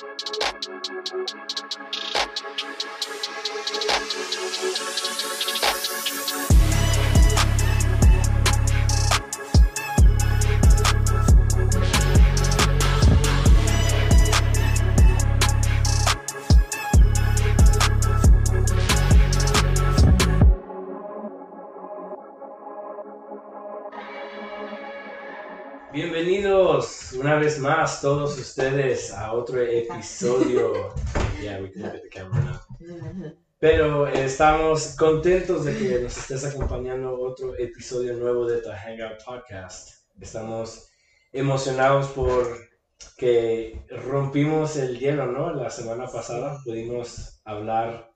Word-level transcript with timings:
Thank 0.00 0.28
you. 7.32 7.37
Vez 27.38 27.58
más 27.58 28.00
todos 28.00 28.38
ustedes 28.38 29.12
a 29.12 29.32
otro 29.32 29.60
episodio. 29.62 30.94
Yeah, 31.40 31.60
we 31.60 31.70
can 31.70 31.82
look 31.82 31.94
at 31.94 32.02
the 32.02 32.08
camera 32.08 32.40
now. 32.80 33.32
Pero 33.60 34.06
estamos 34.06 34.94
contentos 34.96 35.64
de 35.64 35.76
que 35.76 35.98
nos 36.00 36.16
estés 36.16 36.44
acompañando 36.44 37.18
otro 37.18 37.56
episodio 37.58 38.14
nuevo 38.14 38.46
de 38.46 38.60
The 38.60 38.70
Hangout 38.72 39.24
Podcast. 39.24 40.04
Estamos 40.20 40.88
emocionados 41.32 42.08
por 42.08 42.46
que 43.16 43.84
rompimos 43.90 44.76
el 44.76 44.98
hielo, 44.98 45.26
¿no? 45.26 45.52
La 45.54 45.70
semana 45.70 46.06
pasada 46.06 46.58
pudimos 46.64 47.40
hablar 47.44 48.10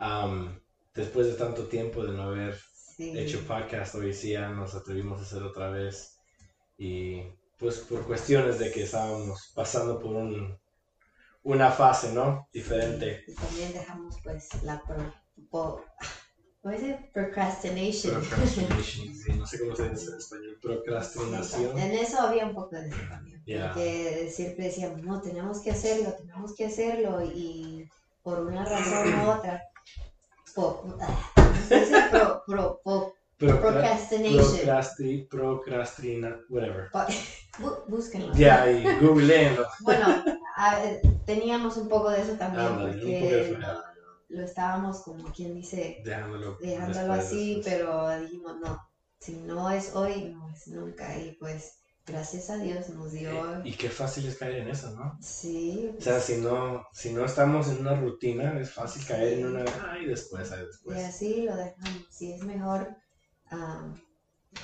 um, 0.00 0.58
después 0.94 1.26
de 1.28 1.34
tanto 1.34 1.66
tiempo 1.66 2.04
de 2.04 2.12
no 2.12 2.24
haber 2.24 2.58
Sí. 2.96 3.16
hecho 3.18 3.40
podcast. 3.46 3.94
Hoy 3.94 4.12
sí 4.12 4.32
ya 4.32 4.50
nos 4.50 4.74
atrevimos 4.74 5.18
a 5.20 5.22
hacer 5.22 5.42
otra 5.42 5.70
vez. 5.70 6.18
Y 6.76 7.22
pues 7.62 7.78
por 7.78 8.04
cuestiones 8.04 8.58
de 8.58 8.72
que 8.72 8.82
estábamos 8.82 9.52
pasando 9.54 10.00
por 10.00 10.16
un, 10.16 10.58
una 11.44 11.70
fase, 11.70 12.12
¿no? 12.12 12.48
Diferente. 12.52 13.22
Y 13.28 13.34
también 13.34 13.72
dejamos 13.72 14.16
pues 14.22 14.48
la 14.64 14.82
pro, 14.82 15.12
¿cómo 15.48 15.80
dice? 16.64 17.08
procrastination. 17.14 18.14
Procrastination, 18.20 19.14
sí, 19.14 19.32
no 19.36 19.46
sé 19.46 19.60
cómo 19.60 19.76
se 19.76 19.88
dice 19.90 20.10
en 20.10 20.16
español. 20.18 20.58
Procrastinación. 20.60 21.78
En 21.78 21.92
eso 21.92 22.20
había 22.20 22.46
un 22.46 22.54
poco 22.54 22.74
de 22.76 22.90
también. 23.08 23.42
Ya. 23.46 23.68
Porque 23.68 24.28
siempre 24.34 24.64
decíamos, 24.66 25.02
no, 25.02 25.20
tenemos 25.20 25.60
que 25.60 25.70
hacerlo, 25.70 26.12
tenemos 26.18 26.54
que 26.54 26.66
hacerlo 26.66 27.22
y 27.22 27.88
por 28.22 28.40
una 28.40 28.64
razón 28.64 29.14
u 29.14 29.30
otra. 29.30 29.62
po- 30.54 30.82
¿cómo 30.82 30.98
se 31.68 31.80
dice? 31.80 32.02
Pro- 32.10 32.42
pro- 32.46 32.80
po- 32.82 33.14
procrastination. 33.38 34.50
Procrasti, 34.50 35.26
procrastina, 35.30 36.40
whatever. 36.48 36.90
bú- 37.58 37.84
búsquenlo. 37.88 38.32
Ya, 38.34 38.70
y 38.70 38.84
googleenlo. 39.00 39.66
Bueno, 39.80 40.06
a 40.56 40.82
teníamos 41.26 41.76
un 41.76 41.88
poco 41.88 42.10
de 42.10 42.20
eso 42.22 42.32
también 42.36 42.68
porque 42.78 43.56
lo, 44.28 44.42
estábamos 44.42 45.02
como 45.02 45.30
quien 45.32 45.54
dice 45.54 45.98
Dejándolo. 46.04 46.56
así, 47.12 47.60
pero 47.64 48.18
dijimos 48.18 48.54
no, 48.56 48.76
si 49.18 49.32
no 49.34 49.70
es 49.70 49.94
hoy, 49.94 50.30
no 50.32 50.48
es 50.48 50.66
nunca. 50.68 51.16
Y 51.18 51.36
pues 51.38 51.72
gracias 52.06 52.50
a 52.50 52.56
Dios 52.58 52.88
nos 52.90 53.12
dio, 53.12 53.62
Y 53.64 53.72
qué 53.74 53.88
fácil 53.90 54.26
es 54.26 54.36
caer 54.36 54.56
en 54.56 54.68
eso, 54.68 54.90
¿no? 54.90 55.12
sí, 55.20 55.90
O 55.98 56.02
sea, 56.02 56.18
si 56.20 56.36
no, 56.36 56.82
si 56.92 57.10
no 57.12 57.24
estamos 57.24 57.68
en 57.68 57.80
una 57.80 57.94
rutina, 57.94 58.58
es 58.58 58.70
fácil 58.70 59.04
caer 59.06 59.38
en 59.38 59.46
una. 59.46 59.64
Ay, 59.90 60.06
después, 60.06 60.50
ay, 60.52 60.62
y 60.62 60.66
después. 60.66 60.98
así 61.04 61.42
lo 61.42 61.54
dejamos. 61.56 62.02
Si 62.10 62.32
es 62.32 62.44
mejor, 62.44 62.88
am, 63.50 64.00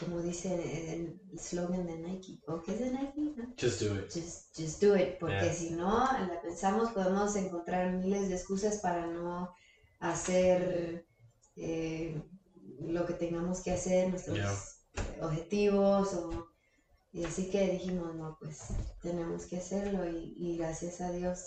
como 0.00 0.20
dice 0.22 0.94
el 0.94 1.20
slogan 1.39 1.86
de 1.86 1.97
Nike, 1.98 2.39
¿o 2.47 2.62
qué 2.62 2.72
es 2.72 2.78
de 2.81 2.91
Nike? 2.91 3.20
¿No? 3.36 3.55
Just 3.61 3.81
do 3.83 3.95
it. 3.98 4.05
Just, 4.12 4.56
just 4.56 4.83
do 4.83 4.97
it, 4.97 5.19
porque 5.19 5.34
Yeah. 5.47 5.53
si 5.53 5.70
no, 5.70 5.89
la 6.28 6.41
pensamos, 6.42 6.92
podemos 6.92 7.34
encontrar 7.36 7.92
miles 7.95 8.28
de 8.28 8.34
excusas 8.36 8.78
para 8.78 9.06
no 9.06 9.50
hacer 10.00 11.05
eh, 11.57 12.23
lo 12.80 13.05
que 13.07 13.14
tengamos 13.14 13.62
que 13.62 13.73
hacer, 13.73 14.08
nuestros 14.11 14.36
Yeah. 14.39 14.55
objetivos, 15.23 16.12
o, 16.14 16.46
y 17.12 17.24
así 17.24 17.51
que 17.51 17.68
dijimos, 17.70 18.14
no, 18.14 18.36
pues 18.41 18.58
tenemos 19.02 19.46
que 19.46 19.57
hacerlo 19.57 20.07
y, 20.08 20.35
y 20.36 20.57
gracias 20.58 21.01
a 21.01 21.11
Dios. 21.11 21.39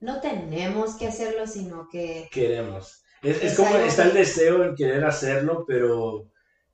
No 0.00 0.20
tenemos 0.20 0.96
que 0.96 1.06
hacerlo, 1.08 1.46
sino 1.46 1.86
que 1.90 2.28
queremos. 2.32 3.02
Es, 3.22 3.36
es 3.36 3.42
Es 3.52 3.56
como 3.56 3.76
está 3.76 4.04
el 4.04 4.14
deseo 4.14 4.64
en 4.64 4.74
querer 4.74 5.04
hacerlo, 5.04 5.64
pero 5.66 6.24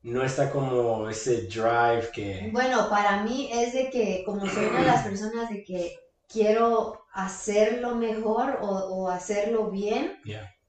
no 0.06 0.22
está 0.22 0.50
como 0.50 1.08
ese 1.08 1.42
drive 1.42 2.10
que... 2.12 2.48
Bueno, 2.52 2.88
para 2.88 3.22
mí 3.22 3.50
es 3.52 3.72
de 3.74 3.90
que, 3.90 4.22
como 4.24 4.46
soy 4.46 4.66
una 4.66 4.80
de 4.80 4.86
las 4.86 5.02
personas 5.02 5.50
de 5.50 5.64
que 5.64 5.94
quiero 6.28 7.00
hacerlo 7.12 7.94
mejor 7.96 8.58
o, 8.60 8.68
o 8.68 9.08
hacerlo 9.08 9.70
bien, 9.70 10.16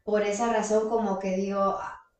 por 0.03 0.23
esa 0.23 0.51
razón 0.51 0.89
como 0.89 1.19
que 1.19 1.35
digo, 1.35 1.77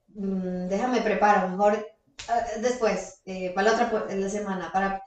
mm, 0.10 0.68
déjame 0.68 1.02
preparo, 1.02 1.50
mejor 1.50 1.86
ah, 2.30 2.44
después, 2.62 3.22
eh, 3.26 3.52
para 3.56 3.72
la 3.72 3.74
otra 3.74 4.06
la 4.16 4.30
semana, 4.30 4.70
para, 4.72 5.02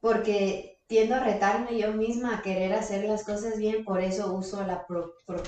porque 0.00 0.76
tiendo 0.86 1.16
a 1.16 1.20
retarme 1.20 1.76
yo 1.76 1.92
misma 1.92 2.36
a 2.36 2.42
querer 2.42 2.74
hacer 2.74 3.04
las 3.04 3.24
cosas 3.24 3.58
bien, 3.58 3.82
por 3.84 4.00
eso 4.00 4.32
uso 4.34 4.62
la 4.62 4.84
pro, 4.86 5.10
pro- 5.26 5.42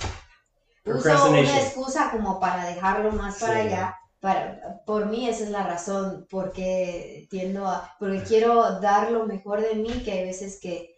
uso 0.85 1.31
una 1.31 1.59
excusa 1.61 2.11
como 2.11 2.41
para 2.41 2.65
dejarlo 2.67 3.13
más 3.13 3.39
para 3.39 3.61
Sí. 3.61 3.67
allá. 3.69 3.95
Para, 4.21 4.81
por 4.85 5.07
mí 5.07 5.29
esa 5.29 5.45
es 5.45 5.51
la 5.51 5.65
razón, 5.67 6.27
porque 6.31 7.27
tiendo 7.31 7.67
a, 7.67 7.93
porque 8.01 8.23
quiero 8.23 8.81
dar 8.81 9.13
lo 9.13 9.27
mejor 9.27 9.63
de 9.63 9.77
mí, 9.77 10.03
que 10.05 10.13
hay 10.13 10.25
veces 10.25 10.59
que 10.61 10.91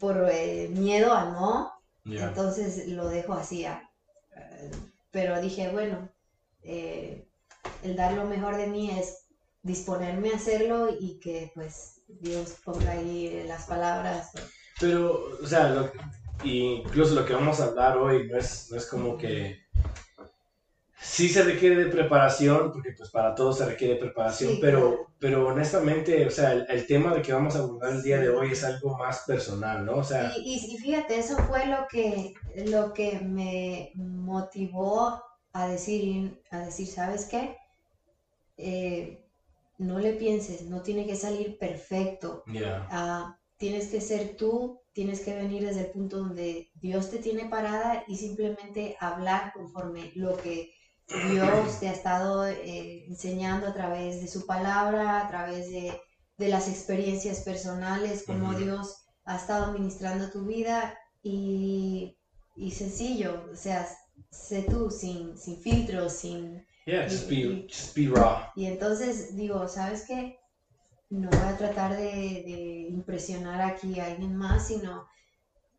por 0.00 0.26
eh, 0.30 0.68
miedo 0.70 1.12
a 1.12 1.26
no, 1.32 1.70
Ya. 2.04 2.28
entonces 2.28 2.88
lo 2.88 3.08
dejo 3.08 3.34
así. 3.34 3.64
ah, 3.66 3.82
eh, 4.36 4.70
pero 5.10 5.40
dije, 5.40 5.70
bueno, 5.70 6.08
eh, 6.62 7.26
el 7.82 7.96
dar 7.96 8.12
lo 8.14 8.24
mejor 8.24 8.56
de 8.56 8.66
mí 8.68 8.90
es 8.90 9.26
disponerme 9.62 10.30
a 10.32 10.36
hacerlo 10.36 10.88
y 10.88 11.18
que 11.20 11.50
pues 11.54 12.02
Dios 12.08 12.56
ponga 12.64 12.92
ahí 12.92 13.44
las 13.46 13.64
palabras. 13.66 14.30
Pero, 14.80 15.20
o 15.42 15.46
sea, 15.46 15.68
lo- 15.70 15.90
incluso 16.44 17.14
lo 17.14 17.24
que 17.24 17.34
vamos 17.34 17.60
a 17.60 17.66
hablar 17.66 17.98
hoy 17.98 18.28
no 18.28 18.38
es, 18.38 18.68
no 18.70 18.76
es 18.76 18.86
como 18.86 19.16
que... 19.16 19.65
Sí 20.98 21.28
se 21.30 21.42
requiere 21.42 21.76
de 21.76 21.90
preparación, 21.90 22.70
porque 22.72 22.92
pues 22.96 23.10
para 23.10 23.34
todos 23.34 23.58
se 23.58 23.64
requiere 23.66 23.96
preparación, 23.96 24.56
Sí, 24.56 24.60
pero, 24.60 24.80
claro. 24.82 25.06
pero 25.18 25.46
honestamente, 25.48 26.26
o 26.26 26.30
sea, 26.30 26.52
el, 26.52 26.66
el 26.68 26.86
tema 26.86 27.14
de 27.14 27.22
que 27.22 27.32
vamos 27.32 27.54
a 27.56 27.60
abordar 27.60 27.92
el 27.94 28.02
día 28.02 28.18
de 28.20 28.28
hoy 28.30 28.52
es 28.52 28.64
algo 28.64 28.96
más 28.96 29.22
personal, 29.26 29.84
¿no? 29.84 29.96
O 29.96 30.04
sea, 30.04 30.36
Y, 30.36 30.42
y- 30.44 30.74
y 30.74 30.78
fíjate, 30.78 31.16
eso 31.18 31.36
fue 31.38 31.66
lo 31.66 31.86
que, 31.90 32.32
lo 32.66 32.92
que 32.92 33.20
me 33.20 33.90
motivó 33.94 35.20
a 35.52 35.66
decir, 35.68 36.40
a 36.50 36.58
decir, 36.58 36.86
¿sabes 36.88 37.26
qué? 37.26 37.56
Eh, 38.56 39.24
no 39.78 39.98
le 39.98 40.12
pienses, 40.14 40.62
no 40.64 40.82
tiene 40.82 41.06
que 41.06 41.16
salir 41.16 41.56
perfecto. 41.58 42.44
ya, 42.46 42.88
Ah, 42.88 43.34
tienes 43.58 43.88
que 43.88 44.00
ser 44.00 44.36
tú, 44.36 44.80
tienes 44.92 45.20
que 45.20 45.34
venir 45.34 45.64
desde 45.64 45.82
el 45.86 45.90
punto 45.92 46.18
donde 46.18 46.68
Dios 46.74 47.10
te 47.10 47.18
tiene 47.18 47.46
parada 47.48 48.04
y 48.08 48.16
simplemente 48.16 48.96
hablar 49.00 49.52
conforme 49.54 50.12
lo 50.14 50.36
que 50.36 50.70
Dios 51.08 51.78
te 51.80 51.88
ha 51.88 51.92
estado 51.92 52.46
eh, 52.46 53.04
enseñando 53.08 53.66
a 53.66 53.72
través 53.72 54.20
de 54.20 54.28
su 54.28 54.46
palabra, 54.46 55.20
a 55.20 55.28
través 55.28 55.70
de, 55.70 55.96
de 56.38 56.48
las 56.48 56.68
experiencias 56.68 57.40
personales, 57.40 58.24
como 58.26 58.52
Ujú. 58.52 58.56
Dios 58.56 58.94
ha 59.24 59.36
estado 59.36 59.72
ministrando 59.72 60.30
tu 60.30 60.44
vida 60.44 60.96
y, 61.22 62.16
y 62.56 62.70
sencillo, 62.72 63.48
o 63.52 63.56
sea, 63.56 63.86
sé 64.30 64.62
tú, 64.62 64.90
sin, 64.90 65.36
sin 65.36 65.60
filtros, 65.60 66.12
sin... 66.12 66.62
yeah, 66.86 67.04
just 67.04 67.28
y- 67.28 67.28
be, 67.28 67.36
y- 67.36 67.68
just 67.68 67.94
be 67.94 68.06
raw. 68.08 68.42
Y 68.54 68.66
entonces 68.66 69.36
digo, 69.36 69.68
¿sabes 69.68 70.04
qué? 70.06 70.34
No 71.10 71.30
voy 71.30 71.46
a 71.46 71.56
tratar 71.56 71.94
de, 71.96 72.42
de 72.46 72.86
impresionar 72.90 73.60
aquí 73.60 73.98
a 73.98 74.06
alguien 74.06 74.36
más, 74.36 74.66
sino 74.66 75.06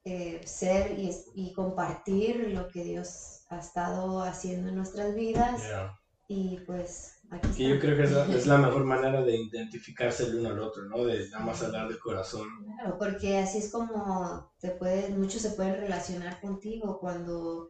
eh, 0.09 0.39
ser 0.45 0.97
y, 0.97 1.13
y 1.35 1.51
compartir 1.51 2.51
lo 2.53 2.69
que 2.69 2.81
Dios 2.81 3.41
ha 3.49 3.57
estado 3.57 4.21
haciendo 4.21 4.69
en 4.69 4.75
nuestras 4.75 5.13
vidas. 5.13 5.61
Yeah. 5.61 5.99
Y 6.29 6.59
pues 6.65 7.19
aquí 7.29 7.49
Que 7.49 7.69
yo 7.69 7.79
creo 7.79 7.97
que 7.97 8.03
es 8.03 8.11
la, 8.13 8.25
es 8.35 8.47
la 8.47 8.57
mejor 8.57 8.85
manera 8.85 9.21
de 9.21 9.35
identificarse 9.35 10.23
el 10.23 10.35
uno 10.37 10.49
al 10.49 10.59
otro, 10.61 10.83
¿no? 10.85 11.03
De 11.03 11.29
nada 11.29 11.43
más 11.43 11.61
hablar 11.61 11.89
del 11.89 11.99
corazón. 11.99 12.47
Claro, 12.63 12.97
porque 12.97 13.37
así 13.37 13.57
es 13.57 13.69
como 13.69 14.49
te 14.61 14.71
pueden, 14.71 15.19
muchos 15.19 15.41
se 15.41 15.51
pueden 15.51 15.75
relacionar 15.75 16.39
contigo 16.39 16.99
cuando 16.99 17.69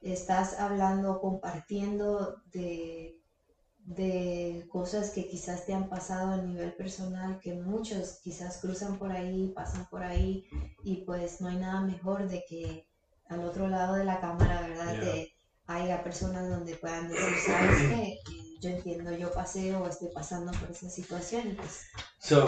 estás 0.00 0.58
hablando, 0.58 1.20
compartiendo 1.20 2.42
de, 2.46 3.16
de 3.86 4.66
cosas 4.70 5.10
que 5.10 5.28
quizás 5.28 5.64
te 5.64 5.72
han 5.72 5.88
pasado 5.88 6.32
a 6.32 6.42
nivel 6.42 6.74
personal, 6.74 7.38
que 7.40 7.54
muchos 7.54 8.18
quizás 8.22 8.58
cruzan 8.60 8.98
por 8.98 9.12
ahí, 9.12 9.52
pasan 9.54 9.86
por 9.88 10.02
ahí, 10.02 10.44
y 10.84 11.04
pues 11.04 11.40
no 11.40 11.48
hay 11.48 11.56
nada 11.56 11.80
mejor 11.82 12.26
de 12.28 12.42
que 12.48 12.84
al 13.28 13.44
otro 13.44 13.68
lado 13.68 13.94
de 13.94 14.04
la 14.04 14.20
cámara, 14.20 14.60
¿verdad? 14.60 14.92
Yeah. 14.92 15.00
Te- 15.00 15.32
haya 15.68 16.04
personas 16.04 16.48
donde 16.48 16.76
puedan 16.76 17.08
decir, 17.08 17.36
¿sabes 17.44 17.82
qué? 17.88 18.14
Yo 18.60 18.70
entiendo, 18.70 19.12
yo 19.12 19.32
pasé 19.32 19.74
o 19.74 19.86
estoy 19.86 20.08
pasando 20.14 20.52
por 20.52 20.70
esa 20.70 20.88
situación, 20.88 21.48
y 21.48 21.54
pues 21.54 21.82
So, 22.18 22.46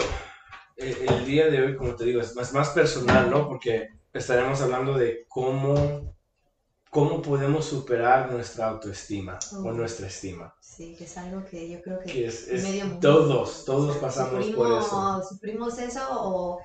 eh, 0.77 1.05
el 1.07 1.25
día 1.25 1.47
de 1.47 1.61
hoy, 1.61 1.75
como 1.75 1.95
te 1.95 2.05
digo, 2.05 2.21
es 2.21 2.33
más, 2.35 2.53
más 2.53 2.69
personal, 2.69 3.29
¿no? 3.29 3.47
Porque 3.47 3.89
estaremos 4.13 4.61
hablando 4.61 4.97
de 4.97 5.25
cómo, 5.27 6.15
cómo 6.89 7.21
podemos 7.21 7.65
superar 7.65 8.31
nuestra 8.31 8.67
autoestima 8.67 9.37
o 9.63 9.71
nuestra 9.71 10.07
estima. 10.07 10.53
Sí, 10.59 10.95
que 10.97 11.03
es 11.03 11.17
algo 11.17 11.45
que 11.45 11.69
yo 11.69 11.81
creo 11.81 11.99
que, 11.99 12.25
es, 12.25 12.49
todos, 12.99 13.65
todos 13.65 13.97
pasamos 13.97 14.45
por 14.51 14.67
eso. 14.67 15.23
Sufrimos 15.29 15.77
eso 15.77 16.07
o 16.09 16.59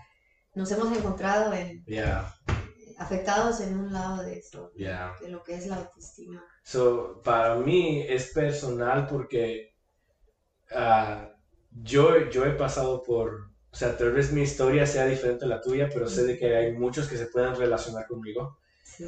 nos 0.54 0.70
hemos 0.70 0.96
encontrado 0.96 1.52
en, 1.52 1.84
afectados 2.98 3.60
en 3.60 3.78
un 3.78 3.92
lado 3.92 4.22
de 4.22 4.38
eso, 4.38 4.70
de 4.74 5.28
lo 5.28 5.42
que 5.42 5.56
es 5.56 5.66
la 5.66 5.76
autoestima. 5.76 6.44
So, 6.62 7.20
para 7.22 7.56
mí 7.56 8.02
es 8.08 8.32
personal 8.32 9.06
porque 9.06 9.74
ah, 10.70 11.28
yo, 11.70 12.30
yo 12.30 12.46
he 12.46 12.52
pasado 12.52 13.02
por, 13.02 13.50
o 13.70 13.76
sea, 13.76 13.96
tal 13.96 14.12
vez 14.12 14.32
mi 14.32 14.42
historia 14.42 14.86
sea 14.86 15.06
diferente 15.06 15.44
a 15.44 15.48
la 15.48 15.60
tuya, 15.60 15.90
pero 15.92 16.08
sé 16.08 16.24
de 16.24 16.38
que 16.38 16.56
hay 16.56 16.72
muchos 16.72 17.08
que 17.08 17.18
se 17.18 17.26
pueden 17.26 17.54
relacionar 17.56 18.06
conmigo. 18.06 18.58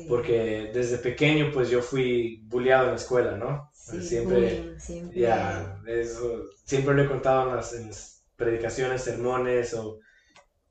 Porque 0.09 0.71
desde 0.75 0.99
pequeño, 0.99 1.51
pues 1.53 1.71
yo 1.71 1.81
fui 1.81 2.43
bulleado 2.45 2.85
en 2.85 2.91
la 2.91 2.97
escuela, 2.97 3.37
¿no? 3.37 3.71
siempre, 3.73 4.81
siempre. 4.81 5.31
eso, 5.87 6.43
siempre 6.65 6.95
lo 6.95 7.03
he 7.03 7.09
contado 7.09 7.51
en 7.51 7.57
las, 7.57 7.73
en 7.73 7.87
las 7.87 8.25
predicaciones, 8.35 9.03
sermones 9.03 9.75
o, 9.75 10.01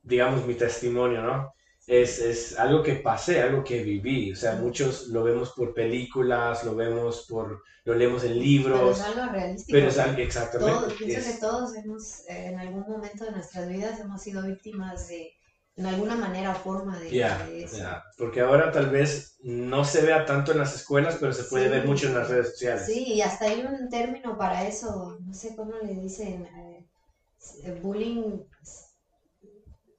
digamos, 0.04 0.46
mi 0.46 0.56
testimonio, 0.56 1.22
¿no? 1.22 1.56
es, 1.88 2.20
es, 2.20 2.60
algo 2.60 2.82
que 2.82 2.96
pasé, 2.96 3.42
algo 3.42 3.64
que 3.64 3.84
viví. 3.84 4.32
O 4.32 4.36
sea, 4.36 4.56
muchos 4.56 5.08
lo 5.08 5.24
vemos 5.24 5.52
por 5.52 5.74
películas, 5.74 6.64
lo 6.64 6.76
vemos 6.76 7.26
por, 7.30 7.62
lo 7.84 7.94
leemos 7.94 8.24
en 8.24 8.40
libros. 8.40 8.80
Pero 8.80 8.92
es 8.92 9.02
algo 9.02 9.32
realístico. 9.32 9.78
Pero 9.78 9.88
es 9.90 9.98
algo, 9.98 10.22
exactamente. 10.22 10.74
Todos, 10.74 10.94
pienso 10.94 11.32
que 11.32 11.38
todos 11.38 11.76
hemos, 11.76 12.28
en 12.28 12.60
algún 12.60 12.82
momento 12.82 13.26
de 13.26 13.32
nuestras 13.32 13.70
vidas 13.70 14.00
hemos 14.00 14.22
sido 14.22 14.44
víctimas 14.44 15.08
de, 15.08 15.34
en 15.78 15.86
alguna 15.86 16.16
manera 16.16 16.52
o 16.52 16.56
forma 16.56 16.98
de, 17.00 17.64
eso. 17.64 17.86
Porque 18.18 18.42
ahora 18.42 18.72
tal 18.72 18.90
vez 18.90 19.38
no 19.44 19.84
se 19.84 20.02
vea 20.02 20.26
tanto 20.26 20.54
en 20.54 20.60
las 20.60 20.74
escuelas, 20.74 21.18
pero 21.20 21.34
se 21.34 21.44
puede 21.44 21.68
ver 21.68 21.86
mucho 21.86 22.08
en 22.08 22.16
las 22.16 22.30
redes 22.30 22.52
sociales. 22.52 22.86
Sí, 22.86 23.04
y 23.14 23.22
hasta 23.22 23.46
hay 23.46 23.62
un 23.62 23.90
término 23.90 24.38
para 24.38 24.66
eso, 24.66 25.18
no 25.20 25.34
sé 25.34 25.56
cómo 25.56 25.74
le 25.78 25.96
dicen, 25.96 26.46
eh, 26.46 27.80
bullying, 27.82 28.40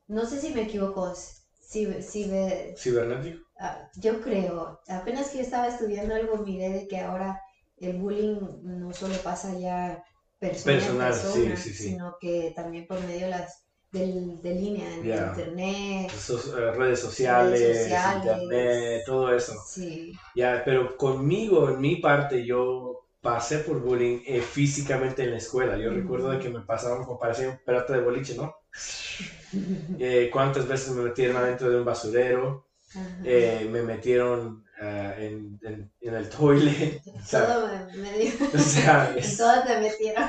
no 0.08 0.25
sé 0.25 0.40
si 0.40 0.52
me 0.52 0.62
equivoco, 0.62 1.12
¿Cibernético? 1.69 3.44
Ah, 3.58 3.88
yo 3.96 4.20
creo. 4.20 4.81
Apenas 4.88 5.31
que 5.31 5.40
estaba 5.40 5.67
estudiando 5.67 6.14
algo, 6.14 6.38
miré 6.38 6.70
de 6.70 6.87
que 6.87 7.00
ahora 7.00 7.40
el 7.78 7.99
bullying 7.99 8.38
no 8.62 8.93
solo 8.93 9.14
pasa 9.23 9.52
ya 9.58 10.02
persona 10.38 10.76
Personal, 10.76 11.56
sino 11.56 12.17
que 12.20 12.52
también 12.55 12.87
por 12.87 13.00
medio 13.00 13.26
de 13.26 13.31
las 13.31 13.65
de, 13.98 14.54
línea, 14.54 14.93
en 14.94 15.06
internet, 15.06 16.12
eh, 16.12 16.70
redes, 16.76 17.00
sociales, 17.00 17.90
internet, 18.16 19.02
todo 19.06 19.34
eso. 19.34 19.54
Sí. 19.66 20.12
Ya, 20.34 20.62
pero 20.64 20.96
conmigo, 20.96 21.69
en 21.70 21.81
mi 21.81 21.96
parte, 21.96 22.44
yo 22.44 23.06
pasé 23.26 23.58
por 23.58 23.81
bullying 23.81 24.20
eh, 24.25 24.40
físicamente 24.40 25.25
en 25.25 25.32
la 25.32 25.38
escuela. 25.38 25.76
Yo 25.76 25.90
recuerdo 25.90 26.31
de 26.31 26.38
que 26.38 26.48
me 26.48 26.60
pasaban 26.60 27.04
como 27.04 27.19
parecía 27.19 27.50
un 27.50 27.58
pelota 27.58 27.93
de 27.94 28.00
boliche, 28.00 28.37
¿no? 28.37 28.54
Eh, 29.99 30.28
cuántas 30.31 30.69
veces 30.69 30.90
me 30.90 31.02
metieron 31.02 31.37
adentro 31.37 31.70
de 31.70 31.78
un 31.78 31.84
basurero, 31.84 32.66
eh, 33.25 33.66
me 33.70 33.81
metieron 33.81 34.64
uh, 34.82 35.19
en, 35.19 35.58
en, 35.62 35.90
en, 36.00 36.14
el 36.14 36.28
toilet. 36.28 37.00
Todo 37.31 37.69
me, 37.69 37.96
me 37.96 38.19
dio. 38.19 38.32
O 38.54 38.58
sea, 38.58 39.14
es... 39.16 39.38
Todo 39.38 39.62
te 39.64 39.81
metieron. 39.81 40.28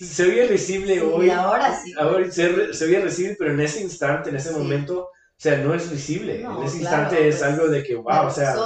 Se 0.00 0.24
oye 0.24 0.46
risible 0.46 1.00
hoy. 1.02 1.30
Ahora 1.30 1.78
sí. 1.80 1.92
Ahora 1.98 2.30
se, 2.30 2.74
se 2.74 2.84
oye 2.84 3.00
risible, 3.00 3.36
pero 3.38 3.52
en 3.52 3.60
ese 3.60 3.82
instante, 3.82 4.30
en 4.30 4.36
ese 4.36 4.52
sí. 4.52 4.58
momento, 4.58 5.02
o 5.04 5.10
sea, 5.36 5.58
no 5.58 5.74
es 5.74 5.90
visible. 5.90 6.40
No, 6.42 6.58
en 6.58 6.66
ese 6.66 6.80
claro, 6.80 7.02
instante 7.02 7.28
es 7.28 7.38
pues, 7.38 7.50
algo 7.50 7.68
de 7.68 7.82
que, 7.82 7.94
wow, 7.94 8.26
o 8.26 8.30
sea. 8.30 8.56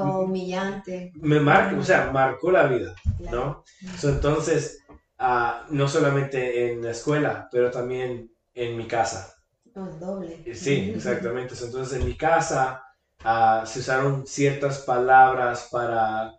humillante. 0.00 1.12
Me 1.16 1.40
marca, 1.40 1.76
o 1.76 1.82
sea, 1.82 2.10
marcó 2.12 2.50
la 2.50 2.66
vida, 2.66 2.94
claro. 3.18 3.64
¿no? 3.82 3.96
So, 3.98 4.08
entonces, 4.08 4.84
uh, 5.20 5.64
no 5.70 5.88
solamente 5.88 6.70
en 6.72 6.82
la 6.82 6.90
escuela, 6.90 7.48
pero 7.50 7.70
también 7.70 8.30
en 8.54 8.76
mi 8.76 8.86
casa. 8.86 9.34
Oh, 9.76 9.86
doble. 9.86 10.42
Eh, 10.46 10.54
sí, 10.54 10.92
exactamente. 10.96 11.54
Entonces 11.60 11.98
en 12.00 12.06
mi 12.06 12.16
casa 12.16 12.82
uh, 13.24 13.66
se 13.66 13.80
usaron 13.80 14.26
ciertas 14.26 14.80
palabras 14.80 15.68
para 15.70 16.32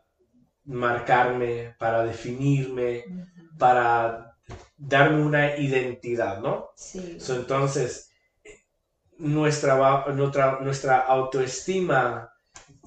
marcarme, 0.66 1.76
para 1.78 2.04
definirme, 2.04 3.04
uh 3.08 3.12
-huh. 3.12 3.58
para 3.58 4.38
darme 4.78 5.24
una 5.24 5.58
identidad, 5.58 6.42
¿no? 6.42 6.70
Sí. 6.76 7.20
So, 7.20 7.36
entonces, 7.36 8.12
nuestra, 9.18 10.06
nuestra, 10.14 10.60
nuestra 10.60 11.00
autoestima, 11.00 12.32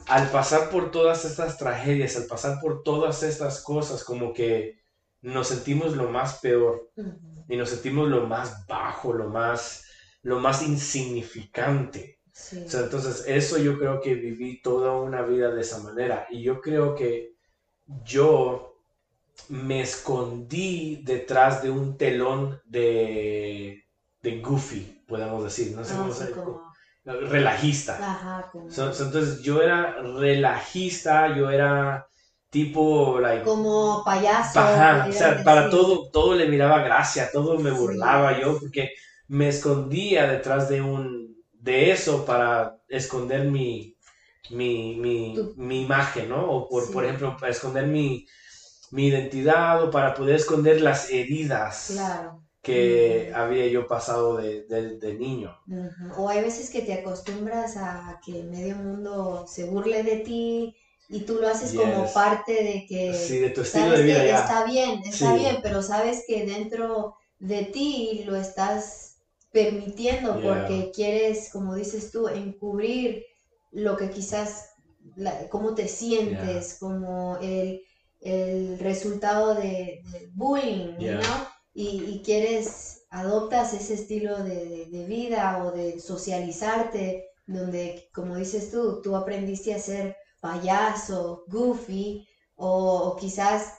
al 0.06 0.28
pasar 0.30 0.70
por 0.70 0.90
todas 0.90 1.24
estas 1.24 1.56
tragedias, 1.56 2.16
al 2.16 2.24
pasar 2.24 2.60
por 2.60 2.82
todas 2.82 3.22
estas 3.22 3.62
cosas, 3.62 4.04
como 4.04 4.32
que 4.32 4.78
nos 5.20 5.48
sentimos 5.48 5.96
lo 5.96 6.08
más 6.08 6.38
peor 6.38 6.90
uh 6.96 7.02
-huh. 7.02 7.44
y 7.48 7.56
nos 7.56 7.70
sentimos 7.70 8.08
lo 8.08 8.26
más 8.26 8.66
bajo, 8.66 9.12
lo 9.12 9.28
más, 9.28 9.84
lo 10.22 10.38
más 10.38 10.62
insignificante. 10.62 12.20
Sí. 12.32 12.64
Entonces, 12.72 13.24
eso 13.26 13.58
yo 13.58 13.78
creo 13.78 14.00
que 14.00 14.14
viví 14.14 14.62
toda 14.62 14.96
una 14.96 15.22
vida 15.22 15.50
de 15.50 15.60
esa 15.60 15.80
manera 15.80 16.26
y 16.30 16.42
yo 16.42 16.60
creo 16.60 16.94
que 16.94 17.37
yo 18.04 18.74
me 19.48 19.80
escondí 19.80 21.00
detrás 21.04 21.62
de 21.62 21.70
un 21.70 21.96
telón 21.96 22.60
de, 22.66 23.84
de 24.22 24.40
goofy, 24.40 25.04
podemos 25.06 25.42
decir, 25.44 25.74
no 25.74 25.84
sé 25.84 25.94
Ah, 25.94 25.96
cómo 25.98 26.12
sí, 26.12 26.24
se 26.24 26.30
como- 26.32 26.68
relajista. 27.04 27.94
Ajá, 27.94 28.48
como, 28.52 28.70
So- 28.70 28.92
so, 28.92 29.04
entonces 29.06 29.40
yo 29.42 29.62
era 29.62 29.92
relajista, 30.02 31.34
yo 31.36 31.50
era 31.50 32.06
tipo, 32.50 33.18
like, 33.20 33.44
como 33.44 34.02
payaso. 34.04 34.60
Ajá, 34.60 35.06
o 35.08 35.12
sea, 35.12 35.42
para 35.42 35.70
todo, 35.70 36.10
todo 36.10 36.34
le 36.34 36.48
miraba 36.48 36.82
gracia, 36.82 37.30
todo 37.32 37.58
me 37.58 37.70
Sí. 37.70 37.76
burlaba 37.76 38.38
yo, 38.40 38.58
porque 38.58 38.90
me 39.28 39.48
escondía 39.48 40.26
detrás 40.26 40.68
de 40.68 40.80
un, 40.82 41.36
de 41.52 41.90
eso 41.90 42.24
para 42.24 42.76
esconder 42.88 43.44
mi, 43.44 43.94
mi, 44.50 44.96
mi, 44.96 45.38
mi 45.56 45.82
imagen, 45.82 46.28
¿no? 46.30 46.50
O 46.50 46.68
por, 46.68 46.84
Sí. 46.86 46.92
por 46.92 47.04
ejemplo, 47.04 47.36
para 47.38 47.52
esconder 47.52 47.86
mi, 47.86 48.24
mi 48.92 49.06
identidad 49.08 49.82
o 49.82 49.90
para 49.90 50.14
poder 50.14 50.36
esconder 50.36 50.80
las 50.80 51.10
heridas 51.10 51.76
Claro. 51.86 52.44
que 52.62 53.30
había 53.34 53.66
yo 53.68 53.86
pasado 53.86 54.36
de, 54.36 54.62
de- 54.68 54.96
de 54.98 55.14
niño. 55.14 55.50
O 56.16 56.28
hay 56.28 56.40
veces 56.40 56.70
que 56.70 56.80
te 56.80 56.92
acostumbras 56.94 57.76
a 57.76 58.14
que 58.24 58.42
medio 58.42 58.76
mundo 58.76 59.44
se 59.46 59.64
burle 59.64 60.02
de 60.02 60.16
ti 60.16 60.72
y 61.08 61.20
tú 61.26 61.36
lo 61.38 61.46
haces 61.48 61.72
como 61.74 62.10
parte 62.12 62.52
de 62.62 62.82
que 62.86 63.02
Sí, 63.12 63.38
de 63.38 63.50
tu 63.50 63.60
estilo 63.62 63.90
de 63.92 64.02
vida 64.02 64.24
ya. 64.24 64.40
está 64.40 64.62
bien, 64.62 64.94
está 65.04 65.32
Sí. 65.32 65.34
bien, 65.34 65.58
pero 65.62 65.82
sabes 65.82 66.22
que 66.26 66.42
dentro 66.42 67.12
de 67.38 67.62
ti 67.64 68.22
lo 68.24 68.34
estás 68.34 69.16
permitiendo 69.52 70.40
Yeah. 70.40 70.42
porque 70.42 70.90
quieres, 70.92 71.48
como 71.50 71.74
dices 71.74 72.10
tú, 72.10 72.28
encubrir 72.28 73.22
lo 73.72 73.96
que 73.96 74.10
quizás, 74.10 74.64
la- 75.16 75.48
cómo 75.48 75.74
te 75.74 75.88
sientes, 75.88 76.76
como 76.80 77.36
el, 77.40 77.80
el 78.20 78.78
resultado 78.78 79.54
de, 79.54 80.00
del 80.12 80.28
bullying, 80.34 80.98
Yeah. 80.98 81.20
¿no? 81.20 81.42
Y, 81.74 82.02
y 82.04 82.22
quieres, 82.22 83.02
adoptas 83.10 83.72
ese 83.74 83.94
estilo 83.94 84.42
de, 84.42 84.68
de- 84.68 84.86
de 84.90 85.04
vida 85.04 85.58
o 85.62 85.72
de 85.72 85.98
socializarte, 86.00 87.24
donde, 87.46 88.04
como 88.12 88.36
dices 88.36 88.70
tú, 88.70 89.00
tú 89.02 89.14
aprendiste 89.16 89.72
a 89.72 89.78
ser 89.78 90.14
payaso, 90.40 91.42
goofy, 91.46 92.22
o, 92.56 93.02
o 93.12 93.16
quizás 93.16 93.72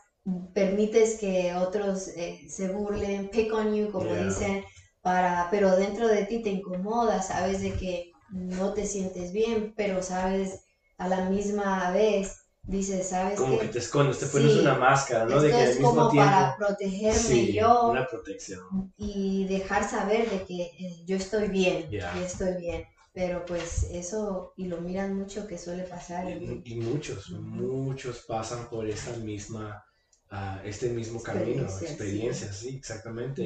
permites 0.53 1.15
que 1.19 1.53
otros 1.53 2.07
eh, 2.15 2.37
se 2.47 2.67
burlen, 2.67 3.29
pick 3.29 3.51
on 3.53 3.73
you, 3.73 3.89
como 3.91 4.13
Yeah. 4.13 4.15
dicen, 4.15 4.61
para, 5.01 5.47
pero 5.49 5.75
dentro 5.75 6.07
de 6.07 6.23
ti 6.23 6.41
te 6.41 6.49
incomoda, 6.49 7.21
sabes 7.21 7.61
de 7.61 7.71
que 7.71 8.08
no 8.31 8.73
te 8.73 8.85
sientes 8.85 9.31
bien, 9.31 9.73
pero 9.75 10.01
sabes 10.01 10.61
a 10.97 11.07
la 11.07 11.29
misma 11.29 11.91
vez, 11.91 12.35
dices, 12.63 13.07
¿sabes 13.09 13.39
Como 13.39 13.53
qué? 13.57 13.65
que 13.65 13.67
te 13.73 13.79
escondes, 13.79 14.19
te 14.19 14.25
pones 14.27 14.53
Sí. 14.53 14.59
una 14.59 14.75
máscara, 14.75 15.25
¿no? 15.25 15.39
De 15.41 15.49
que 15.49 15.55
al 15.55 15.69
es 15.69 15.79
mismo 15.79 15.93
como 15.95 16.09
tiempo... 16.09 16.29
para 16.31 16.55
protegerme 16.57 17.19
Sí, 17.19 17.53
yo 17.53 17.89
una 17.89 18.05
protección. 18.05 18.93
y 18.97 19.45
dejar 19.45 19.83
saber 19.89 20.29
de 20.29 20.43
que 20.45 20.61
eh, 20.63 21.03
yo 21.05 21.15
estoy 21.15 21.47
bien, 21.47 21.89
Ya. 21.89 22.13
y 22.17 22.23
estoy 22.23 22.55
bien. 22.57 22.83
Pero 23.13 23.43
pues 23.45 23.83
eso, 23.91 24.53
y 24.55 24.65
lo 24.67 24.79
miran 24.81 25.15
mucho 25.15 25.47
que 25.47 25.57
suele 25.57 25.83
pasar. 25.83 26.29
Y, 26.29 26.61
y 26.63 26.75
muchos, 26.75 27.29
muchos 27.31 28.23
pasan 28.27 28.69
por 28.69 28.87
esta 28.87 29.15
misma, 29.17 29.81
ah, 30.29 30.61
este 30.63 30.89
mismo 30.89 31.21
camino, 31.21 31.63
Experiencia, 31.63 31.77
sí. 31.79 31.85
experiencias, 31.85 32.55
sí, 32.57 32.75
exactamente. 32.77 33.43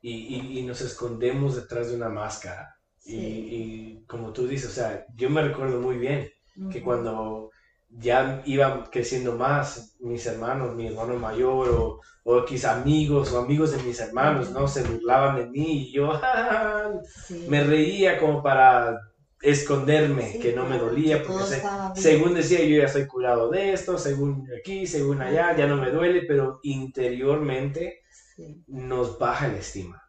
Y- 0.00 0.58
y 0.58 0.62
nos 0.62 0.80
escondemos 0.80 1.56
detrás 1.56 1.88
de 1.88 1.96
una 1.96 2.08
máscara. 2.08 2.68
Y, 3.08 3.12
Sí. 3.12 3.48
y 3.50 4.04
como 4.06 4.32
tú 4.32 4.46
dices, 4.46 4.70
o 4.70 4.72
sea, 4.74 5.06
yo 5.16 5.30
me 5.30 5.42
recuerdo 5.42 5.80
muy 5.80 5.96
bien 5.98 6.30
que 6.70 6.82
cuando 6.82 7.50
ya 7.90 8.42
iban 8.46 8.84
creciendo 8.90 9.34
más 9.36 9.96
mis 10.00 10.26
hermanos, 10.26 10.74
mi 10.74 10.88
hermano 10.88 11.16
mayor 11.16 11.68
o, 11.70 12.00
o 12.24 12.44
quizás 12.44 12.76
amigos 12.82 13.32
o 13.32 13.38
amigos 13.38 13.70
de 13.72 13.82
mis 13.82 13.98
hermanos, 14.00 14.50
¿no? 14.50 14.68
Se 14.68 14.82
burlaban 14.82 15.36
de 15.36 15.46
mí 15.48 15.88
y 15.88 15.92
yo 15.92 16.12
me 17.48 17.64
reía 17.64 18.18
como 18.18 18.42
para 18.42 18.98
esconderme, 19.40 20.38
que 20.38 20.52
no 20.52 20.66
me 20.66 20.78
dolía, 20.78 21.22
porque 21.22 21.44
según 21.94 22.34
decía 22.34 22.60
yo 22.64 22.76
ya 22.78 22.84
estoy 22.86 23.06
curado 23.06 23.50
de 23.50 23.72
esto, 23.72 23.96
según 23.98 24.46
aquí, 24.58 24.86
según 24.86 25.22
allá, 25.22 25.56
ya 25.56 25.66
no 25.66 25.76
me 25.76 25.90
duele, 25.90 26.22
pero 26.26 26.60
interiormente 26.62 28.02
nos 28.66 29.18
baja 29.18 29.48
la 29.48 29.58
estima. 29.58 30.02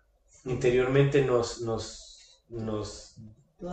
Interiormente 0.45 1.23
nos, 1.23 1.61
nos, 1.61 2.08
nos 2.49 3.15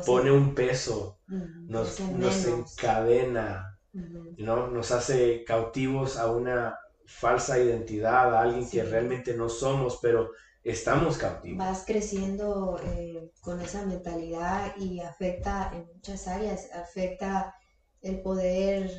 pone 0.05 0.31
un 0.31 0.55
peso, 0.55 1.19
nos, 1.27 2.01
nos 2.01 2.45
encadena, 2.47 3.79
¿no? 3.93 4.69
nos 4.69 4.91
hace 4.91 5.45
cautivos 5.45 6.17
a 6.17 6.31
una 6.31 6.77
falsa 7.07 7.59
identidad, 7.59 8.35
a 8.35 8.43
alguien 8.43 8.69
que 8.69 8.83
realmente 8.83 9.35
no 9.35 9.49
somos, 9.49 9.99
pero 10.03 10.31
estamos 10.63 11.17
cautivos. 11.17 11.59
Vas 11.59 11.85
creciendo 11.87 12.79
eh, 12.83 13.31
con 13.41 13.61
esa 13.61 13.85
mentalidad 13.85 14.73
y 14.77 15.01
afecta 15.01 15.71
en 15.73 15.87
muchas 15.95 16.27
áreas, 16.27 16.69
afecta 16.73 17.55
el 18.01 18.21
poder 18.21 18.91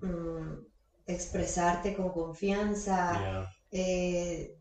mm, 0.00 0.54
expresarte 1.06 1.94
con 1.94 2.10
confianza, 2.10 3.46
eh, 3.70 4.54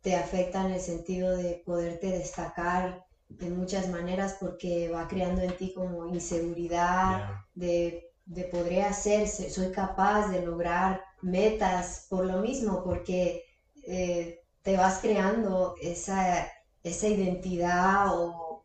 te 0.00 0.14
afecta 0.14 0.64
en 0.64 0.72
el 0.72 0.80
sentido 0.80 1.34
de 1.34 1.62
poderte 1.64 2.10
destacar 2.10 3.03
de 3.38 3.50
muchas 3.50 3.88
maneras 3.88 4.36
porque 4.40 4.88
va 4.88 5.06
creando 5.08 5.42
en 5.42 5.56
ti 5.56 5.72
como 5.74 6.06
inseguridad 6.06 7.20
de, 7.54 8.02
de 8.26 8.44
podré 8.46 8.82
hacer, 8.82 9.28
soy 9.28 9.70
capaz 9.70 10.28
de 10.30 10.40
lograr 10.42 11.00
metas 11.22 12.06
por 12.10 12.24
lo 12.26 12.38
mismo, 12.40 12.82
porque 12.84 13.42
eh, 13.86 14.38
te 14.62 14.76
vas 14.76 14.98
creando 15.00 15.74
esa, 15.80 16.46
esa 16.82 17.08
identidad 17.08 18.06
o, 18.08 18.60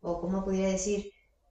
o, 0.00 0.20
¿cómo 0.20 0.44
podría 0.44 0.68
decir? 0.68 1.04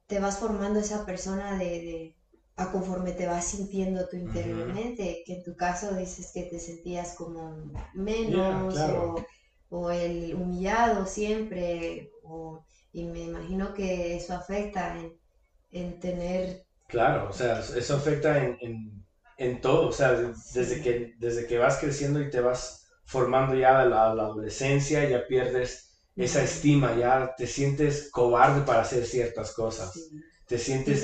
Te 0.07 0.19
vas 0.19 0.38
formando 0.38 0.79
esa 0.79 1.05
persona 1.05 1.55
de, 1.57 2.13
a 2.55 2.72
conforme 2.72 3.12
te 3.13 3.25
vas 3.27 3.45
sintiendo 3.45 4.07
tú 4.07 4.17
interiormente, 4.17 5.22
que 5.25 5.34
en 5.34 5.43
tu 5.43 5.55
caso 5.55 5.93
dices 5.95 6.31
que 6.34 6.43
te 6.43 6.60
sentías 6.60 7.15
como 7.15 7.53
menos 7.93 8.88
o, 8.88 9.24
el 9.91 10.34
humillado 10.36 11.05
siempre, 11.05 12.10
y 12.91 13.03
me 13.03 13.24
imagino 13.24 13.74
que 13.74 14.15
eso 14.15 14.34
afecta 14.34 15.00
en, 15.00 15.12
en 15.72 16.00
tener... 16.00 16.63
Claro, 16.88 17.27
o 17.29 17.34
sea, 17.34 17.60
eso 17.60 17.95
afecta 17.95 18.38
en 18.38 18.55
en 19.38 19.62
todo, 19.62 19.88
o 19.88 19.91
sea, 19.91 20.13
desde 20.53 20.81
que, 20.81 21.12
desde 21.17 21.45
que 21.45 21.57
vas 21.57 21.77
creciendo 21.77 22.19
y 22.19 22.29
te 22.29 22.39
vas 22.39 22.86
formando 23.05 23.53
ya 23.53 23.81
a 23.81 23.86
la, 23.86 24.03
adolescencia, 24.05 25.03
ya 25.03 25.25
pierdes 25.27 25.89
esa 26.15 26.41
estima, 26.41 26.93
ya 26.98 27.29
te 27.38 27.45
sientes 27.45 28.10
cobarde 28.12 28.62
para 28.62 28.81
hacer 28.81 29.03
ciertas 29.03 29.51
cosas, 29.51 29.91
te 30.48 30.57
sientes 30.57 31.03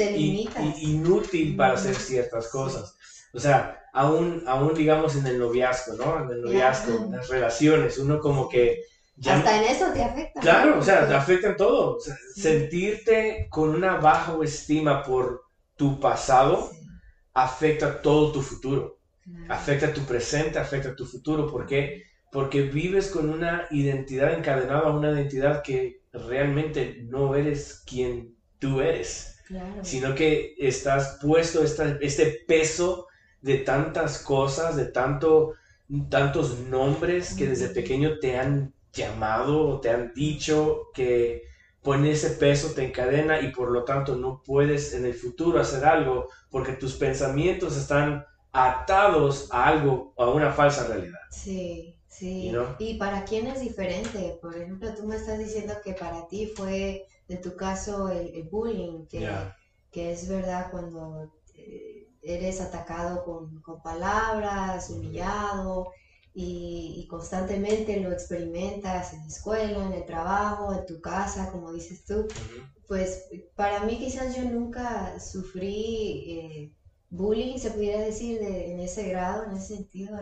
inútil 0.80 1.56
para 1.56 1.74
hacer 1.74 1.96
ciertas 1.96 2.48
cosas. 2.48 2.96
O 3.34 3.40
sea, 3.40 3.82
aún, 3.94 4.44
aún 4.48 4.74
digamos 4.74 5.16
en 5.16 5.28
el 5.28 5.40
noviazgo, 5.40 5.96
¿no? 5.96 6.24
En 6.24 6.32
el 6.32 6.42
noviazgo, 6.42 7.06
en 7.06 7.12
las 7.12 7.30
relaciones, 7.30 7.98
uno 7.98 8.20
como 8.20 8.50
que... 8.50 8.82
Hasta 9.26 9.58
en 9.58 9.72
eso 9.72 9.86
te 9.94 10.04
afecta. 10.04 10.42
Claro, 10.42 10.80
o 10.80 10.82
sea, 10.82 11.08
te 11.08 11.14
afecta 11.14 11.50
en 11.50 11.58
todo. 11.58 11.98
sentirte 12.36 13.48
con 13.50 13.70
una 13.70 13.98
baja 13.98 14.36
estima 14.44 15.04
por 15.04 15.44
tu 15.76 16.00
pasado 16.00 16.72
afecta 17.34 18.02
todo 18.02 18.32
tu 18.32 18.42
futuro. 18.42 19.00
Afecta 19.50 19.94
tu 19.94 20.02
presente, 20.02 20.60
afecta 20.60 20.96
tu 20.96 21.06
futuro. 21.06 21.50
¿Por 21.50 21.66
qué? 21.66 22.04
Porque 22.32 22.64
vives 22.64 23.08
con 23.08 23.30
una 23.30 23.68
identidad 23.72 24.34
encadenada 24.34 24.88
a 24.88 24.96
una 24.96 25.12
identidad 25.12 25.62
que 25.62 26.02
realmente 26.12 27.04
no 27.04 27.36
eres 27.36 27.84
quien 27.86 28.36
tú 28.60 28.82
eres. 28.82 29.38
Sino 29.82 30.16
que 30.16 30.56
estás 30.58 31.20
puesto 31.22 31.64
este 31.64 32.44
peso 32.48 33.08
de 33.42 33.58
tantas 33.58 34.20
cosas, 34.20 34.76
de 34.76 34.86
tanto, 34.86 35.54
tantos 36.10 36.60
nombres 36.60 37.34
que 37.34 37.48
desde 37.48 37.70
pequeño 37.70 38.20
te 38.20 38.38
han 38.38 38.74
llamado 38.94 39.68
o 39.68 39.80
te 39.80 39.90
han 39.90 40.14
dicho 40.14 40.90
que 40.94 41.44
pone 41.82 42.12
ese 42.12 42.32
peso, 42.32 42.74
te 42.74 42.86
encadena 42.86 43.42
y 43.42 43.52
por 43.52 43.72
lo 43.72 43.84
tanto 43.84 44.16
no 44.16 44.42
puedes 44.46 44.94
en 44.94 45.06
el 45.06 45.14
futuro 45.14 45.60
hacer 45.60 45.86
algo 45.86 46.28
porque 46.50 46.74
tus 46.74 46.94
pensamientos 46.94 47.76
están 47.76 48.26
atados 48.52 49.50
a 49.52 49.68
algo, 49.68 50.14
a 50.18 50.30
una 50.30 50.52
falsa 50.52 50.88
realidad. 50.88 51.20
Sí, 51.30 51.96
sí. 52.08 52.52
Y 52.78 52.96
para 52.96 53.24
quién 53.24 53.48
es 53.48 53.62
diferente. 53.62 54.38
Por 54.42 54.56
ejemplo, 54.56 54.94
tú 54.94 55.06
me 55.06 55.16
estás 55.16 55.40
diciendo 55.40 55.74
que 55.84 55.94
para 55.94 56.28
ti 56.28 56.52
fue, 56.56 57.06
en 57.30 57.42
tu 57.42 57.56
caso, 57.56 58.10
el, 58.10 58.44
bullying, 58.44 59.06
que, 59.08 59.28
que, 59.92 60.12
es 60.12 60.28
verdad 60.28 60.70
cuando 60.70 61.32
eres 62.22 62.62
atacado 62.62 63.24
con, 63.24 63.62
con 63.62 63.82
palabras, 63.82 64.90
humillado 64.90 65.92
y, 66.34 67.08
constantemente 67.10 68.00
lo 68.00 68.12
experimentas 68.12 69.14
en 69.14 69.20
la 69.20 69.28
escuela, 69.28 69.86
en 69.86 69.94
el 69.94 70.06
trabajo, 70.06 70.74
en 70.74 70.86
tu 70.86 71.02
casa, 71.02 71.52
como 71.52 71.74
dices 71.74 72.06
tú, 72.06 72.28
pues 72.88 73.26
para 73.56 73.82
mí 73.84 74.00
quizás 74.00 74.36
yo 74.36 74.44
nunca 74.44 75.20
sufrí 75.20 76.24
eh, 76.28 76.72
bullying, 77.10 77.58
se 77.58 77.72
pudiera 77.72 78.00
decir, 78.00 78.42
en 78.42 78.80
ese 78.80 79.10
grado, 79.10 79.44
en 79.44 79.58
ese 79.58 79.76
sentido, 79.76 80.18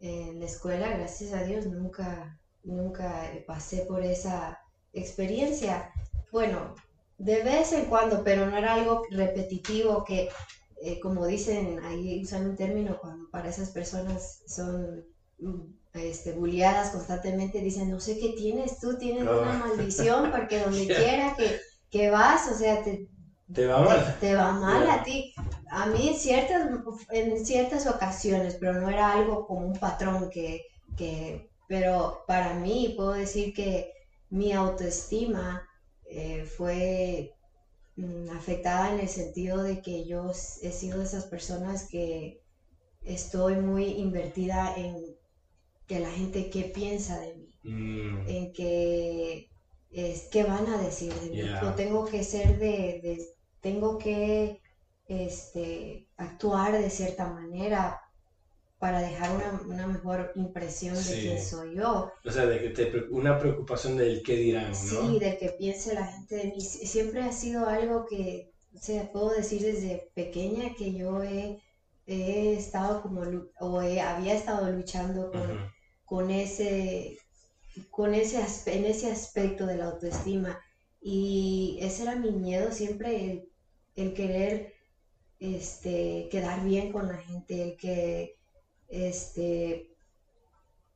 en, 0.00 0.38
la 0.38 0.46
escuela, 0.46 0.90
gracias 0.90 1.32
a 1.32 1.42
Dios, 1.42 1.66
nunca, 1.66 2.38
nunca 2.62 3.32
pasé 3.46 3.78
por 3.82 4.02
esa 4.02 4.56
experiencia. 4.92 5.90
Bueno, 6.30 6.74
de 7.18 7.42
vez 7.42 7.72
en 7.72 7.86
cuando, 7.86 8.22
pero 8.22 8.46
no 8.46 8.56
era 8.56 8.74
algo 8.74 9.02
repetitivo 9.10 10.04
que, 10.04 10.28
eh, 10.82 11.00
como 11.00 11.26
dicen, 11.26 11.80
ahí 11.84 12.22
usan 12.22 12.46
un 12.46 12.56
término 12.56 12.98
cuando 13.00 13.28
para 13.30 13.48
esas 13.48 13.70
personas 13.70 14.42
son 14.46 15.04
este, 15.94 16.32
bulliadas 16.32 16.90
constantemente, 16.90 17.60
dicen, 17.60 17.90
no 17.90 18.00
sé 18.00 18.18
qué 18.18 18.34
tienes, 18.36 18.78
tú 18.80 18.98
tienes 18.98 19.22
una 19.22 19.52
maldición 19.52 20.30
porque 20.30 20.58
donde 20.64 20.86
quiera 20.86 21.34
que, 21.36 21.58
que, 21.90 22.10
vas, 22.10 22.48
o 22.48 22.54
sea, 22.54 22.82
te, 22.82 23.06
te 23.52 23.66
va 23.66 23.80
mal. 23.80 24.16
Te, 24.20 24.34
va 24.34 24.52
mal 24.52 24.88
a 24.88 25.02
ti. 25.02 25.32
A 25.70 25.86
mí 25.86 26.08
en 26.08 26.14
ciertas, 26.16 26.68
en 27.10 27.44
ciertas 27.44 27.86
ocasiones, 27.86 28.56
pero 28.60 28.80
no 28.80 28.88
era 28.88 29.12
algo 29.12 29.46
como 29.46 29.66
un 29.66 29.74
patrón 29.74 30.28
que, 30.30 30.60
que 30.96 31.48
pero 31.66 32.22
para 32.26 32.54
mí 32.54 32.94
puedo 32.96 33.12
decir 33.12 33.52
que 33.52 33.92
mi 34.30 34.52
autoestima 34.52 35.62
eh, 36.10 36.44
fue 36.44 37.30
mm, 37.30 37.37
afectada 38.34 38.92
en 38.94 39.00
el 39.00 39.08
sentido 39.08 39.62
de 39.62 39.82
que 39.82 40.06
yo 40.06 40.30
he 40.62 40.72
sido 40.72 40.98
de 40.98 41.04
esas 41.04 41.26
personas 41.26 41.88
que 41.88 42.40
estoy 43.02 43.56
muy 43.56 43.84
invertida 43.84 44.74
en 44.76 45.16
que 45.86 46.00
la 46.00 46.10
gente 46.10 46.50
qué 46.50 46.64
piensa 46.64 47.18
de 47.20 47.34
mí, 47.34 47.54
mm. 47.64 48.28
en 48.28 48.52
que 48.52 49.50
es 49.90 50.28
qué 50.30 50.44
van 50.44 50.66
a 50.66 50.80
decir 50.80 51.12
de 51.14 51.30
mí. 51.30 51.42
Yo 51.62 51.74
tengo 51.74 52.04
que 52.04 52.22
ser 52.22 52.58
de, 52.58 53.18
tengo 53.60 53.98
que 53.98 54.60
este, 55.06 56.06
actuar 56.16 56.72
de 56.72 56.90
cierta 56.90 57.26
manera 57.26 58.00
para 58.78 59.00
dejar 59.00 59.30
una, 59.66 59.86
mejor 59.86 60.32
impresión 60.36 60.94
de 60.94 61.20
quién 61.20 61.42
soy 61.42 61.74
yo. 61.76 62.12
O 62.24 62.30
sea, 62.30 62.46
de 62.46 62.60
que 62.60 62.68
te, 62.70 63.04
una 63.10 63.38
preocupación 63.38 63.96
del 63.96 64.22
qué 64.22 64.36
dirán, 64.36 64.70
¿no? 64.70 64.74
Sí, 64.74 65.18
de 65.18 65.36
que 65.36 65.50
piense 65.50 65.94
la 65.94 66.06
gente 66.06 66.36
de 66.36 66.44
mí. 66.44 66.60
Siempre 66.60 67.22
ha 67.22 67.32
sido 67.32 67.66
algo 67.66 68.06
que, 68.06 68.52
o 68.74 68.78
sea, 68.78 69.10
puedo 69.10 69.30
decir 69.30 69.62
desde 69.62 70.10
pequeña 70.14 70.74
que 70.76 70.94
yo 70.94 71.22
he, 71.22 71.60
estado 72.06 73.02
como, 73.02 73.20
o 73.60 73.80
había 73.80 74.34
estado 74.34 74.70
luchando 74.70 75.30
con 75.30 75.68
con 76.08 76.30
ese, 76.30 77.18
con 77.90 78.14
ese, 78.14 78.42
en 78.64 78.86
ese 78.86 79.12
aspecto 79.12 79.66
de 79.66 79.76
la 79.76 79.88
autoestima. 79.88 80.58
Y 81.02 81.78
ese 81.82 82.04
era 82.04 82.16
mi 82.16 82.30
miedo 82.30 82.72
siempre, 82.72 83.46
el, 83.94 84.14
querer 84.14 84.72
este, 85.38 86.28
quedar 86.30 86.64
bien 86.64 86.92
con 86.92 87.08
la 87.08 87.18
gente, 87.18 87.62
el 87.62 87.76
que 87.76 88.37
este, 88.88 89.94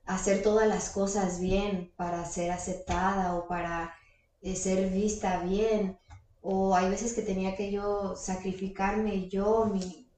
hacer 0.05 0.43
todas 0.43 0.67
las 0.69 0.91
cosas 0.91 1.41
bien 1.41 1.93
para 1.97 2.25
ser 2.25 2.51
aceptada 2.51 3.35
o 3.37 3.47
para 3.47 3.95
eh, 4.41 4.57
ser 4.57 4.91
vista 4.91 5.43
bien. 5.43 5.99
O 6.41 6.75
hay 6.75 6.91
veces 6.91 7.13
que 7.13 7.23
tenía 7.23 7.55
que 7.55 7.71
yo 7.71 8.17
sacrificarme 8.17 9.29
yo, 9.29 9.67
mi, 9.67 10.09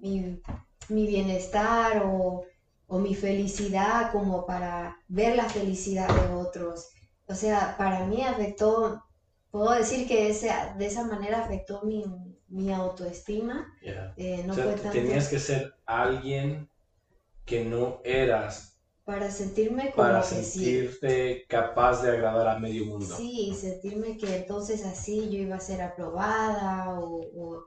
mi, 0.00 0.42
mi 0.88 1.06
bienestar 1.06 2.02
o 2.04 2.44
o 2.90 2.98
mi 2.98 3.14
felicidad 3.14 4.10
como 4.10 4.44
para 4.44 4.98
ver 5.06 5.36
la 5.36 5.48
felicidad 5.48 6.08
de 6.08 6.34
otros. 6.34 6.88
O 7.28 7.34
sea, 7.34 7.76
para 7.78 8.04
mí 8.04 8.22
afectó, 8.22 9.04
puedo 9.52 9.70
decir 9.70 10.08
que 10.08 10.28
ese, 10.28 10.50
de 10.76 10.86
esa 10.86 11.04
manera 11.04 11.44
afectó 11.44 11.82
mi, 11.84 12.04
mi 12.48 12.72
autoestima. 12.72 13.72
Eh, 14.16 14.42
no 14.44 14.54
fue 14.54 14.72
tanto... 14.72 14.90
Tenías 14.90 15.28
que 15.28 15.38
ser 15.38 15.72
alguien 15.86 16.68
que 17.50 17.64
no 17.64 18.00
eras 18.04 18.78
para 19.04 19.28
sentirme 19.28 19.90
como 19.90 20.06
para 20.06 20.22
sentirte 20.22 21.44
capaz 21.48 22.00
de 22.00 22.12
agradar 22.12 22.46
a 22.46 22.60
medio 22.60 22.86
mundo. 22.86 23.16
Sí, 23.16 23.52
sentirme 23.60 24.16
que 24.16 24.36
entonces 24.36 24.84
así 24.84 25.28
yo 25.30 25.38
iba 25.38 25.56
a 25.56 25.60
ser 25.60 25.82
aprobada 25.82 27.00
o, 27.00 27.64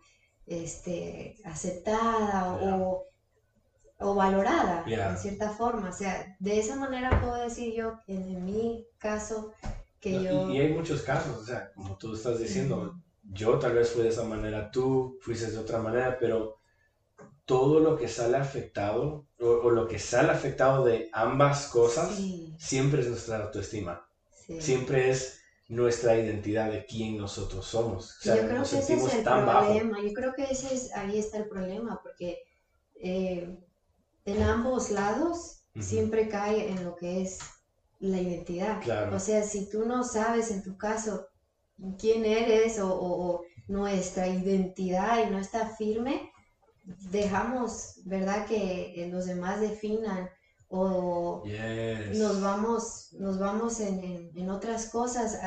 este, 0.48 1.36
aceptada 1.44 2.54
o, 2.54 3.04
o, 4.00 4.16
valorada 4.16 4.86
en 4.88 5.18
cierta 5.18 5.50
forma. 5.50 5.90
O 5.90 5.94
sea, 5.94 6.34
de 6.40 6.60
esa 6.60 6.78
manera 6.78 7.20
puedo 7.20 7.36
decir 7.36 7.74
yo, 7.74 8.00
en, 8.08 8.46
mi 8.46 8.88
caso, 8.98 9.52
que 10.00 10.24
yo... 10.24 10.50
Y, 10.50 10.60
hay 10.60 10.72
muchos 10.72 11.02
casos, 11.02 11.38
o 11.38 11.46
sea, 11.46 11.74
como 11.74 11.98
tú 11.98 12.14
estás 12.14 12.40
diciendo, 12.40 12.96
yo 13.22 13.60
tal 13.60 13.74
vez 13.74 13.90
fui 13.90 14.04
de 14.04 14.10
esa 14.10 14.24
manera, 14.24 14.72
tú 14.72 15.18
fuiste 15.20 15.52
de 15.52 15.58
otra 15.58 15.80
manera, 15.80 16.16
pero 16.18 16.63
todo 17.46 17.80
lo 17.80 17.98
que 17.98 18.08
sale 18.08 18.38
afectado 18.38 19.26
o, 19.40 19.70
lo 19.70 19.88
que 19.88 20.00
sale 20.00 20.32
afectado 20.32 20.86
de 20.86 21.10
ambas 21.12 21.68
cosas 21.68 22.18
siempre 22.58 23.02
es 23.02 23.08
nuestra 23.08 23.44
autoestima. 23.44 24.08
Siempre 24.60 25.10
es 25.10 25.40
nuestra 25.68 26.18
identidad 26.18 26.72
de 26.72 26.86
quién 26.86 27.18
nosotros 27.18 27.66
somos. 27.66 28.18
yo 28.24 28.34
creo 28.34 28.64
que 28.64 28.78
ese 28.78 28.94
es 28.94 29.14
el 29.14 29.24
problema. 29.24 30.02
Yo 30.02 30.14
creo 30.14 30.34
que 30.34 30.44
ese 30.44 30.74
es, 30.74 30.94
ahí 30.94 31.18
está 31.18 31.38
el 31.38 31.48
problema, 31.48 32.00
porque 32.02 32.44
eh, 32.96 33.58
en 34.26 34.44
ambos 34.44 34.92
lados 34.92 35.64
siempre 35.80 36.30
cae 36.30 36.70
en 36.70 36.84
lo 36.84 36.96
que 36.96 37.24
es 37.24 37.40
la 38.00 38.22
identidad. 38.22 39.14
O 39.14 39.20
sea, 39.20 39.44
si 39.44 39.70
tú 39.70 39.86
no 39.86 40.04
sabes 40.04 40.52
en 40.52 40.64
tu 40.64 40.78
caso 40.78 41.28
quién 41.98 42.26
eres 42.26 42.80
o 42.80 43.42
nuestra 43.68 44.28
identidad 44.28 45.26
y 45.26 45.32
no 45.32 45.40
está 45.40 45.68
firme, 45.76 46.33
dejamos, 46.84 48.02
¿verdad? 48.06 48.46
Que 48.46 49.08
los 49.12 49.26
demás 49.26 49.62
definan 49.62 50.30
o 50.76 51.44
nos 52.16 52.42
vamos, 52.42 53.14
nos 53.20 53.38
vamos 53.38 53.80
en, 53.80 54.50
otras 54.50 54.90
cosas 54.90 55.40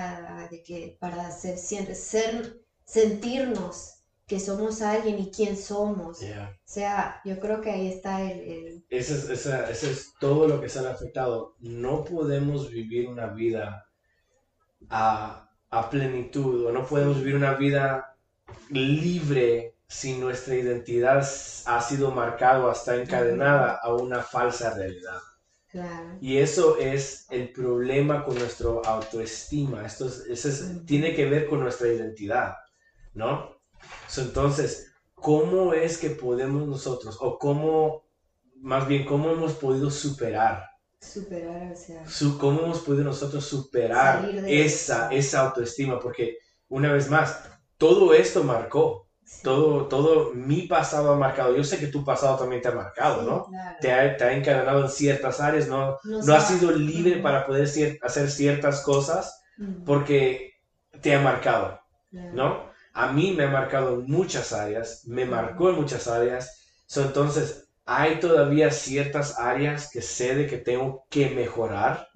de 0.51 0.63
que 0.63 0.97
para 1.01 1.31
ser, 1.33 1.59
ser, 1.59 2.61
sentirnos 2.85 4.05
que 4.27 4.39
somos 4.39 4.83
alguien 4.83 5.19
y 5.19 5.31
quién 5.31 5.57
somos. 5.57 6.23
O 6.23 6.57
sea, 6.65 7.21
yo 7.25 7.39
creo 7.41 7.61
que 7.61 7.71
ahí 7.71 7.89
está 7.89 8.23
el... 8.23 8.41
el... 8.41 8.87
Ese, 8.89 9.33
es, 9.33 9.47
es 9.47 10.13
todo 10.21 10.47
lo 10.47 10.61
que 10.61 10.69
se 10.69 10.79
ha 10.79 10.91
afectado. 10.91 11.57
No 11.59 12.05
podemos 12.05 12.71
vivir 12.71 13.09
una 13.09 13.27
vida 13.27 13.87
a, 14.89 15.51
a 15.71 15.91
plenitud 15.91 16.67
o 16.67 16.73
no 16.73 16.87
podemos 16.87 17.19
vivir 17.19 17.35
una 17.35 17.55
vida 17.55 18.17
libre 18.71 19.76
si 19.89 20.17
nuestra 20.19 20.55
identidad 20.57 21.27
ha 21.67 21.81
sido 21.81 22.11
marcada 22.11 22.65
o 22.65 22.73
está 22.73 22.97
encadenada 22.97 23.79
a 23.83 23.95
una 23.95 24.23
falsa 24.23 24.75
realidad. 24.75 25.21
Y 26.21 26.39
eso 26.39 26.79
es 26.79 27.27
el 27.31 27.53
problema 27.53 28.25
con 28.25 28.39
nuestra 28.39 28.71
autoestima. 28.85 29.85
Esto 29.85 30.09
tiene 30.87 31.15
que 31.15 31.27
ver 31.27 31.47
con 31.47 31.61
nuestra 31.61 31.89
identidad, 31.89 32.55
¿no? 33.13 33.57
entonces, 34.17 34.93
¿cómo 35.15 35.75
es 35.75 35.99
que 35.99 36.11
podemos 36.11 36.67
nosotros, 36.67 37.19
o 37.21 37.39
cómo, 37.39 38.05
más 38.57 38.89
bien, 38.89 39.05
cómo 39.05 39.31
hemos 39.31 39.53
podido 39.55 39.91
superar? 39.91 40.65
Superar, 40.99 41.73
o 41.73 41.77
sea. 41.77 42.05
¿Cómo 42.39 42.63
hemos 42.63 42.81
podido 42.81 43.05
nosotros 43.05 43.45
superar 43.45 44.29
esa, 44.47 45.11
esa 45.11 45.41
autoestima? 45.41 46.01
Porque, 46.01 46.39
una 46.69 46.93
vez 46.93 47.11
más, 47.11 47.45
todo 47.77 48.15
esto 48.15 48.43
marcó 48.43 49.06
todo, 49.43 49.87
todo 49.87 50.35
mi 50.35 50.63
pasado 50.63 51.13
ha 51.13 51.17
marcado. 51.17 51.57
Yo 51.57 51.65
sé 51.65 51.79
que 51.79 51.89
tu 51.89 52.05
pasado 52.05 52.37
también 52.37 52.63
te 52.63 52.69
ha 52.69 52.73
marcado, 52.73 53.23
¿no? 53.23 53.47
Te, 53.81 53.93
ha, 53.93 54.17
te, 54.17 54.25
ha, 54.25 54.33
encadenado 54.33 54.83
en 54.83 54.91
ciertas 54.91 55.41
áreas, 55.41 55.69
¿no? 55.69 55.99
No, 56.05 56.35
has 56.35 56.49
sido 56.49 56.71
libre 56.73 57.21
para 57.21 57.47
poder 57.47 57.69
hacer 58.03 58.31
ciertas 58.31 58.83
cosas 58.83 59.43
porque 59.85 60.55
te 61.01 61.15
ha 61.15 61.21
marcado, 61.21 61.81
¿no? 62.11 62.71
A 62.93 63.13
mí 63.13 63.35
me 63.37 63.45
ha 63.45 63.51
marcado 63.51 64.01
en 64.01 64.07
muchas 64.07 64.53
áreas, 64.53 65.03
me 65.07 65.25
marcó 65.25 65.71
en 65.71 65.77
muchas 65.77 66.07
áreas. 66.09 66.63
entonces, 66.97 67.69
hay 67.85 68.19
todavía 68.19 68.71
ciertas 68.71 69.39
áreas 69.39 69.91
que 69.91 70.03
sé 70.03 70.35
de 70.35 70.47
que 70.47 70.59
tengo 70.59 71.07
que 71.09 71.31
mejorar, 71.31 72.09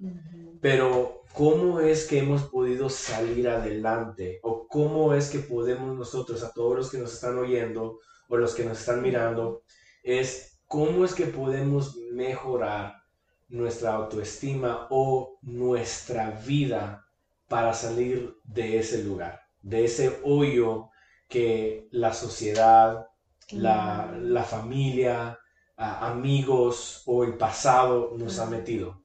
pero 0.61 1.23
cómo 1.33 1.79
es 1.79 2.07
que 2.07 2.19
hemos 2.19 2.43
podido 2.43 2.89
salir 2.89 3.49
adelante 3.49 4.39
o 4.43 4.67
cómo 4.67 5.13
es 5.13 5.29
que 5.29 5.39
podemos 5.39 5.97
nosotros, 5.97 6.43
a 6.43 6.53
todos 6.53 6.77
los 6.77 6.91
que 6.91 6.99
nos 6.99 7.13
están 7.13 7.37
oyendo 7.37 7.99
o 8.29 8.37
los 8.37 8.53
que 8.53 8.63
nos 8.63 8.79
están 8.79 9.01
mirando, 9.01 9.63
es 10.03 10.61
cómo 10.67 11.03
es 11.03 11.15
que 11.15 11.25
podemos 11.25 11.97
mejorar 12.13 13.01
nuestra 13.49 13.95
autoestima 13.95 14.87
o 14.91 15.39
nuestra 15.41 16.31
vida 16.45 17.05
para 17.47 17.73
salir 17.73 18.35
de 18.43 18.77
ese 18.77 19.03
lugar, 19.03 19.41
de 19.61 19.85
ese 19.85 20.19
hoyo 20.23 20.89
que 21.27 21.87
la 21.91 22.13
sociedad, 22.13 23.07
la, 23.51 24.15
la 24.21 24.43
familia, 24.43 25.39
amigos 25.75 27.03
o 27.07 27.23
el 27.23 27.35
pasado 27.37 28.13
nos 28.17 28.39
ha 28.39 28.45
metido. 28.45 29.03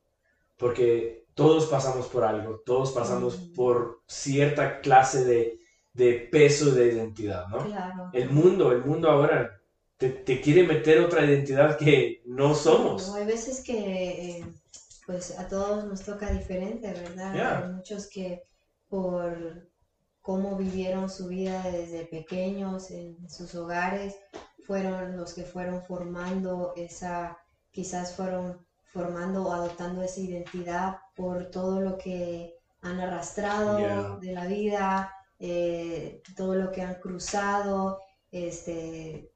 Porque 0.56 1.25
todos 1.36 1.66
pasamos 1.66 2.06
por 2.06 2.24
algo, 2.24 2.62
todos 2.64 2.92
pasamos 2.92 3.36
por 3.54 4.00
cierta 4.08 4.80
clase 4.80 5.22
de, 5.22 5.60
de, 5.92 6.28
peso 6.32 6.70
de 6.70 6.94
identidad, 6.94 7.46
¿no? 7.48 7.58
Claro. 7.58 8.10
El 8.14 8.30
mundo, 8.30 8.72
el 8.72 8.82
mundo 8.82 9.10
ahora 9.10 9.60
te, 9.98 10.08
te, 10.08 10.40
quiere 10.40 10.62
meter 10.62 10.98
otra 10.98 11.26
identidad 11.26 11.76
que 11.76 12.22
no 12.24 12.54
somos. 12.54 13.14
hay 13.14 13.26
veces 13.26 13.62
que, 13.62 14.38
eh, 14.38 14.46
pues 15.04 15.38
a 15.38 15.46
todos 15.46 15.84
nos 15.84 16.00
toca 16.00 16.32
diferente, 16.32 16.90
¿verdad? 16.90 17.64
Hay 17.64 17.72
muchos 17.74 18.08
que 18.08 18.42
por 18.88 19.68
cómo 20.22 20.56
vivieron 20.56 21.10
su 21.10 21.28
vida 21.28 21.62
desde 21.70 22.06
pequeños 22.06 22.90
en 22.90 23.28
sus 23.28 23.54
hogares, 23.54 24.16
fueron 24.66 25.18
los 25.18 25.34
que 25.34 25.42
fueron 25.42 25.84
formando 25.84 26.72
esa, 26.76 27.36
quizás 27.70 28.16
fueron 28.16 28.65
formando 28.96 29.44
o 29.44 29.52
adoptando 29.52 30.02
esa 30.02 30.20
identidad 30.20 30.96
por 31.14 31.50
todo 31.50 31.80
lo 31.80 31.98
que 31.98 32.54
han 32.80 32.98
arrastrado 32.98 34.18
de 34.18 34.32
la 34.32 34.46
vida, 34.46 35.12
eh, 35.38 36.22
todo 36.34 36.54
lo 36.54 36.72
que 36.72 36.80
han 36.80 36.94
cruzado, 36.94 38.00
este, 38.30 39.30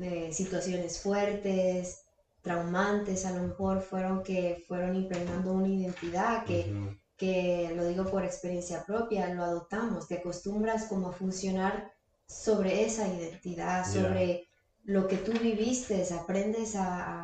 eh, 0.00 0.30
situaciones 0.32 1.00
fuertes, 1.02 2.04
traumantes, 2.40 3.26
a 3.26 3.32
lo 3.32 3.42
mejor 3.48 3.82
fueron 3.82 4.22
que 4.22 4.64
fueron 4.66 4.96
impregnando 4.96 5.52
una 5.52 5.68
identidad 5.68 6.44
que, 6.44 6.96
que, 7.16 7.72
lo 7.76 7.86
digo 7.86 8.04
por 8.06 8.24
experiencia 8.24 8.84
propia, 8.86 9.32
lo 9.34 9.44
adoptamos, 9.44 10.08
te 10.08 10.16
acostumbras 10.16 10.86
como 10.86 11.08
a 11.08 11.12
funcionar 11.12 11.90
sobre 12.26 12.84
esa 12.84 13.08
identidad, 13.08 13.86
sobre 13.86 14.48
lo 14.84 15.06
que 15.06 15.16
tú 15.16 15.32
viviste, 15.32 16.06
aprendes 16.14 16.76
a 16.76 17.23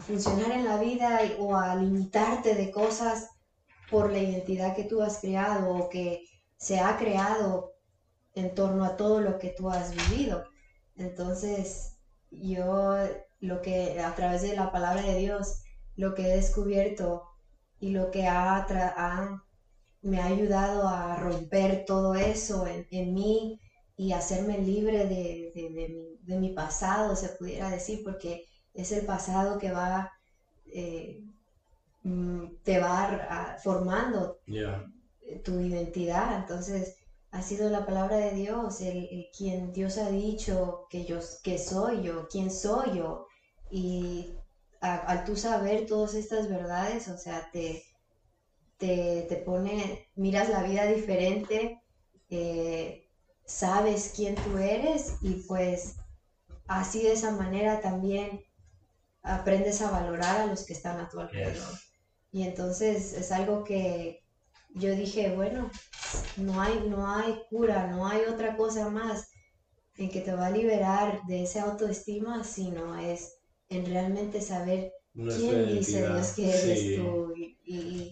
funcionar 0.00 0.50
en 0.52 0.64
la 0.64 0.78
vida 0.78 1.20
o 1.38 1.56
a 1.56 1.76
limitarte 1.76 2.54
de 2.54 2.70
cosas 2.70 3.30
por 3.88 4.10
la 4.10 4.18
identidad 4.18 4.74
que 4.74 4.84
tú 4.84 5.02
has 5.02 5.18
creado 5.20 5.74
o 5.74 5.88
que 5.88 6.24
se 6.56 6.80
ha 6.80 6.96
creado 6.96 7.74
en 8.34 8.54
torno 8.54 8.84
a 8.84 8.96
todo 8.96 9.20
lo 9.20 9.38
que 9.38 9.50
tú 9.50 9.70
has 9.70 9.94
vivido. 9.94 10.44
Entonces, 10.96 11.98
yo 12.30 12.96
lo 13.40 13.62
que 13.62 14.00
a 14.00 14.14
través 14.14 14.42
de 14.42 14.56
la 14.56 14.72
palabra 14.72 15.02
de 15.02 15.18
Dios, 15.18 15.62
lo 15.96 16.14
que 16.14 16.22
he 16.22 16.36
descubierto 16.36 17.22
y 17.78 17.90
lo 17.90 18.10
que 18.10 18.26
ha, 18.26 18.66
me 20.02 20.20
ha 20.20 20.26
ayudado 20.26 20.88
a 20.88 21.16
romper 21.16 21.84
todo 21.86 22.14
eso 22.14 22.66
en, 22.66 23.14
mí 23.14 23.60
y 23.96 24.12
hacerme 24.12 24.58
libre 24.58 25.06
de 25.06 26.38
mi 26.38 26.52
pasado, 26.52 27.14
se 27.14 27.28
pudiera 27.28 27.70
decir, 27.70 28.02
porque 28.02 28.44
es 28.74 28.92
el 28.92 29.06
pasado 29.06 29.58
que 29.58 29.70
va, 29.70 30.12
eh, 30.66 31.22
mm, 32.02 32.56
te 32.62 32.80
va 32.80 33.56
formando 33.62 34.38
tu 35.44 35.60
identidad. 35.60 36.40
Entonces, 36.40 36.96
ha 37.30 37.42
sido 37.42 37.70
la 37.70 37.86
palabra 37.86 38.16
de 38.16 38.32
Dios, 38.34 38.80
el, 38.80 39.26
quien 39.36 39.72
Dios 39.72 39.98
ha 39.98 40.10
dicho 40.10 40.86
que 40.90 41.04
yo 41.04 41.18
que 41.42 41.58
soy 41.58 42.02
yo, 42.02 42.28
quién 42.28 42.50
soy 42.50 42.98
yo. 42.98 43.26
Y 43.70 44.34
al 44.80 45.24
tú 45.24 45.36
saber 45.36 45.86
todas 45.86 46.14
estas 46.14 46.48
verdades, 46.48 47.08
o 47.08 47.16
sea, 47.16 47.48
te, 47.52 47.82
te, 48.78 49.42
pone, 49.44 50.06
miras 50.14 50.48
la 50.48 50.62
vida 50.62 50.86
diferente, 50.86 51.80
eh, 52.28 53.08
sabes 53.44 54.12
quién 54.14 54.34
tú 54.36 54.58
eres 54.58 55.14
y 55.20 55.42
pues 55.46 55.96
así 56.66 57.02
de 57.02 57.12
esa 57.12 57.32
manera 57.32 57.80
también 57.80 58.40
aprendes 59.24 59.80
a 59.82 59.90
valorar 59.90 60.42
a 60.42 60.46
los 60.46 60.64
que 60.64 60.74
están 60.74 61.00
a 61.00 61.08
tu 61.08 61.18
alrededor. 61.18 61.72
Y 62.30 62.42
entonces 62.42 63.14
es 63.14 63.32
algo 63.32 63.64
que 63.64 64.20
yo 64.74 64.94
dije, 64.94 65.34
bueno, 65.34 65.70
no 66.36 66.60
hay, 66.60 66.84
no 66.88 67.08
hay 67.08 67.40
cura, 67.48 67.88
no 67.88 68.06
hay 68.06 68.22
otra 68.22 68.56
cosa 68.56 68.88
más. 68.90 69.28
en 69.96 70.10
que 70.10 70.20
te 70.20 70.34
va 70.34 70.46
a 70.48 70.50
liberar 70.50 71.22
de 71.26 71.44
esa 71.44 71.62
autoestima, 71.64 72.44
sino 72.44 72.98
es 72.98 73.36
en 73.68 73.86
realmente 73.86 74.40
saber 74.40 74.92
quién 75.12 75.68
dice 75.68 76.06
Dios 76.06 76.32
que 76.32 76.50
eres 76.50 76.96
tú. 76.96 77.32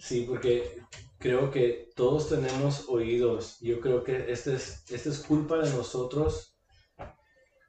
Sí, 0.03 0.25
porque 0.29 0.79
creo 1.19 1.51
que 1.51 1.91
todos 1.97 2.29
tenemos 2.29 2.89
oídos. 2.89 3.59
Yo 3.61 3.81
creo 3.81 4.05
que 4.05 4.31
esta 4.31 4.55
es, 4.55 4.85
este 4.91 5.09
es 5.11 5.19
culpa 5.19 5.59
de 5.59 5.71
nosotros 5.71 6.57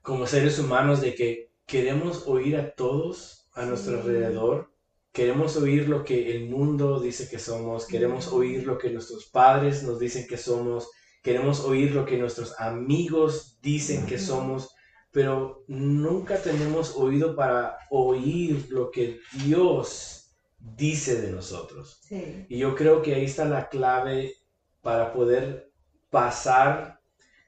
como 0.04 0.28
seres 0.28 0.60
humanos 0.60 1.02
de 1.02 1.16
que 1.16 1.53
queremos 1.66 2.28
oír 2.28 2.58
a 2.58 2.72
todos 2.72 3.50
a 3.54 3.66
nuestro 3.66 3.98
alrededor. 4.00 4.72
Queremos 5.12 5.56
oír 5.58 5.88
lo 5.88 6.04
que 6.04 6.36
el 6.36 6.50
mundo 6.50 7.00
dice 7.00 7.30
que 7.30 7.40
somos, 7.40 7.86
queremos 7.86 8.28
oír 8.30 8.66
lo 8.66 8.78
que 8.78 8.90
nuestros 8.90 9.26
padres 9.26 9.84
nos 9.84 10.00
dicen 10.00 10.26
que 10.28 10.38
somos, 10.38 10.90
queremos 11.22 11.60
oír 11.62 11.92
lo 11.92 12.06
que 12.06 12.18
nuestros 12.18 12.60
amigos 12.60 13.60
dicen 13.62 14.08
que 14.08 14.18
somos, 14.18 14.74
pero 15.12 15.64
nunca 15.68 16.42
tenemos 16.42 16.96
oído 16.96 17.36
para 17.36 17.78
oír 17.92 18.66
lo 18.70 18.90
que 18.90 19.20
Dios 19.46 20.36
dice 20.58 21.22
de 21.22 21.32
nosotros. 21.32 22.02
Y 22.50 22.58
yo 22.58 22.76
creo 22.76 23.04
que 23.04 23.14
ahí 23.14 23.26
está 23.26 23.46
la 23.46 23.70
clave 23.70 24.34
para 24.82 25.14
poder 25.14 25.72
pasar 26.10 27.00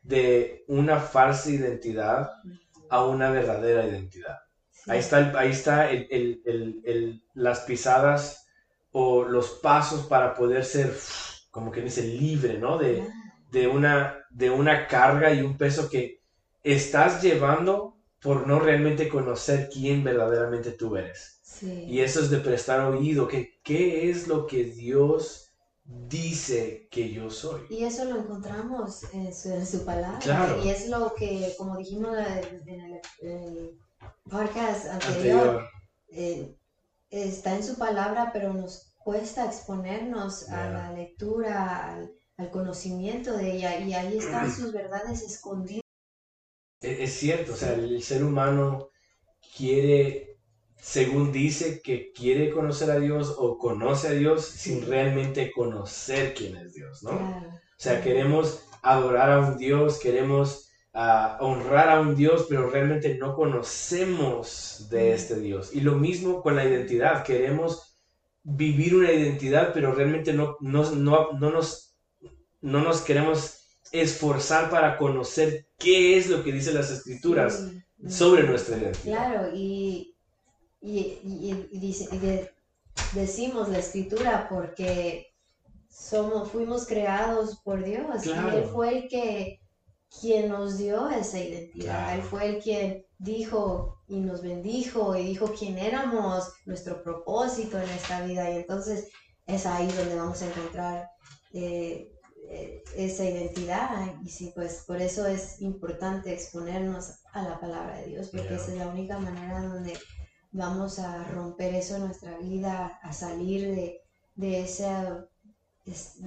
de 0.04 0.64
una 0.68 1.00
falsa 1.00 1.50
identidad 1.50 2.30
a 2.90 3.06
una 3.06 3.30
verdadera 3.32 3.86
identidad. 3.86 4.38
Ahí 4.88 5.00
está, 5.00 5.34
ahí 5.38 5.52
está 5.52 5.90
las 7.34 7.62
pisadas 7.62 8.48
o 8.92 9.24
los 9.24 9.50
pasos 9.62 10.06
para 10.06 10.34
poder 10.34 10.64
ser, 10.64 10.94
como 11.50 11.72
que 11.72 11.82
dice, 11.82 12.04
libre, 12.04 12.58
¿no? 12.60 12.78
De, 12.78 13.08
de 13.52 13.68
una, 13.68 14.26
de 14.30 14.52
una 14.52 14.88
carga 14.88 15.34
y 15.34 15.42
un 15.42 15.58
peso 15.58 15.90
que 15.90 16.22
estás 16.64 17.22
llevando 17.22 17.98
por 18.22 18.48
no 18.48 18.60
realmente 18.60 19.10
conocer 19.10 19.70
quién 19.72 20.04
verdaderamente 20.04 20.72
tú 20.72 20.98
eres. 20.98 21.42
Y 21.62 22.00
eso 22.02 22.20
es 22.20 22.30
de 22.30 22.40
prestar 22.40 22.82
oído, 22.82 23.28
que 23.28 23.60
qué 23.64 24.10
es 24.10 24.28
lo 24.28 24.46
que 24.46 24.66
Dios 24.66 25.45
dice 25.86 26.88
que 26.92 27.12
yo 27.12 27.30
soy. 27.30 27.62
Y 27.70 27.84
eso 27.84 28.06
lo 28.06 28.20
encontramos 28.20 29.04
en 29.14 29.34
su, 29.34 29.86
palabra. 29.86 30.58
Y 30.64 30.70
es 30.70 30.90
lo 30.90 31.14
que, 31.14 31.54
como 31.58 31.78
dijimos 31.78 32.18
en 32.66 33.02
el, 33.22 33.80
podcast 34.30 34.88
anterior, 34.88 35.68
eh, 36.10 36.58
está 37.10 37.56
en 37.56 37.64
su 37.64 37.78
palabra, 37.78 38.32
pero 38.34 38.54
nos 38.54 38.94
cuesta 38.98 39.46
exponernos 39.46 40.50
a 40.50 40.70
la 40.70 40.92
lectura, 40.92 41.94
al 41.94 42.12
al 42.38 42.52
conocimiento 42.52 43.38
de 43.38 43.56
ella 43.56 43.80
y 43.80 43.94
ahí 43.94 44.18
están 44.18 44.54
sus 44.54 44.74
verdades 44.74 45.22
escondidas. 45.22 45.82
E, 46.82 47.04
es 47.04 47.14
cierto, 47.14 47.54
o 47.54 47.56
sea, 47.56 47.74
el 47.74 48.02
ser 48.04 48.24
humano 48.24 48.90
quiere, 49.56 50.25
según 50.80 51.32
dice, 51.32 51.82
que 51.82 52.12
quiere 52.12 52.52
conocer 52.52 52.92
a 52.92 53.00
Dios 53.00 53.36
o 53.38 53.58
conoce 53.58 54.10
a 54.10 54.12
Dios 54.12 54.46
sin 54.46 54.86
realmente 54.86 55.52
conocer 55.52 56.34
quién 56.34 56.56
es 56.58 56.74
Dios, 56.74 57.04
¿no? 57.04 57.12
O 57.12 57.78
sea, 57.78 58.02
queremos 58.02 58.64
adorar 58.82 59.32
a 59.32 59.40
un 59.40 59.58
Dios, 59.58 60.00
queremos 60.00 60.70
ah, 60.94 61.38
honrar 61.42 61.90
a 61.90 62.00
un 62.00 62.16
Dios, 62.16 62.46
pero 62.48 62.70
realmente 62.70 63.18
no 63.18 63.36
conocemos 63.36 64.88
de 64.90 65.14
este 65.14 65.40
Dios. 65.40 65.74
Y 65.74 65.82
lo 65.82 65.96
mismo 65.96 66.42
con 66.42 66.56
la 66.56 66.66
identidad, 66.66 67.24
queremos 67.24 67.98
vivir 68.44 68.96
una 68.96 69.12
identidad, 69.12 69.72
pero 69.74 69.94
realmente 69.94 70.34
no, 70.34 70.58
no, 70.60 70.92
no, 70.92 71.32
no 71.34 71.50
nos 71.52 71.86
no 72.66 72.82
nos 72.82 73.02
queremos 73.02 73.60
esforzar 73.92 74.70
para 74.70 74.98
conocer 74.98 75.68
qué 75.78 76.18
es 76.18 76.28
lo 76.30 76.44
que 76.44 76.52
dicen 76.52 76.74
las 76.74 76.92
escrituras 76.92 77.72
sobre 78.08 78.44
nuestra 78.44 78.78
identidad. 78.78 79.04
Claro, 79.04 79.50
y, 79.54 80.15
decimos 83.14 83.70
la 83.70 83.80
escritura 83.80 84.48
porque 84.50 85.34
somos, 85.90 86.52
fuimos 86.52 86.86
creados 86.86 87.58
por 87.64 87.84
Dios. 87.84 88.26
Y 88.26 88.30
Él 88.30 88.66
fue 88.72 88.98
el 89.00 89.08
que 89.08 89.62
quien 90.20 90.50
nos 90.50 90.78
dio 90.78 91.10
esa 91.10 91.40
identidad, 91.40 92.16
Él 92.16 92.22
fue 92.22 92.48
el 92.48 92.62
quien 92.62 93.06
dijo 93.18 94.02
y 94.08 94.20
nos 94.20 94.42
bendijo 94.42 95.16
y 95.16 95.26
dijo 95.26 95.52
quién 95.58 95.78
éramos, 95.78 96.54
nuestro 96.66 97.02
propósito 97.02 97.80
en 97.80 97.90
esta 97.90 98.26
vida. 98.26 98.52
Y 98.52 98.58
entonces 98.58 99.10
es 99.48 99.66
ahí 99.66 99.88
donde 99.88 100.16
vamos 100.16 100.42
a 100.42 100.48
encontrar 100.48 101.10
eh, 101.54 102.12
eh, 102.50 102.84
esa 102.96 103.26
identidad. 103.26 104.14
Y 104.24 104.30
sí, 104.30 104.52
pues 104.54 104.84
por 104.86 105.02
eso 105.02 105.26
es 105.26 105.62
importante 105.62 106.34
exponernos 106.34 107.16
a 107.34 107.44
la 107.44 107.60
palabra 107.60 107.98
de 108.00 108.08
Dios, 108.08 108.30
porque 108.30 108.56
esa 108.56 108.72
es 108.72 108.78
la 108.78 108.88
única 108.88 109.18
manera 109.18 109.62
donde 109.64 109.94
vamos 110.62 111.00
a 111.00 111.24
romper 111.36 111.74
eso 111.76 111.96
en 111.96 112.04
nuestra 112.08 112.38
vida, 112.38 113.00
a 113.02 113.12
salir 113.14 113.62
de, 113.76 114.02
de 114.36 114.64
esa 114.64 115.26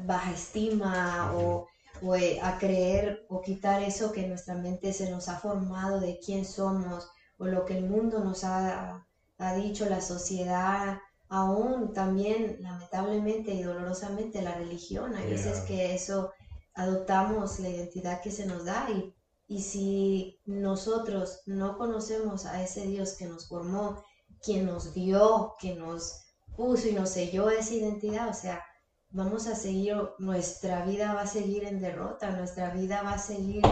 baja 0.07 0.33
estima 0.33 1.33
o, 1.35 1.67
o, 2.03 2.15
eh, 2.15 2.39
a 2.43 2.59
creer 2.59 3.05
o 3.29 3.41
quitar 3.41 3.83
eso 3.83 4.13
que 4.13 4.27
nuestra 4.27 4.55
mente 4.55 4.93
se 4.93 5.11
nos 5.11 5.29
ha 5.29 5.39
formado 5.39 6.01
de 6.01 6.19
quién 6.25 6.45
somos 6.45 7.07
o 7.39 7.47
lo 7.47 7.65
que 7.65 7.75
el 7.79 7.85
mundo 7.85 8.21
nos 8.21 8.45
ha, 8.45 9.05
ha 9.39 9.55
dicho, 9.55 9.87
la 9.87 10.01
sociedad, 10.01 10.99
aún 11.29 11.93
también 11.93 12.57
lamentablemente 12.61 13.53
y 13.53 13.63
dolorosamente 13.63 14.43
la 14.43 14.55
religión. 14.55 15.15
Hay 15.15 15.29
veces 15.29 15.61
que 15.61 15.95
eso 15.95 16.31
adoptamos 16.75 17.59
la 17.61 17.69
identidad 17.69 18.21
que 18.23 18.31
se 18.31 18.47
nos 18.47 18.65
da 18.65 18.89
y, 18.91 19.13
y 19.47 19.63
si 19.63 20.41
nosotros 20.47 21.41
no 21.47 21.77
conocemos 21.77 22.45
a 22.47 22.63
ese 22.63 22.87
Dios 22.87 23.15
que 23.19 23.27
nos 23.27 23.49
formó, 23.49 24.03
quien 24.43 24.67
nos 24.67 24.95
dio, 24.95 25.55
que 25.61 25.75
nos 25.75 26.21
puso 26.57 26.89
y 26.89 26.93
nos 26.93 27.11
selló 27.11 27.51
esa 27.51 27.75
identidad, 27.75 28.29
o 28.29 28.35
sea, 28.35 28.63
vamos 29.11 29.47
a 29.47 29.55
seguir, 29.55 29.97
nuestra 30.19 30.85
vida 30.85 31.15
va 31.15 31.23
a 31.23 31.27
seguir 31.27 31.65
en 31.65 31.81
derrota, 31.81 32.31
nuestra 32.31 32.71
vida 32.71 33.03
va 33.03 33.13
a 33.13 33.19
seguir 33.19 33.63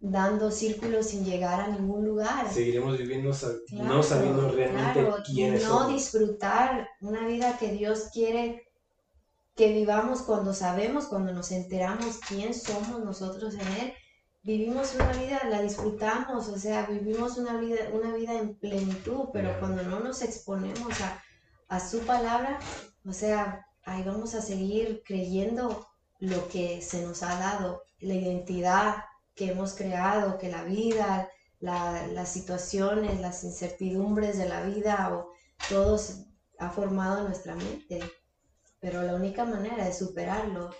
dando 0.00 0.50
círculos 0.50 1.08
sin 1.08 1.24
llegar 1.24 1.60
a 1.60 1.68
ningún 1.68 2.06
lugar. 2.06 2.50
Seguiremos 2.52 2.96
viviendo 2.96 3.30
no 3.72 4.02
sabiendo 4.02 4.48
realmente 4.50 5.00
claro, 5.00 5.22
quiénes 5.24 5.62
no 5.64 5.88
disfrutar 5.88 6.88
una 7.00 7.26
vida 7.26 7.58
que 7.58 7.72
Dios 7.72 8.08
quiere 8.12 8.62
que 9.54 9.74
vivamos 9.74 10.22
cuando 10.22 10.54
sabemos, 10.54 11.06
cuando 11.06 11.32
nos 11.34 11.52
enteramos 11.52 12.18
quién 12.26 12.54
somos 12.54 13.04
nosotros 13.04 13.54
en 13.54 13.68
Él. 13.82 13.92
Vivimos 14.42 14.94
una 14.94 15.12
vida, 15.12 15.40
la 15.50 15.60
disfrutamos, 15.62 16.48
o 16.48 16.58
sea, 16.58 16.86
vivimos 16.86 17.36
una 17.36 17.58
vida, 17.58 17.90
una 17.92 18.14
vida 18.14 18.38
en 18.38 18.54
plenitud, 18.54 19.28
pero 19.32 19.58
cuando 19.58 19.82
no 19.82 20.00
nos 20.00 20.22
exponemos 20.22 21.00
a, 21.00 21.22
a 21.68 21.80
su 21.80 22.00
palabra, 22.00 22.58
o 23.04 23.12
sea, 23.12 23.66
ahí 23.84 24.02
vamos 24.02 24.34
a 24.34 24.40
seguir 24.40 25.02
creyendo 25.04 25.86
lo 26.20 26.48
que 26.48 26.80
se 26.80 27.02
nos 27.02 27.22
ha 27.22 27.38
dado, 27.38 27.82
la 28.00 28.14
identidad, 28.14 29.04
que 29.34 29.50
hemos 29.52 29.74
creado, 29.74 30.38
que 30.38 30.50
la 30.50 30.64
vida, 30.64 31.30
las 31.60 32.28
situaciones, 32.28 33.20
las 33.20 33.44
incertidumbres 33.44 34.38
de 34.38 34.48
la 34.48 34.62
vida 34.62 35.14
o 35.14 35.32
todo 35.68 35.98
ha 36.58 36.70
formado 36.70 37.26
nuestra 37.26 37.54
mente. 37.54 38.00
Pero 38.80 39.02
la 39.02 39.14
única 39.14 39.44
manera 39.44 39.84
de 39.84 39.92
superarlo 39.92 40.70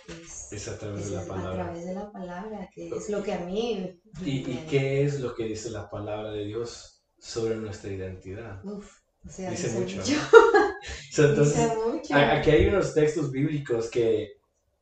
es, 0.51 0.67
a, 0.67 0.77
través 0.77 1.11
de 1.11 1.17
la 1.17 1.25
palabra. 1.25 1.51
a 1.51 1.53
través 1.53 1.85
de 1.85 1.93
la 1.93 2.11
palabra, 2.11 2.69
que 2.73 2.89
es 2.89 3.09
lo 3.09 3.21
que 3.21 3.33
a 3.33 3.39
mí... 3.39 4.01
¿Y, 4.25 4.43
qué 4.69 5.03
es 5.03 5.19
lo 5.19 5.35
que 5.35 5.45
dice 5.45 5.69
la 5.69 5.87
palabra 5.89 6.31
de 6.31 6.45
Dios 6.45 7.03
sobre 7.19 7.55
nuestra 7.55 7.91
identidad? 7.91 8.63
Uf, 8.65 8.91
o 9.25 9.29
sea, 9.29 9.51
dice, 9.51 9.69
mucho. 9.79 10.01
Entonces, 11.17 11.71
aquí 12.11 12.49
hay 12.49 12.67
unos 12.67 12.95
textos 12.95 13.29
bíblicos 13.31 13.89
que, 13.91 14.29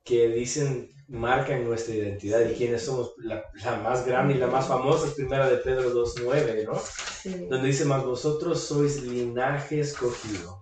que 0.05 0.29
dicen 0.29 0.89
marcan 1.09 1.65
nuestra 1.65 1.95
identidad 1.95 2.47
y 2.47 2.53
quiénes 2.53 2.83
somos. 2.83 3.13
La, 3.17 3.43
más 3.83 4.05
grande 4.05 4.35
y 4.35 4.37
la 4.37 4.47
más 4.47 4.67
famosa 4.67 5.07
es 5.07 5.13
primera 5.13 5.49
de 5.49 5.57
Pedro 5.57 5.93
2.9, 5.93 6.65
¿no? 6.65 7.47
Donde 7.49 7.67
dice, 7.67 7.85
más 7.85 8.05
vosotros 8.05 8.61
sois 8.61 9.01
linaje 9.03 9.79
escogido, 9.79 10.58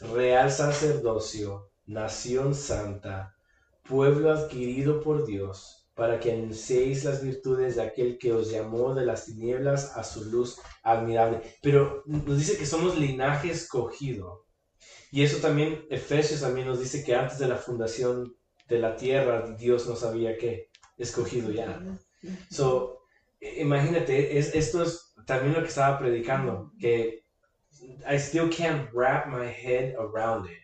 real 0.00 0.50
sacerdocio, 0.50 1.70
nación 1.86 2.54
santa, 2.54 3.34
pueblo 3.88 4.32
adquirido 4.32 5.00
por 5.00 5.26
Dios, 5.26 5.88
para 5.94 6.20
que 6.20 6.32
anunciéis 6.32 7.04
las 7.04 7.22
virtudes 7.22 7.76
de 7.76 7.82
aquel 7.82 8.18
que 8.18 8.32
os 8.32 8.50
llamó 8.50 8.94
de 8.94 9.04
las 9.04 9.24
tinieblas 9.24 9.96
a 9.96 10.04
su 10.04 10.24
luz 10.26 10.60
admirable. 10.82 11.42
Pero 11.62 12.04
nos 12.06 12.38
dice 12.38 12.56
que 12.56 12.66
somos 12.66 12.96
linaje 12.96 13.50
escogido. 13.50 14.46
Y 15.10 15.22
eso 15.22 15.38
también, 15.38 15.86
Efesios 15.90 16.40
también 16.40 16.68
nos 16.68 16.78
dice 16.78 17.02
que 17.02 17.14
antes 17.14 17.38
de 17.38 17.48
la 17.48 17.56
fundación 17.56 18.36
de 18.68 18.78
la 18.78 18.94
tierra, 18.94 19.56
Dios 19.58 19.88
no 19.88 19.96
sabía 19.96 20.36
qué, 20.36 20.70
escogido 20.98 21.50
ya. 21.50 21.82
So, 22.50 23.00
imagínate, 23.40 24.38
es, 24.38 24.54
esto 24.54 24.82
es 24.82 25.14
también 25.26 25.54
lo 25.54 25.62
que 25.62 25.68
estaba 25.68 25.98
predicando, 25.98 26.72
que 26.78 27.24
I 28.06 28.18
still 28.18 28.48
can't 28.50 28.88
wrap 28.92 29.28
my 29.28 29.46
head 29.46 29.94
around 29.98 30.46
it. 30.46 30.62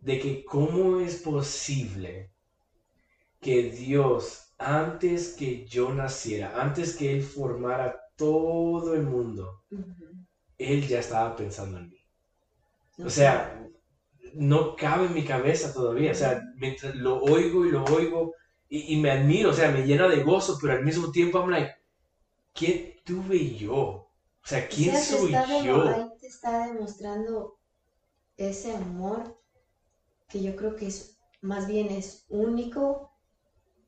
De 0.00 0.18
que 0.18 0.44
cómo 0.44 1.00
es 1.00 1.16
posible 1.16 2.30
que 3.40 3.70
Dios 3.70 4.54
antes 4.58 5.34
que 5.34 5.66
yo 5.66 5.92
naciera, 5.92 6.60
antes 6.60 6.94
que 6.94 7.12
Él 7.12 7.22
formara 7.22 8.00
todo 8.16 8.94
el 8.94 9.02
mundo, 9.02 9.62
Él 10.58 10.86
ya 10.86 11.00
estaba 11.00 11.34
pensando 11.34 11.78
en 11.78 11.88
mí. 11.88 11.98
O 12.98 13.10
sea, 13.10 13.66
no 14.34 14.76
cabe 14.76 15.06
en 15.06 15.14
mi 15.14 15.24
cabeza 15.24 15.72
todavía. 15.72 16.12
O 16.12 16.14
sea, 16.14 16.40
mientras 16.56 16.94
lo 16.94 17.18
oigo 17.20 17.66
y 17.66 17.70
lo 17.70 17.84
oigo 17.84 18.32
y, 18.68 18.96
me 18.96 19.10
admiro, 19.10 19.50
o 19.50 19.52
sea, 19.52 19.70
me 19.70 19.84
llena 19.84 20.08
de 20.08 20.22
gozo, 20.22 20.58
pero 20.60 20.72
al 20.74 20.84
mismo 20.84 21.10
tiempo 21.10 21.38
I'm 21.38 21.50
like, 21.50 21.72
¿qué 22.54 23.02
tuve 23.04 23.54
yo? 23.54 24.01
O 24.44 24.48
sea, 24.48 24.66
¿quién 24.68 24.96
soy 24.96 25.32
yo? 25.64 25.88
Ahí 25.88 26.08
te 26.20 26.26
está 26.26 26.66
demostrando 26.66 27.58
ese 28.36 28.74
amor 28.74 29.38
que 30.28 30.42
yo 30.42 30.56
creo 30.56 30.74
que 30.76 30.88
es 30.88 31.16
más 31.42 31.66
bien 31.66 31.88
es 31.88 32.24
único, 32.28 33.12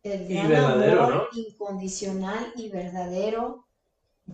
el 0.02 0.28
gran 0.28 0.82
amor 0.82 1.28
incondicional 1.32 2.52
y 2.56 2.68
verdadero 2.68 3.64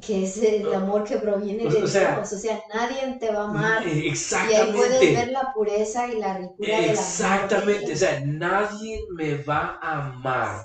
que 0.00 0.24
es 0.24 0.36
el 0.38 0.72
amor 0.72 1.04
que 1.04 1.16
proviene 1.16 1.64
de 1.64 1.70
Dios. 1.70 1.84
O 1.84 2.36
sea, 2.36 2.62
nadie 2.72 3.16
te 3.18 3.30
va 3.32 3.40
a 3.40 3.48
amar. 3.48 3.86
Exactamente. 3.86 4.54
Y 4.54 4.60
ahí 4.60 4.72
puedes 4.72 5.00
ver 5.00 5.28
la 5.32 5.52
pureza 5.52 6.06
y 6.06 6.16
la 6.16 6.38
ricura 6.38 6.76
del 6.76 6.84
amor. 6.84 6.90
Exactamente. 6.90 7.92
O 7.92 7.96
sea, 7.96 8.20
nadie 8.24 9.00
me 9.14 9.34
va 9.42 9.78
a 9.82 10.06
amar 10.06 10.62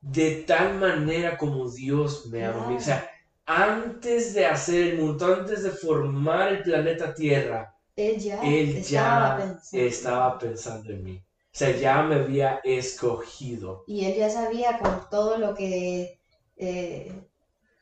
de 0.00 0.44
tal 0.46 0.74
manera 0.74 1.36
como 1.36 1.68
Dios 1.70 2.26
me 2.26 2.44
ama. 2.44 2.68
O 2.68 2.80
sea, 2.80 3.08
antes 3.46 4.34
de 4.34 4.44
hacer 4.44 4.88
el 4.88 4.98
mundo, 4.98 5.34
antes 5.34 5.62
de 5.62 5.70
formar 5.70 6.52
el 6.52 6.62
planeta 6.62 7.14
Tierra, 7.14 7.72
él 7.94 8.18
ya, 8.18 8.42
estaba, 8.42 9.36
pensando. 9.36 9.86
estaba 9.86 10.38
pensando 10.38 10.92
en 10.92 11.04
mí. 11.04 11.16
O 11.16 11.58
sea, 11.58 11.70
ya 11.70 12.02
me 12.02 12.16
había 12.16 12.60
escogido. 12.64 13.84
Y 13.86 14.04
él 14.04 14.16
ya 14.16 14.28
sabía 14.28 14.78
con 14.78 15.08
todo 15.08 15.38
lo 15.38 15.54
que 15.54 16.20
eh, 16.56 17.28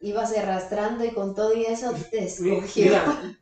ibas 0.01 0.37
arrastrando 0.37 1.05
y 1.05 1.11
con 1.11 1.35
todo 1.35 1.55
y 1.55 1.65
eso 1.65 1.93
te 2.11 2.25
escogió. 2.25 2.85
Mira, 2.85 3.37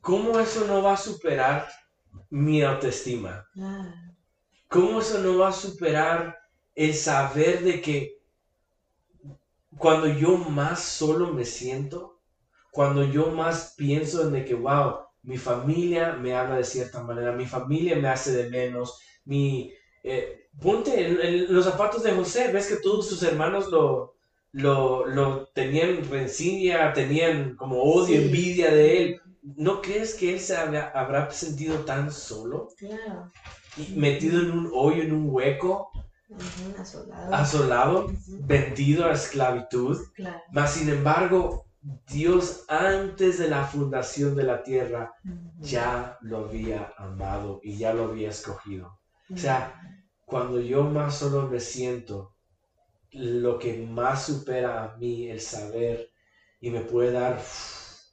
¿cómo 0.00 0.38
eso 0.38 0.66
no 0.66 0.82
va 0.82 0.92
a 0.92 0.98
superar 0.98 1.66
mi 2.30 2.62
autoestima? 2.62 3.44
¿Cómo 4.68 5.00
eso 5.00 5.18
no 5.18 5.38
va 5.38 5.48
a 5.48 5.52
superar 5.52 6.38
el 6.74 6.94
saber 6.94 7.62
de 7.62 7.80
que 7.80 8.18
cuando 9.78 10.08
yo 10.08 10.36
más 10.36 10.82
solo 10.82 11.32
me 11.32 11.44
siento, 11.44 12.20
cuando 12.70 13.04
yo 13.04 13.30
más 13.30 13.74
pienso 13.76 14.22
en 14.22 14.32
de 14.32 14.44
que, 14.44 14.54
wow, 14.54 14.96
mi 15.22 15.38
familia 15.38 16.12
me 16.12 16.34
habla 16.34 16.56
de 16.56 16.64
cierta 16.64 17.02
manera, 17.02 17.32
mi 17.32 17.46
familia 17.46 17.96
me 17.96 18.08
hace 18.08 18.32
de 18.32 18.50
menos, 18.50 19.00
mi... 19.24 19.72
Eh, 20.02 20.48
ponte 20.60 21.06
en, 21.06 21.52
los 21.52 21.64
zapatos 21.64 22.02
de 22.02 22.12
José, 22.12 22.52
ves 22.52 22.66
que 22.66 22.76
todos 22.76 23.08
sus 23.08 23.22
hermanos 23.22 23.70
lo, 23.70 24.14
lo, 24.52 25.06
lo 25.06 25.46
tenían 25.48 26.08
rencilla, 26.08 26.92
tenían 26.92 27.56
como 27.56 27.82
odio, 27.82 28.20
envidia 28.20 28.70
de 28.70 29.02
él. 29.02 29.20
¿No 29.42 29.82
crees 29.82 30.14
que 30.14 30.34
él 30.34 30.40
se 30.40 30.56
habrá, 30.56 31.30
sentido 31.30 31.78
tan 31.80 32.10
solo? 32.10 32.68
Claro. 32.78 33.32
Y 33.76 33.94
metido 33.96 34.40
en 34.40 34.52
un 34.52 34.70
hoyo, 34.72 35.02
en 35.02 35.12
un 35.12 35.26
hueco. 35.28 35.90
Asolado. 36.78 37.34
Asolado, 37.34 38.06
vendido 38.40 39.06
a 39.06 39.12
esclavitud. 39.12 39.98
Claro. 40.14 40.40
Mas 40.52 40.72
sin 40.72 40.88
embargo, 40.88 41.64
Dios 42.08 42.64
antes 42.68 43.38
de 43.38 43.48
la 43.48 43.64
fundación 43.64 44.34
de 44.34 44.44
la 44.44 44.62
tierra 44.62 45.12
ya 45.58 46.18
lo 46.22 46.46
había 46.46 46.92
amado 46.96 47.60
y 47.62 47.76
ya 47.76 47.92
lo 47.92 48.04
había 48.04 48.30
escogido. 48.30 48.98
O 49.30 49.36
sea, 49.36 49.80
cuando 50.24 50.60
yo 50.60 50.84
más 50.84 51.16
solo 51.16 51.48
me 51.48 51.60
siento, 51.60 52.34
lo 53.12 53.58
que 53.58 53.86
más 53.86 54.26
supera 54.26 54.84
a 54.84 54.96
mí 54.96 55.28
el 55.28 55.40
saber 55.40 56.10
y 56.60 56.70
me 56.70 56.80
puede 56.80 57.12
dar 57.12 57.40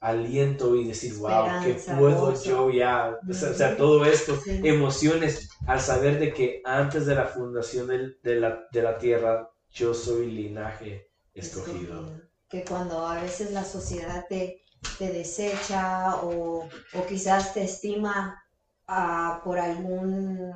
aliento 0.00 0.76
y 0.76 0.88
decir, 0.88 1.14
wow, 1.16 1.62
que 1.62 1.74
puedo 1.74 2.34
yo 2.42 2.70
ya, 2.70 3.16
o 3.28 3.32
sea, 3.32 3.76
todo 3.76 4.04
esto, 4.04 4.38
emociones 4.46 5.48
al 5.66 5.80
saber 5.80 6.18
de 6.18 6.32
que 6.32 6.62
antes 6.64 7.06
de 7.06 7.14
la 7.14 7.26
fundación 7.26 7.88
de, 7.88 8.36
la, 8.36 8.66
de 8.70 8.82
la 8.82 8.98
tierra 8.98 9.50
yo 9.70 9.94
soy 9.94 10.30
linaje 10.30 11.10
escogido 11.34 12.08
que 12.52 12.64
cuando 12.66 13.06
a 13.06 13.18
veces 13.18 13.50
la 13.52 13.64
sociedad 13.64 14.26
te, 14.28 14.62
te 14.98 15.10
desecha 15.10 16.16
o, 16.16 16.68
o, 16.92 17.06
quizás 17.08 17.54
te 17.54 17.64
estima 17.64 18.44
uh, 18.86 19.42
por 19.42 19.58
algún, 19.58 20.52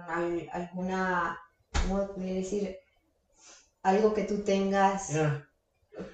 alguna, 0.53 1.41
¿cómo 1.73 2.07
decir? 2.19 2.77
Algo 3.83 4.13
que 4.13 4.25
tú 4.25 4.45
tengas. 4.45 5.13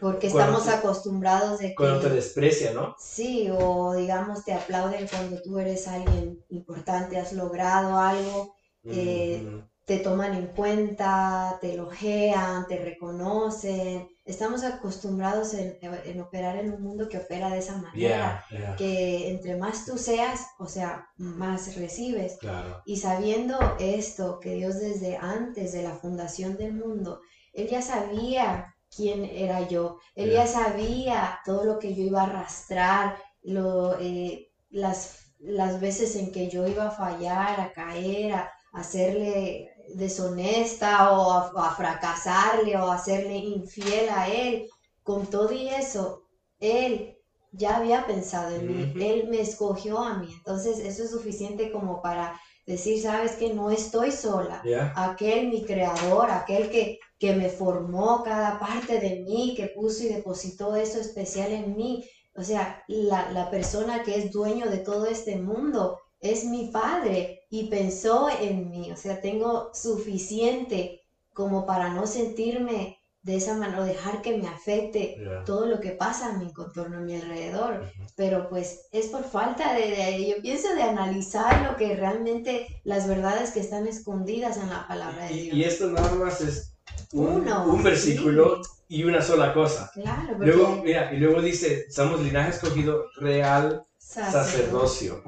Porque 0.01 0.29
estamos 0.29 0.69
acostumbrados 0.69 1.59
de 1.59 1.71
que... 1.71 1.75
Cuando 1.75 2.03
te 2.03 2.11
desprecia, 2.11 2.73
¿no? 2.73 2.95
Sí, 3.01 3.51
o 3.51 3.95
digamos 3.95 4.45
te 4.45 4.55
aplauden 4.55 5.09
cuando 5.09 5.43
tú 5.43 5.59
eres 5.59 5.89
alguien 5.89 6.45
importante, 6.51 7.19
has 7.19 7.33
logrado 7.33 7.99
algo, 7.99 8.55
eh, 8.85 9.63
te 9.85 9.99
toman 9.99 10.35
en 10.35 10.47
cuenta, 10.49 11.59
te 11.61 11.75
elogean, 11.75 12.67
te 12.69 12.79
reconocen, 12.79 14.09
estamos 14.25 14.63
acostumbrados 14.63 15.55
en, 15.55 16.21
operar 16.21 16.57
en 16.57 16.73
un 16.73 16.83
mundo 16.83 17.09
que 17.09 17.19
opera 17.19 17.51
de 17.51 17.59
esa 17.59 17.79
manera, 17.79 18.45
que 18.79 19.29
entre 19.31 19.57
más 19.57 19.85
tú 19.85 19.99
seas, 19.99 20.47
o 20.59 20.67
sea, 20.67 21.07
más 21.17 21.75
recibes. 21.77 22.39
Y 22.85 22.97
sabiendo 22.99 23.59
esto, 23.81 24.39
que 24.39 24.55
Dios 24.55 24.79
desde 24.79 25.17
antes 25.17 25.73
de 25.73 25.83
la 25.83 25.97
fundación 25.97 26.57
del 26.57 26.75
mundo, 26.75 27.21
Él 27.53 27.69
ya 27.69 27.83
sabía 27.83 28.73
quién 28.95 29.25
era 29.25 29.67
yo, 29.69 29.99
Él 30.15 30.31
ya 30.31 30.47
sabía 30.47 31.41
todo 31.45 31.65
lo 31.65 31.79
que 31.79 31.95
yo 31.95 32.05
iba 32.05 32.23
a 32.23 32.27
arrastrar, 32.27 33.17
lo, 33.43 33.99
eh, 33.99 34.53
las, 34.71 35.35
las 35.41 35.81
veces 35.81 36.15
en 36.15 36.31
que 36.31 36.49
yo 36.49 36.69
iba 36.69 36.87
a 36.87 36.91
fallar, 36.93 37.61
a 37.61 37.73
caer, 37.73 38.35
a 38.35 38.53
hacerle 38.73 39.71
deshonesta 39.95 41.13
o 41.13 41.33
a, 41.33 41.71
fracasarle 41.75 42.77
o 42.77 42.91
hacerle 42.91 43.37
infiel 43.37 44.09
a 44.11 44.29
él. 44.29 44.69
Con 45.03 45.27
todo 45.27 45.53
y 45.53 45.69
eso, 45.69 46.23
él 46.61 47.19
ya 47.51 47.77
había 47.77 48.07
pensado 48.07 48.55
en 48.55 48.95
mí, 48.95 49.05
él 49.05 49.29
me 49.29 49.41
escogió 49.41 49.99
a 49.99 50.19
mí. 50.19 50.33
Entonces 50.33 50.79
eso 50.79 51.03
es 51.03 51.11
suficiente 51.11 51.73
como 51.73 52.01
para 52.01 52.41
decir, 52.67 53.03
sabes 53.03 53.33
que 53.33 53.53
no 53.53 53.71
estoy 53.71 54.13
sola. 54.13 54.63
Aquel 54.95 55.49
mi 55.49 55.65
creador, 55.65 56.31
aquel 56.31 56.71
que, 56.71 56.99
que 57.19 57.35
me 57.35 57.49
formó 57.49 58.23
cada 58.23 58.59
parte 58.59 59.01
de 59.01 59.21
mí, 59.21 59.55
que 59.57 59.73
puso 59.75 60.05
y 60.05 60.09
depositó 60.09 60.77
eso 60.77 61.01
especial 61.01 61.51
en 61.51 61.77
mí. 61.77 62.05
O 62.35 62.43
sea, 62.43 62.83
la, 62.87 63.31
la 63.33 63.51
persona 63.51 64.03
que 64.05 64.17
es 64.17 64.31
dueño 64.31 64.71
de 64.71 64.79
todo 64.79 65.07
este 65.07 65.37
mundo 65.37 65.99
es 66.21 66.45
mi 66.45 66.71
padre 66.71 67.42
y 67.53 67.65
pensó 67.65 68.31
en 68.31 68.71
mí, 68.71 68.91
o 68.93 68.97
sea, 68.97 69.21
tengo 69.21 69.71
suficiente 69.75 71.03
como 71.35 71.67
para 71.67 71.91
no 71.91 72.07
sentirme 72.07 72.99
de 73.23 73.37
esa 73.37 73.55
manera, 73.59 73.83
o 73.83 73.85
dejar 73.85 74.23
que 74.23 74.39
me 74.39 74.49
afecte 74.49 75.23
todo 75.45 75.67
lo 75.67 75.79
que 75.79 75.91
pasa 75.91 76.31
a 76.31 76.39
mi 76.39 76.51
contorno, 76.55 76.97
a 76.97 77.01
mi 77.03 77.15
alrededor. 77.15 77.93
Pero 78.17 78.49
pues 78.49 78.89
es 78.91 79.09
por 79.09 79.25
falta 79.25 79.75
de, 79.75 80.27
yo 80.35 80.41
pienso, 80.41 80.75
de 80.75 80.83
analizar 80.83 81.71
lo 81.71 81.77
que 81.77 81.95
realmente, 81.95 82.81
las 82.85 83.07
verdades 83.07 83.51
que 83.51 83.61
están 83.61 83.87
escondidas 83.87 84.57
en 84.57 84.71
la 84.71 84.89
palabra 84.89 85.27
de 85.27 85.35
Dios. 85.35 85.55
Y, 85.55 85.65
esto 85.65 85.91
nada 85.91 86.15
más 86.15 86.41
es 86.41 86.73
un, 87.13 87.47
un 87.47 87.83
versículo 87.83 88.63
y 88.89 89.05
una 89.05 89.21
sola 89.21 89.53
cosa. 89.53 89.91
Claro, 89.93 90.39
Luego, 90.39 90.81
mira, 90.83 91.13
y 91.13 91.19
luego 91.19 91.43
dice, 91.43 91.85
somos 91.91 92.23
linaje 92.23 92.53
escogido 92.53 93.05
real 93.19 93.85
sacerdocio. 94.13 95.23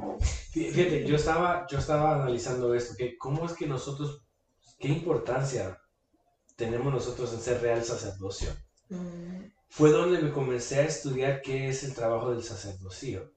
Fíjate, 0.50 1.06
yo 1.06 1.16
estaba, 1.16 1.66
yo 1.68 1.78
estaba 1.78 2.14
analizando 2.14 2.74
esto, 2.74 2.94
que 2.96 3.16
cómo 3.16 3.46
es 3.46 3.52
que 3.52 3.66
nosotros, 3.66 4.22
qué 4.78 4.88
importancia 4.88 5.80
tenemos 6.56 6.92
nosotros 6.92 7.32
en 7.32 7.40
ser 7.40 7.60
real 7.62 7.84
sacerdocio. 7.84 8.50
Mm. 8.90 9.46
Fue 9.68 9.90
donde 9.90 10.22
me 10.22 10.30
comencé 10.30 10.80
a 10.80 10.86
estudiar 10.86 11.42
qué 11.42 11.68
es 11.68 11.82
el 11.82 11.94
trabajo 11.94 12.30
del 12.30 12.44
sacerdocio. 12.44 13.32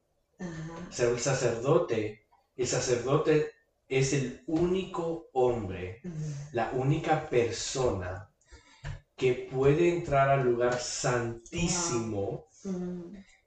ser 0.91 1.09
el 1.09 1.19
sacerdote, 1.19 2.27
el 2.55 2.67
sacerdote 2.67 3.51
es 3.87 4.13
el 4.13 4.43
único 4.45 5.29
hombre, 5.33 6.01
la 6.51 6.71
única 6.73 7.27
persona 7.27 8.29
que 9.15 9.49
puede 9.51 9.89
entrar 9.89 10.29
al 10.29 10.45
lugar 10.45 10.79
santísimo 10.79 12.45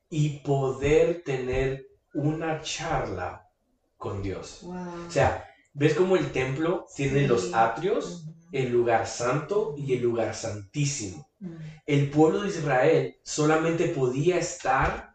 y 0.08 0.40
poder 0.40 1.22
tener 1.22 1.89
una 2.14 2.60
charla 2.62 3.46
con 3.96 4.22
Dios. 4.22 4.62
O 4.64 5.10
sea, 5.10 5.46
¿ves 5.74 5.94
cómo 5.94 6.16
el 6.16 6.32
templo 6.32 6.86
tiene 6.94 7.26
los 7.26 7.54
atrios, 7.54 8.26
el 8.52 8.70
lugar 8.70 9.06
santo 9.06 9.74
y 9.76 9.94
el 9.94 10.02
lugar 10.02 10.34
santísimo? 10.34 11.30
El 11.86 12.10
pueblo 12.10 12.42
de 12.42 12.48
Israel 12.48 13.16
solamente 13.22 13.88
podía 13.88 14.38
estar 14.38 15.10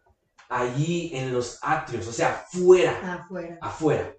allí 0.50 1.12
en 1.14 1.34
los 1.34 1.60
atrios, 1.62 2.08
o 2.08 2.12
sea, 2.14 2.46
fuera, 2.52 3.28
afuera. 3.62 4.14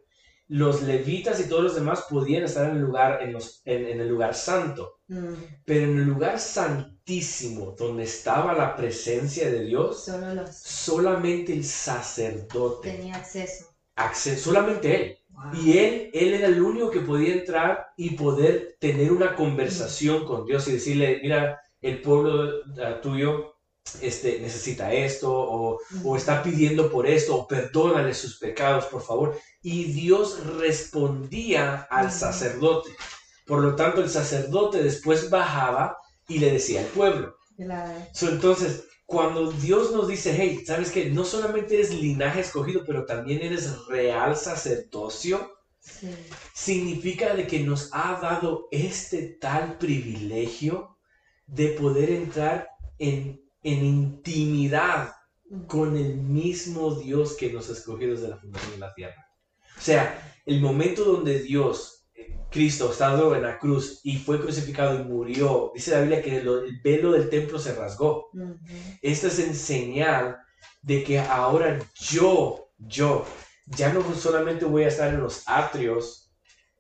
Los 0.49 0.83
levitas 0.83 1.41
y 1.41 1.49
todos 1.49 1.63
los 1.65 1.75
demás 1.75 2.07
podían 2.09 2.45
estar 2.45 2.69
en 2.71 2.77
el 2.77 2.83
lugar, 2.83 3.21
en, 3.23 3.33
los, 3.33 3.61
en, 3.65 4.01
el 4.01 4.09
lugar 4.09 4.35
santo. 4.35 4.93
Mm. 5.09 5.35
Pero 5.65 5.87
en 5.87 5.99
el 5.99 6.05
lugar 6.05 6.39
santísimo, 6.39 7.75
donde 7.77 8.05
estaba 8.05 8.53
la 8.55 8.77
presencia 8.77 9.51
de 9.51 9.61
Dios, 9.63 10.05
Solo 10.05 10.33
los 10.35 10.51
solamente 10.55 11.53
el 11.53 11.65
sacerdote, 11.65 12.91
tenía 12.91 13.15
acceso. 13.15 13.65
acce- 13.97 14.37
solamente 14.37 14.95
él. 14.95 15.17
Wow. 15.29 15.53
Y 15.53 15.79
él, 15.79 16.11
él 16.13 16.35
era 16.35 16.47
el 16.47 16.61
único 16.61 16.91
que 16.91 17.01
podía 17.01 17.33
entrar 17.33 17.85
y 17.97 18.11
poder 18.11 18.77
tener 18.79 19.11
una 19.13 19.35
conversación 19.35 20.25
con 20.25 20.45
Dios 20.45 20.67
y 20.69 20.73
decirle, 20.73 21.19
mira, 21.23 21.59
el 21.81 22.01
pueblo 22.01 22.63
ah, 22.83 23.01
tuyo 23.01 23.56
este, 24.01 24.41
necesita 24.41 24.93
esto, 24.93 25.33
o, 25.33 25.81
o 26.05 26.17
está 26.17 26.43
pidiendo 26.43 26.91
por 26.91 27.07
esto, 27.07 27.37
o 27.37 27.47
perdónale 27.49 28.15
sus 28.15 28.39
pecados, 28.39 28.87
por 28.87 29.03
favor. 29.03 29.39
Y 29.63 29.85
Dios 29.93 30.45
respondía 30.57 31.87
al 31.91 32.11
sacerdote. 32.13 32.91
Por 33.47 33.61
lo 33.61 33.77
tanto, 33.77 34.01
el 34.03 34.11
sacerdote 34.11 34.83
después 34.83 35.31
bajaba 35.31 35.97
y 36.29 36.39
le 36.39 36.51
decía 36.53 36.81
al 36.81 36.87
pueblo. 36.87 37.37
So, 38.13 38.29
entonces, 38.29 38.85
cuando 39.07 39.53
Dios 39.53 39.93
nos 39.93 40.09
dice, 40.09 40.35
hey, 40.37 40.63
¿sabes 40.67 40.91
qué? 40.91 41.11
No 41.11 41.25
solamente 41.25 41.75
eres 41.75 41.95
linaje 41.95 42.41
escogido, 42.41 42.83
pero 42.85 43.07
también 43.07 43.41
eres 43.43 43.87
real 43.87 44.37
sacerdocio, 44.37 45.53
Sí. 45.81 46.09
significa 46.53 47.33
de 47.37 47.47
que 47.47 47.61
nos 47.61 47.91
ha 47.93 48.19
dado 48.21 48.67
este 48.73 49.39
tal 49.41 49.79
privilegio 49.79 50.99
de 51.47 51.69
poder 51.69 52.11
entrar 52.11 52.69
en, 52.99 53.41
en 53.67 53.85
intimidad 53.85 55.13
con 55.67 55.97
el 55.97 56.17
mismo 56.17 56.95
Dios 56.95 57.35
que 57.37 57.53
nos 57.53 57.69
escogió 57.69 58.11
desde 58.11 58.29
la 58.29 58.37
fundación 58.37 58.73
de 58.73 58.79
la 58.79 58.95
tierra. 58.95 59.29
O 59.77 59.81
sea, 59.81 60.37
el 60.47 60.61
momento 60.61 61.05
donde 61.05 61.41
Dios, 61.41 62.09
eh, 62.15 62.39
Cristo, 62.51 62.91
estando 62.93 63.35
en 63.35 63.43
la 63.43 63.59
cruz 63.59 64.01
y 64.05 64.17
fue 64.19 64.41
crucificado 64.41 64.99
y 65.01 65.05
murió, 65.05 65.73
dice 65.75 65.91
la 65.91 66.01
Biblia 66.01 66.23
que 66.23 66.39
el 66.39 66.81
velo 66.83 67.13
del 67.13 67.29
templo 67.29 67.59
se 67.59 67.75
rasgó. 67.75 68.29
Ujú. 68.33 68.57
Esto 69.03 69.27
es 69.27 69.39
en 69.41 69.55
señal 69.55 70.37
de 70.83 71.03
que 71.03 71.19
ahora 71.19 71.79
yo, 71.99 72.71
yo, 72.79 73.27
ya 73.67 73.93
no 73.93 74.03
solamente 74.15 74.65
voy 74.65 74.85
a 74.85 74.89
estar 74.89 75.13
en 75.13 75.21
los 75.21 75.43
atrios, 75.47 76.33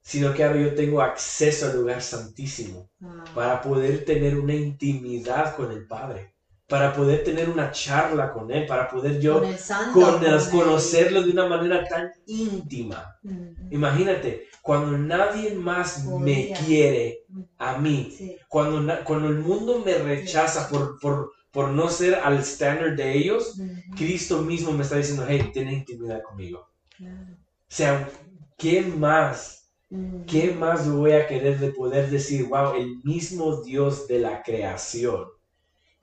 sino 0.02 0.32
que 0.32 0.44
ahora 0.44 0.60
yo 0.60 0.74
tengo 0.76 1.02
acceso 1.02 1.66
al 1.66 1.76
lugar 1.76 2.00
santísimo 2.00 2.88
Wow. 3.00 3.24
para 3.34 3.60
poder 3.60 4.04
tener 4.04 4.38
una 4.38 4.54
intimidad 4.54 5.56
con 5.56 5.70
el 5.72 5.86
Padre, 5.86 6.35
para 6.68 6.92
poder 6.92 7.22
tener 7.22 7.48
una 7.48 7.70
charla 7.70 8.32
con 8.32 8.50
Él, 8.50 8.66
para 8.66 8.88
poder 8.88 9.20
yo 9.20 9.40
Con 9.40 9.48
el 9.48 9.58
santo. 9.58 9.92
con- 10.00 10.14
con 10.18 10.24
el- 10.24 10.50
conocerlo 10.50 11.22
de 11.22 11.30
una 11.30 11.46
manera 11.46 11.84
tan 11.84 12.10
íntima. 12.26 13.16
Ujú. 13.22 13.54
Imagínate, 13.70 14.48
cuando 14.62 14.98
nadie 14.98 15.54
más 15.54 16.04
me 16.06 16.52
quiere 16.66 17.20
a 17.58 17.78
mí, 17.78 18.12
Sí. 18.16 18.36
cuando, 18.48 18.92
cuando 19.04 19.28
el 19.28 19.38
mundo 19.38 19.82
me 19.84 19.94
rechaza 19.94 20.68
por, 20.68 20.98
por, 20.98 21.30
por 21.52 21.68
no 21.70 21.88
ser 21.88 22.16
al 22.16 22.38
estándar 22.38 22.96
de 22.96 23.16
ellos. 23.16 23.58
Cristo 23.96 24.42
mismo 24.42 24.72
me 24.72 24.82
está 24.82 24.96
diciendo, 24.96 25.24
hey, 25.28 25.50
ten 25.54 25.70
intimidad 25.70 26.20
conmigo. 26.22 26.66
O 27.00 27.04
sea, 27.68 28.08
¿qué 28.58 28.82
más? 28.82 29.70
Ujú. 29.88 30.24
¿Qué 30.26 30.50
más 30.50 30.90
voy 30.90 31.12
a 31.12 31.28
querer 31.28 31.58
de 31.60 31.70
poder 31.70 32.10
decir, 32.10 32.46
wow, 32.48 32.74
el 32.74 32.96
mismo 33.04 33.62
Dios 33.62 34.08
de 34.08 34.18
la 34.18 34.42
creación 34.42 35.24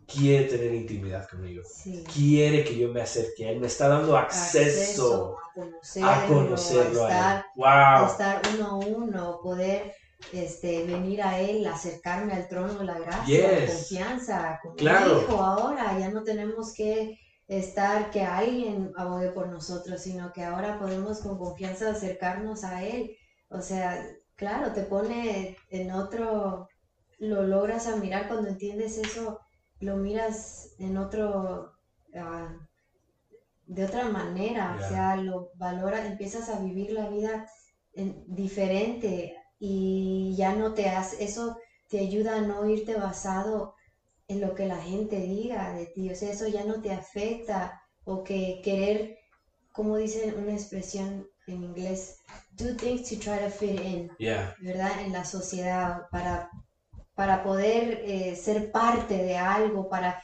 quiere 0.05 0.45
tener 0.45 0.73
intimidad 0.73 1.27
conmigo? 1.29 1.63
Sí. 1.65 2.03
Quiere 2.13 2.63
que 2.63 2.77
yo 2.77 2.89
me 2.89 3.01
acerque 3.01 3.45
a 3.47 3.51
Él, 3.51 3.59
me 3.59 3.67
está 3.67 3.87
dando 3.87 4.17
acceso, 4.17 5.37
a 5.37 5.53
conocerlo, 5.53 6.09
a 6.09 6.25
conocerlo 6.27 7.03
a 7.03 7.07
a 7.07 7.09
estar, 7.11 7.37
Él. 7.37 7.43
Wow. 7.55 8.05
estar 8.07 8.41
uno 8.55 8.65
a 8.67 8.75
uno, 8.77 9.39
poder 9.43 9.93
este, 10.31 10.83
venir 10.85 11.21
a 11.21 11.39
Él, 11.39 11.65
acercarme 11.67 12.33
al 12.33 12.47
trono 12.47 12.75
de 12.79 12.85
la 12.85 12.99
gracia, 12.99 13.25
Yes. 13.25 13.67
con 13.69 13.75
confianza, 13.77 14.59
como 14.61 14.75
Claro. 14.75 15.19
dijo 15.19 15.37
ahora, 15.41 15.97
ya 15.99 16.09
no 16.09 16.23
tenemos 16.23 16.73
que 16.73 17.17
estar 17.47 18.09
que 18.09 18.21
alguien 18.23 18.91
abogue 18.95 19.29
por 19.31 19.49
nosotros, 19.49 20.01
sino 20.01 20.31
que 20.31 20.43
ahora 20.43 20.79
podemos 20.79 21.19
con 21.19 21.37
confianza 21.37 21.91
acercarnos 21.91 22.63
a 22.63 22.83
Él. 22.83 23.15
O 23.49 23.61
sea, 23.61 24.01
claro, 24.35 24.71
te 24.73 24.83
pone 24.83 25.57
en 25.69 25.91
otro, 25.91 26.67
lo 27.19 27.43
logras 27.43 27.87
a 27.87 27.97
mirar 27.97 28.27
cuando 28.27 28.49
entiendes 28.49 28.97
eso, 28.97 29.39
lo 29.83 29.97
miras 29.97 30.69
en 30.79 30.97
otro, 30.97 31.71
ah, 32.15 32.49
de 33.65 33.83
otra 33.83 34.05
manera, 34.09 34.77
o 34.79 34.87
sea, 34.87 35.15
lo 35.15 35.49
valoras, 35.55 36.05
empiezas 36.05 36.49
a 36.49 36.59
vivir 36.59 36.91
la 36.91 37.09
vida 37.09 37.45
en- 37.93 38.23
diferente 38.27 39.33
y 39.59 40.35
ya 40.37 40.51
no 40.53 40.73
te 40.73 40.89
hace, 40.89 41.23
eso 41.23 41.55
te 41.89 41.99
ayuda 41.99 42.37
a 42.37 42.41
no 42.41 42.65
irte 42.67 42.95
basado 42.95 43.73
en 44.27 44.41
lo 44.41 44.55
que 44.55 44.65
la 44.65 44.79
gente 44.81 45.19
diga 45.21 45.73
de 45.73 45.87
ti, 45.87 46.09
o 46.11 46.15
sea, 46.15 46.29
eso 46.31 46.47
ya 46.47 46.63
no 46.63 46.81
te 46.81 46.91
afecta 46.91 47.79
o 48.05 48.23
que 48.23 48.61
querer, 48.63 49.15
como 49.73 49.97
dice 49.97 50.33
una 50.33 50.53
expresión 50.53 51.25
en 51.47 51.63
inglés, 51.63 52.15
do 52.51 52.75
things 52.75 53.03
to 53.09 53.17
try 53.17 53.39
to 53.39 53.49
fit 53.49 53.79
in, 53.81 54.09
Yeah. 54.17 54.53
¿verdad? 54.57 55.01
En 55.01 55.11
la 55.13 55.23
sociedad 55.25 56.01
para, 56.11 56.47
para 57.15 57.43
poder 57.43 58.01
eh, 58.05 58.35
ser 58.35 58.71
parte 58.71 59.15
de 59.23 59.37
algo, 59.37 59.89
para 59.89 60.21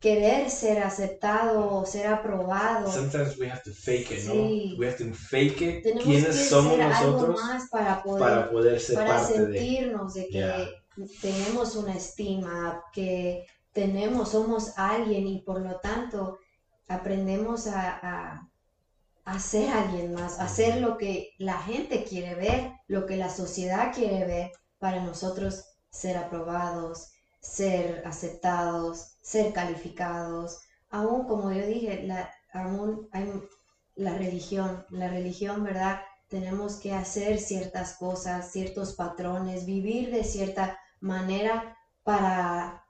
querer 0.00 0.50
ser 0.50 0.82
aceptado 0.82 1.74
o 1.80 1.86
ser 1.86 2.06
aprobado. 2.06 2.90
Sometimes 2.92 3.38
we 3.38 3.48
have 3.48 3.62
to 3.64 3.72
fake 3.72 4.10
it, 4.12 4.20
Sí. 4.20 4.72
¿no? 4.72 4.78
We 4.78 4.86
have 4.86 4.96
to 4.98 5.12
fake 5.14 5.60
it. 5.62 5.82
Tenemos 5.82 6.04
¿Quiénes 6.04 6.36
que 6.36 6.44
somos 6.44 6.72
ser 6.72 6.82
algo 6.82 7.12
nosotros 7.12 7.40
más 7.42 7.68
para 7.70 8.02
poder, 8.02 8.20
para 8.20 8.50
poder 8.50 8.80
ser 8.80 8.94
para 8.96 9.08
parte 9.16 9.32
de? 9.46 9.58
sentirnos 9.58 10.14
de 10.14 10.26
que 10.26 10.38
Ya. 10.38 10.66
tenemos 11.20 11.76
una 11.76 11.94
estima, 11.94 12.82
que 12.92 13.44
tenemos, 13.72 14.30
somos 14.30 14.72
alguien 14.76 15.26
y 15.26 15.42
por 15.42 15.60
lo 15.60 15.78
tanto 15.80 16.38
aprendemos 16.88 17.66
a, 17.66 17.98
a, 18.02 18.40
a 19.24 19.38
ser 19.38 19.70
alguien 19.70 20.12
más, 20.12 20.38
a 20.38 20.48
ser 20.48 20.78
lo 20.78 20.96
que 20.96 21.28
la 21.38 21.58
gente 21.58 22.04
quiere 22.04 22.34
ver, 22.34 22.70
lo 22.86 23.06
que 23.06 23.16
la 23.16 23.28
sociedad 23.30 23.92
quiere 23.94 24.24
ver 24.24 24.50
para 24.78 25.00
nosotros 25.00 25.64
ser 25.96 26.16
aprobados, 26.16 27.10
ser 27.40 28.02
aceptados, 28.06 29.16
ser 29.22 29.52
calificados. 29.52 30.60
Aún 30.90 31.26
como 31.26 31.52
yo 31.52 31.66
dije, 31.66 32.02
la, 32.04 32.30
aún 32.52 33.08
hay 33.12 33.32
la 33.94 34.14
religión, 34.14 34.84
la 34.90 35.08
religión, 35.08 35.64
¿verdad? 35.64 36.00
Tenemos 36.28 36.76
que 36.76 36.92
hacer 36.92 37.38
ciertas 37.38 37.94
cosas, 37.94 38.50
ciertos 38.50 38.94
patrones, 38.94 39.64
vivir 39.64 40.10
de 40.10 40.24
cierta 40.24 40.78
manera 41.00 41.76
para 42.02 42.84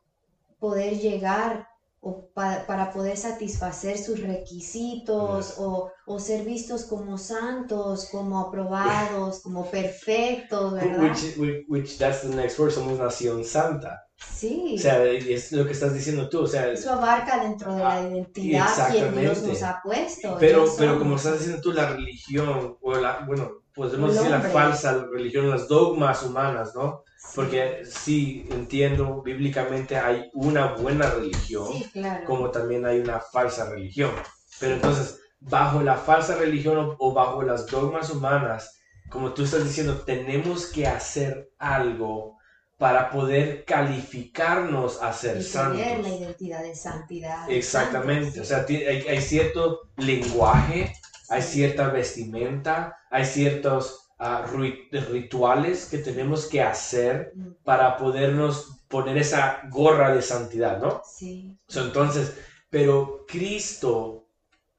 poder 0.58 0.98
llegar 0.98 1.68
o 2.08 2.30
pa- 2.36 2.62
para 2.68 2.92
poder 2.92 3.16
satisfacer 3.16 3.96
sus 3.98 4.18
requisitos 4.20 5.48
Yes. 5.48 5.54
o, 5.58 5.90
o 6.06 6.18
ser 6.18 6.44
vistos 6.44 6.84
como 6.84 7.18
santos, 7.18 8.08
como 8.12 8.38
aprobados, 8.40 9.40
como 9.44 9.60
perfectos, 9.70 10.74
¿verdad? 10.74 11.10
Which, 11.38 11.64
which, 11.68 11.98
that's 11.98 12.20
the 12.22 12.34
next 12.40 12.58
word, 12.58 12.70
somos 12.72 12.98
nación 12.98 13.44
santa. 13.44 13.92
Sí, 14.18 14.76
O 14.78 14.80
sea, 14.80 15.04
es 15.04 15.52
lo 15.52 15.66
que 15.66 15.72
estás 15.72 15.92
diciendo 15.92 16.28
tú, 16.28 16.42
o 16.42 16.46
sea, 16.46 16.68
eso 16.70 16.92
abarca 16.92 17.42
dentro 17.42 17.74
de 17.74 17.80
la 17.80 17.96
Ah, 17.96 18.00
identidad 18.08 18.92
que 18.92 19.10
Dios 19.20 19.42
nos 19.42 19.62
ha 19.62 19.80
puesto. 19.82 20.36
pero, 20.40 20.64
pero 20.78 20.98
como 20.98 21.16
estás 21.16 21.34
diciendo 21.38 21.60
tú, 21.60 21.72
la 21.72 21.90
religión, 21.90 22.76
o 22.80 22.94
la, 22.96 23.24
bueno, 23.26 23.50
podemos 23.74 24.14
decir 24.14 24.30
la 24.30 24.40
falsa 24.40 25.06
religión, 25.12 25.50
las 25.50 25.68
dogmas 25.68 26.22
humanas, 26.22 26.72
¿no? 26.74 27.02
Porque 27.34 27.82
sí, 27.84 28.46
entiendo, 28.50 29.22
bíblicamente 29.22 29.96
hay 29.98 30.30
una 30.34 30.74
buena 30.74 31.10
religión, 31.10 31.68
Sí, 31.72 31.90
claro. 31.92 32.24
como 32.24 32.50
también 32.50 32.86
hay 32.86 33.00
una 33.00 33.20
falsa 33.20 33.68
religión. 33.70 34.12
Pero 34.58 34.74
entonces, 34.74 35.20
bajo 35.38 35.82
la 35.82 35.96
falsa 35.96 36.36
religión 36.36 36.78
o, 36.78 36.96
o 36.98 37.12
bajo 37.12 37.42
las 37.42 37.68
dogmas 37.68 38.10
humanas, 38.10 38.78
como 39.10 39.34
tú 39.34 39.42
estás 39.44 39.64
diciendo, 39.64 40.02
tenemos 40.04 40.66
que 40.72 40.86
hacer 40.86 41.50
algo 41.58 42.36
para 42.78 43.10
poder 43.10 43.64
calificarnos 43.64 45.02
a 45.02 45.12
ser 45.12 45.38
y 45.38 45.44
tener 45.52 45.98
la 46.00 46.10
santos. 46.10 46.10
identidad 46.10 46.62
de 46.62 46.74
santidad. 46.74 47.46
de 47.48 47.58
Exactamente, 47.58 48.40
santos, 48.40 48.40
o 48.40 48.44
sea, 48.44 48.64
hay, 48.68 49.06
hay 49.08 49.20
cierto 49.20 49.80
lenguaje, 49.96 50.92
hay 51.28 51.42
cierta 51.42 51.88
vestimenta, 51.88 52.96
hay 53.10 53.24
ciertos 53.24 54.05
ri- 54.18 54.88
rituales 55.08 55.86
que 55.86 55.98
tenemos 55.98 56.46
que 56.46 56.62
hacer 56.62 57.32
para 57.64 57.96
podernos 57.96 58.78
poner 58.88 59.18
esa 59.18 59.60
gorra 59.70 60.14
de 60.14 60.22
santidad, 60.22 60.80
¿no? 60.80 61.02
Sí, 61.04 61.58
So, 61.68 61.84
entonces, 61.84 62.34
pero 62.70 63.24
Cristo 63.26 64.26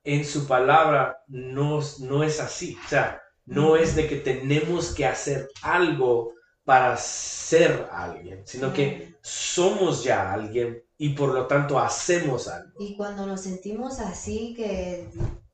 en 0.04 0.26
su 0.26 0.48
palabra 0.48 1.24
no, 1.28 1.80
no 2.00 2.24
es 2.24 2.40
así. 2.40 2.78
O 2.86 2.88
sea, 2.88 3.22
no 3.46 3.76
es 3.76 3.96
de 3.96 4.08
que 4.08 4.18
tenemos 4.18 4.94
que 4.94 5.06
hacer 5.06 5.50
algo 5.62 6.34
para 6.64 6.98
ser 6.98 7.88
alguien, 7.92 8.42
sino 8.46 8.74
que 8.74 9.16
somos 9.22 10.04
ya 10.04 10.34
alguien 10.34 10.84
y 10.98 11.10
por 11.10 11.34
lo 11.34 11.46
tanto 11.48 11.80
hacemos 11.80 12.48
algo. 12.48 12.74
Y 12.80 12.96
cuando 12.96 13.26
nos 13.26 13.42
sentimos 13.42 14.00
así, 14.00 14.54
que 14.56 15.08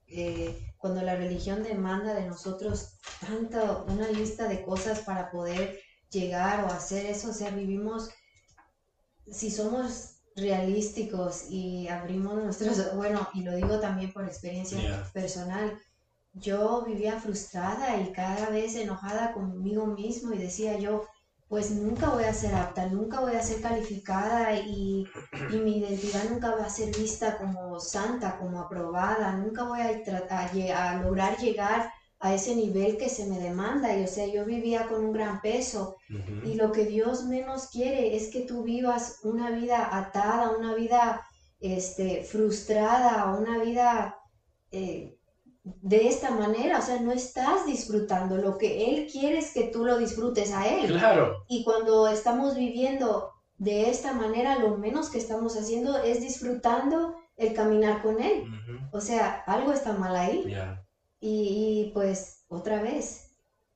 eh, 0.08 0.73
cuando 0.84 1.02
la 1.02 1.16
religión 1.16 1.64
demanda 1.64 2.14
de 2.14 2.28
nosotros 2.28 2.98
tanta, 3.22 3.84
una 3.84 4.06
lista 4.10 4.50
de 4.50 4.66
cosas 4.66 5.00
para 5.00 5.32
poder 5.32 5.80
llegar 6.10 6.66
o 6.66 6.68
hacer 6.68 7.06
eso, 7.06 7.30
o 7.30 7.34
sea, 7.34 7.52
vivimos, 7.52 8.10
si 9.32 9.50
somos 9.50 10.18
realísticos 10.36 11.46
y 11.50 11.88
abrimos 11.88 12.36
nuestros, 12.36 12.94
bueno, 12.98 13.30
y 13.34 13.44
lo 13.44 13.56
digo 13.56 13.80
también 13.80 14.12
por 14.12 14.26
experiencia 14.26 15.10
personal, 15.14 15.80
yo 16.34 16.84
vivía 16.86 17.18
frustrada 17.18 18.02
y 18.02 18.12
cada 18.12 18.50
vez 18.50 18.76
enojada 18.76 19.32
conmigo 19.32 19.86
mismo 19.86 20.34
y 20.34 20.38
decía 20.38 20.78
yo, 20.80 21.08
pues 21.48 21.72
nunca 21.72 22.10
voy 22.10 22.24
a 22.24 22.34
ser 22.34 22.56
apta, 22.56 22.88
nunca 22.88 23.20
voy 23.20 23.36
a 23.36 23.44
ser 23.44 23.62
calificada 23.62 24.56
y, 24.56 25.06
mi 25.52 25.78
identidad 25.78 26.24
nunca 26.30 26.56
va 26.56 26.66
a 26.66 26.70
ser 26.70 26.96
vista 26.96 27.38
como 27.38 27.80
santa, 27.80 28.38
como 28.40 28.60
aprobada, 28.60 29.34
nunca 29.34 29.64
voy 29.64 29.80
a, 29.82 29.90
a, 30.30 30.92
a, 30.92 31.04
lograr 31.04 31.38
llegar 31.38 31.92
a 32.20 32.34
ese 32.34 32.56
nivel 32.56 32.98
que 32.98 33.10
se 33.10 33.26
me 33.28 33.40
demanda. 33.40 33.96
Y 33.98 34.04
o 34.04 34.08
sea, 34.08 34.26
yo 34.26 34.46
vivía 34.46 34.88
con 34.88 35.04
un 35.04 35.12
gran 35.12 35.42
peso. 35.42 35.98
Y 36.46 36.56
lo 36.56 36.72
que 36.72 36.86
Dios 36.86 37.26
menos 37.26 37.68
quiere 37.68 38.16
es 38.16 38.30
que 38.30 38.42
tú 38.42 38.64
vivas 38.64 39.20
una 39.24 39.52
vida 39.52 39.96
atada, 39.96 40.58
una 40.58 40.74
vida 40.74 41.22
este, 41.60 42.24
frustrada, 42.24 43.36
una 43.38 43.60
vida... 43.60 44.18
Eh, 44.72 45.13
de 45.64 46.10
esta 46.10 46.32
manera, 46.32 46.80
o 46.80 46.82
sea, 46.82 47.00
no 47.00 47.12
estás 47.12 47.66
disfrutando. 47.66 48.38
Lo 48.38 48.58
que 48.58 48.90
Él 48.90 49.08
quiere 49.10 49.38
es 49.38 49.54
que 49.54 49.64
tú 49.66 49.86
lo 49.86 49.98
disfrutes 49.98 50.52
a 50.52 50.68
Él. 50.68 50.88
Claro. 50.88 51.46
Y 51.48 51.64
cuando 51.64 52.08
estamos 52.08 52.56
viviendo 52.56 53.32
de 53.58 53.90
esta 53.90 54.14
manera, 54.14 54.60
lo 54.60 54.78
menos 54.78 55.10
que 55.10 55.18
estamos 55.18 55.56
haciendo 55.56 55.98
es 55.98 56.22
disfrutando 56.22 57.16
el 57.38 57.54
caminar 57.54 58.02
con 58.02 58.22
Él. 58.22 58.44
O 58.92 59.00
sea, 59.00 59.44
algo 59.48 59.72
está 59.72 59.94
mal 59.94 60.16
ahí. 60.16 60.54
Y, 61.20 61.92
pues, 61.94 62.44
otra 62.50 62.82
vez, 62.82 63.32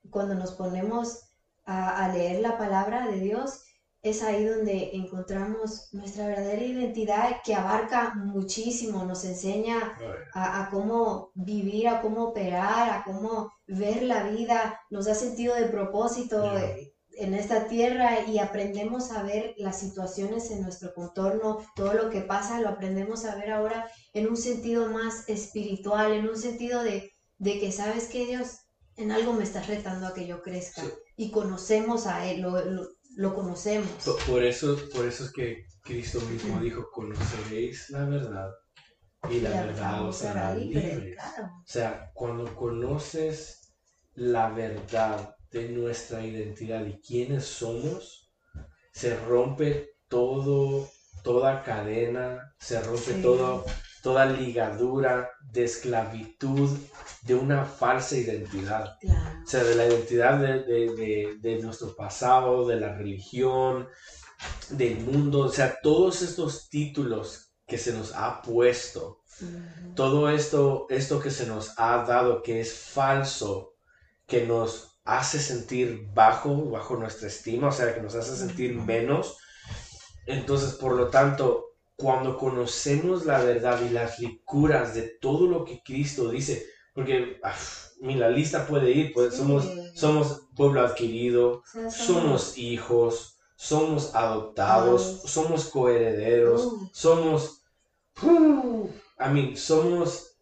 cuando 0.10 0.36
nos 0.36 0.52
ponemos 0.52 1.22
a, 1.64 2.04
a 2.04 2.14
leer 2.14 2.42
la 2.42 2.58
palabra 2.58 3.08
de 3.08 3.22
Dios, 3.22 3.62
es 4.02 4.22
ahí 4.22 4.46
donde 4.46 4.92
encontramos 4.94 5.90
nuestra 5.92 6.28
verdadera 6.28 6.64
identidad 6.64 7.38
que 7.44 7.56
abarca 7.56 8.14
muchísimo, 8.16 9.04
nos 9.04 9.26
enseña 9.26 9.98
a, 10.34 10.70
cómo 10.72 11.32
vivir, 11.34 11.88
a 11.88 12.02
cómo 12.02 12.26
operar, 12.26 12.90
a 12.90 13.04
cómo 13.04 13.52
ver 13.68 14.04
la 14.04 14.24
vida, 14.24 14.80
nos 14.90 15.06
da 15.06 15.16
sentido 15.16 15.56
de 15.56 15.66
propósito 15.66 16.44
en 17.18 17.34
esta 17.34 17.68
tierra 17.68 18.22
y 18.28 18.38
aprendemos 18.38 19.12
a 19.12 19.24
ver 19.24 19.56
las 19.58 19.80
situaciones 19.80 20.52
en 20.52 20.62
nuestro 20.62 20.94
contorno, 20.94 21.66
todo 21.76 21.94
lo 21.94 22.10
que 22.10 22.22
pasa 22.22 22.62
lo 22.62 22.70
aprendemos 22.70 23.26
a 23.26 23.36
ver 23.36 23.52
ahora 23.52 23.90
en 24.14 24.28
un 24.28 24.38
sentido 24.38 24.88
más 24.92 25.28
espiritual, 25.28 26.14
en 26.14 26.30
un 26.30 26.38
sentido 26.38 26.84
de, 26.84 27.12
que 27.44 27.72
sabes 27.72 28.08
que 28.08 28.28
Dios 28.28 28.60
en 28.96 29.12
algo 29.12 29.34
me 29.34 29.44
está 29.44 29.62
retando 29.64 30.08
a 30.08 30.14
que 30.14 30.28
yo 30.28 30.42
crezca 30.42 30.84
y 31.16 31.32
conocemos 31.32 32.06
a 32.06 32.26
Él, 32.28 32.42
lo 32.42 32.64
lo 32.64 32.97
conocemos. 33.34 33.90
Por, 34.28 34.44
eso, 34.44 34.78
por 34.94 35.06
eso 35.06 35.26
es 35.26 35.32
que 35.32 35.66
Cristo 35.82 36.22
mismo 36.22 36.60
dijo, 36.60 36.90
conoceréis 36.92 37.90
la 37.90 38.06
verdad 38.06 38.52
y 39.30 39.40
la, 39.40 39.50
verdad 39.50 40.08
os 40.08 40.24
hará 40.24 40.54
libres. 40.54 41.18
O 41.40 41.64
sea, 41.66 42.12
cuando 42.14 42.56
conoces 42.56 43.74
la 44.14 44.50
verdad 44.50 45.36
de 45.52 45.70
nuestra 45.70 46.26
identidad 46.26 46.86
y 46.86 47.00
quiénes 47.02 47.46
somos, 47.46 48.32
se 48.92 49.16
rompe 49.16 49.96
todo, 50.08 50.88
toda 51.24 51.64
cadena, 51.64 52.56
se 52.60 52.82
rompe 52.82 53.14
todo, 53.22 53.66
toda 54.08 54.26
ligadura 54.26 55.32
de 55.52 55.66
esclavitud 55.66 56.70
de 57.24 57.36
una 57.36 57.66
falsa 57.66 58.16
identidad. 58.16 58.96
O 59.04 59.46
sea, 59.46 59.66
de 59.66 59.76
la 59.76 59.86
identidad 59.86 60.40
de, 60.40 61.60
nuestro 61.62 61.94
pasado, 61.94 62.66
de 62.66 62.80
la 62.80 62.96
religión, 62.96 63.90
del 64.70 65.02
mundo, 65.02 65.40
o 65.42 65.50
sea, 65.50 65.78
todos 65.84 66.22
estos 66.22 66.70
títulos 66.70 67.52
que 67.68 67.78
se 67.78 67.92
nos 67.92 68.14
ha 68.16 68.42
puesto, 68.42 69.24
todo 69.94 70.30
esto, 70.30 70.86
esto 70.90 71.20
que 71.20 71.30
se 71.30 71.46
nos 71.46 71.78
ha 71.78 72.06
dado 72.06 72.42
que 72.42 72.62
es 72.62 72.74
falso, 72.74 73.74
que 74.26 74.46
nos 74.46 75.02
hace 75.04 75.38
sentir 75.38 76.08
bajo, 76.14 76.70
bajo 76.70 76.96
nuestra 76.96 77.28
estima, 77.28 77.68
o 77.68 77.72
sea, 77.74 77.94
que 77.94 78.02
nos 78.02 78.16
hace 78.16 78.38
sentir 78.38 78.74
menos. 78.74 79.36
Entonces, 80.26 80.76
por 80.76 80.94
lo 80.96 81.10
tanto, 81.10 81.67
cuando 81.98 82.38
conocemos 82.38 83.26
la 83.26 83.40
verdad 83.44 83.82
y 83.82 83.90
las 83.90 84.20
ricuras 84.20 84.94
de 84.94 85.02
todo 85.02 85.48
lo 85.48 85.66
que 85.66 85.82
Cristo 85.84 86.30
dice, 86.30 86.66
porque 86.94 87.40
la 88.02 88.30
lista 88.30 88.66
puede 88.68 88.92
ir, 88.92 89.14
pues 89.14 89.36
somos, 89.36 89.68
somos 89.96 90.48
pueblo 90.56 90.82
adquirido, 90.82 91.64
somos 91.90 92.58
hijos, 92.58 93.38
somos 93.56 94.14
adoptados, 94.14 95.22
somos 95.26 95.66
coherederos, 95.66 96.72
somos, 96.92 97.64
a 99.18 99.30
mí, 99.30 99.56
somos, 99.58 100.38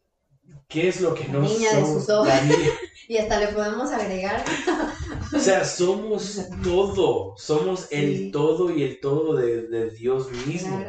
¿qué 0.68 0.90
es 0.90 1.00
lo 1.00 1.14
que 1.14 1.28
no 1.30 1.48
somos? 1.48 2.08
y 3.08 3.18
hasta 3.18 3.40
le 3.40 3.48
podemos 3.50 3.92
agregar. 3.92 4.44
o 5.36 5.40
sea, 5.40 5.64
somos 5.64 6.42
todo, 6.64 7.36
somos 7.38 7.88
el 7.92 8.32
todo 8.32 8.76
y 8.76 8.84
el 8.84 9.00
todo 9.00 9.36
de, 9.36 9.90
Dios 9.92 10.30
mismo. 10.46 10.86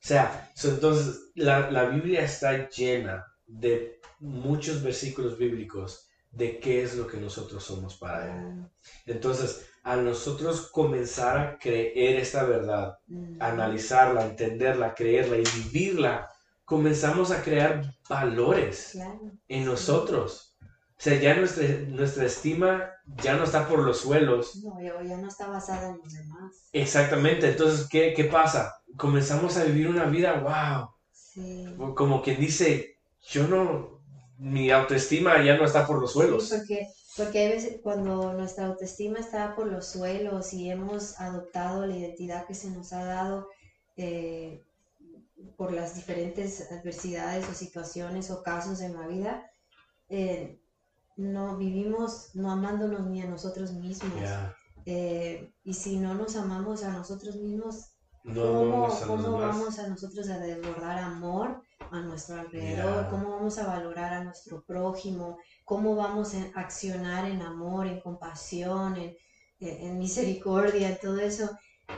Sea, 0.00 0.50
entonces 0.64 1.30
la, 1.34 1.70
la, 1.70 1.86
Biblia 1.86 2.22
está 2.22 2.68
llena 2.68 3.26
de 3.46 4.00
muchos 4.20 4.82
versículos 4.82 5.38
bíblicos 5.38 6.08
de 6.30 6.58
qué 6.58 6.82
es 6.82 6.94
lo 6.96 7.06
que 7.06 7.16
nosotros 7.16 7.64
somos 7.64 7.96
para 7.96 8.38
Él. 8.38 8.66
Entonces, 9.06 9.66
a 9.82 9.96
nosotros 9.96 10.70
comenzar 10.70 11.38
a 11.38 11.58
creer 11.58 12.20
esta 12.20 12.44
verdad, 12.44 12.98
analizarla, 13.40 14.26
entenderla, 14.26 14.94
creerla 14.94 15.38
y 15.38 15.44
vivirla, 15.56 16.30
comenzamos 16.64 17.30
a 17.30 17.42
crear 17.42 17.94
valores 18.08 18.98
en 19.48 19.64
nosotros. 19.64 20.56
O 20.98 21.00
sea, 21.00 21.18
ya 21.18 21.34
nuestra, 21.36 21.64
nuestra 21.86 22.26
estima 22.26 22.90
ya 23.22 23.36
no 23.36 23.44
está 23.44 23.68
por 23.68 23.78
los 23.78 24.00
suelos. 24.00 24.56
No, 24.56 24.80
ya 24.82 25.16
no 25.16 25.28
está 25.28 25.46
basada 25.46 25.90
en 25.90 25.98
los 25.98 26.12
demás. 26.12 26.68
Exactamente. 26.72 27.48
Entonces, 27.48 27.88
¿qué, 27.88 28.12
qué 28.14 28.24
pasa? 28.24 28.74
Comenzamos 28.96 29.56
a 29.56 29.64
vivir 29.64 29.88
una 29.88 30.06
vida, 30.06 30.40
wow. 30.40 30.90
Sí. 31.12 31.66
Como 31.94 32.22
quien 32.22 32.40
dice, 32.40 32.98
yo 33.28 33.46
no, 33.46 34.00
mi 34.38 34.70
autoestima 34.70 35.44
ya 35.44 35.56
no 35.56 35.64
está 35.64 35.86
por 35.86 36.00
los 36.00 36.12
suelos. 36.12 36.48
Sí, 36.48 36.56
porque, 36.56 36.86
porque 37.16 37.38
hay 37.38 37.48
veces 37.50 37.80
cuando 37.82 38.32
nuestra 38.32 38.66
autoestima 38.66 39.18
está 39.18 39.54
por 39.54 39.66
los 39.66 39.86
suelos 39.86 40.52
y 40.52 40.70
hemos 40.70 41.18
adoptado 41.20 41.86
la 41.86 41.96
identidad 41.96 42.46
que 42.46 42.54
se 42.54 42.70
nos 42.70 42.92
ha 42.92 43.04
dado 43.04 43.48
eh, 43.96 44.62
por 45.56 45.72
las 45.72 45.96
diferentes 45.96 46.70
adversidades 46.70 47.48
o 47.48 47.54
situaciones 47.54 48.30
o 48.30 48.42
casos 48.42 48.80
en 48.80 48.94
la 48.94 49.06
vida, 49.06 49.50
eh, 50.08 50.58
no 51.16 51.56
vivimos 51.56 52.30
no 52.34 52.50
amándonos 52.50 53.06
ni 53.08 53.20
a 53.20 53.26
nosotros 53.26 53.72
mismos. 53.72 54.20
Eh, 54.86 55.50
y 55.64 55.74
si 55.74 55.98
no 55.98 56.14
nos 56.14 56.36
amamos 56.36 56.82
a 56.84 56.92
nosotros 56.92 57.36
mismos, 57.36 57.90
¿cómo, 58.34 59.38
vamos 59.38 59.78
a 59.78 59.88
nosotros 59.88 60.28
a 60.28 60.38
desbordar 60.38 60.98
amor 60.98 61.62
a 61.90 62.00
nuestro 62.00 62.40
alrededor? 62.40 63.08
¿Cómo 63.08 63.30
vamos 63.30 63.58
a 63.58 63.66
valorar 63.66 64.12
a 64.14 64.24
nuestro 64.24 64.62
prójimo? 64.62 65.38
¿Cómo 65.64 65.96
vamos 65.96 66.34
a 66.34 66.60
accionar 66.60 67.24
en 67.24 67.42
amor, 67.42 67.86
en 67.86 68.00
compasión, 68.00 68.96
en, 69.60 69.98
misericordia, 69.98 70.98
todo 71.00 71.18
eso? 71.18 71.50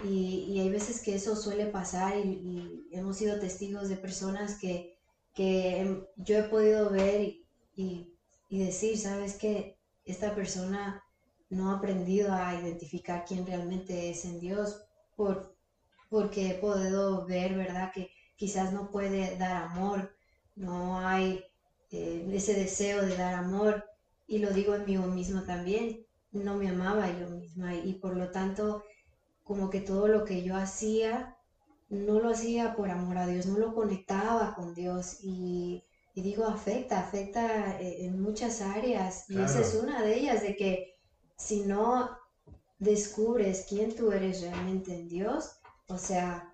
Y, 0.05 0.59
hay 0.61 0.71
veces 0.71 1.03
que 1.03 1.15
eso 1.15 1.35
suele 1.37 1.67
pasar 1.67 2.17
y, 2.17 2.89
hemos 2.93 3.17
sido 3.17 3.39
testigos 3.39 3.89
de 3.89 3.97
personas 3.97 4.59
que, 4.59 4.97
que 5.35 6.07
yo 6.17 6.39
he 6.39 6.43
podido 6.45 6.91
ver 6.91 7.37
y 7.75 8.11
y 8.51 8.59
decir, 8.59 8.99
sabes 8.99 9.37
que 9.37 9.79
esta 10.05 10.35
persona 10.35 11.03
no 11.49 11.71
ha 11.71 11.79
aprendido 11.79 12.33
a 12.33 12.61
identificar 12.61 13.25
quién 13.25 13.47
realmente 13.47 14.11
es 14.11 14.25
en 14.25 14.41
Dios 14.41 14.83
por, 15.17 15.57
porque 16.11 16.51
he 16.51 16.55
podido 16.55 17.25
ver, 17.25 17.57
¿verdad? 17.57 17.91
Que 17.95 18.11
quizás 18.37 18.75
no 18.75 18.91
puede 18.91 19.39
dar 19.39 19.57
amor, 19.63 20.15
no 20.55 20.99
hay 20.99 21.43
eh, 21.91 22.29
ese 22.35 22.53
deseo 22.55 23.01
de 23.07 23.17
dar 23.17 23.35
amor 23.35 23.85
y 24.27 24.39
lo 24.39 24.51
digo 24.51 24.75
en 24.75 24.85
mí 24.85 24.99
mismo 24.99 25.45
también, 25.45 26.07
no 26.33 26.57
me 26.57 26.69
amaba 26.69 27.09
yo 27.19 27.31
misma 27.31 27.75
y 27.75 27.95
por 27.95 28.17
lo 28.17 28.31
tanto 28.31 28.83
como 29.43 29.71
que 29.71 29.81
todo 29.81 30.07
lo 30.09 30.27
que 30.27 30.43
yo 30.43 30.57
hacía 30.57 31.37
no 31.89 32.21
lo 32.21 32.29
hacía 32.29 32.77
por 32.77 32.91
amor 32.91 33.17
a 33.17 33.27
Dios, 33.27 33.47
no 33.47 33.59
lo 33.59 33.75
conectaba 33.75 34.55
con 34.55 34.75
Dios 34.75 35.19
y 35.23 35.85
y 36.15 36.23
digo, 36.23 36.45
afecta, 36.45 37.01
afecta 37.01 37.81
eh, 37.81 38.05
en 38.05 38.21
muchas 38.21 38.61
áreas. 38.61 39.29
Y 39.29 39.41
esa 39.41 39.61
es 39.61 39.75
una 39.75 40.03
de 40.03 40.19
ellas, 40.19 40.43
de 40.43 40.57
que 40.57 40.95
si 41.37 41.61
no 41.61 42.11
descubres 42.79 43.67
quién 43.69 43.95
tú 43.95 44.11
eres 44.13 44.43
realmente 44.43 44.95
en 44.95 45.09
Dios, 45.09 45.60
o 45.91 45.99
sea, 45.99 46.47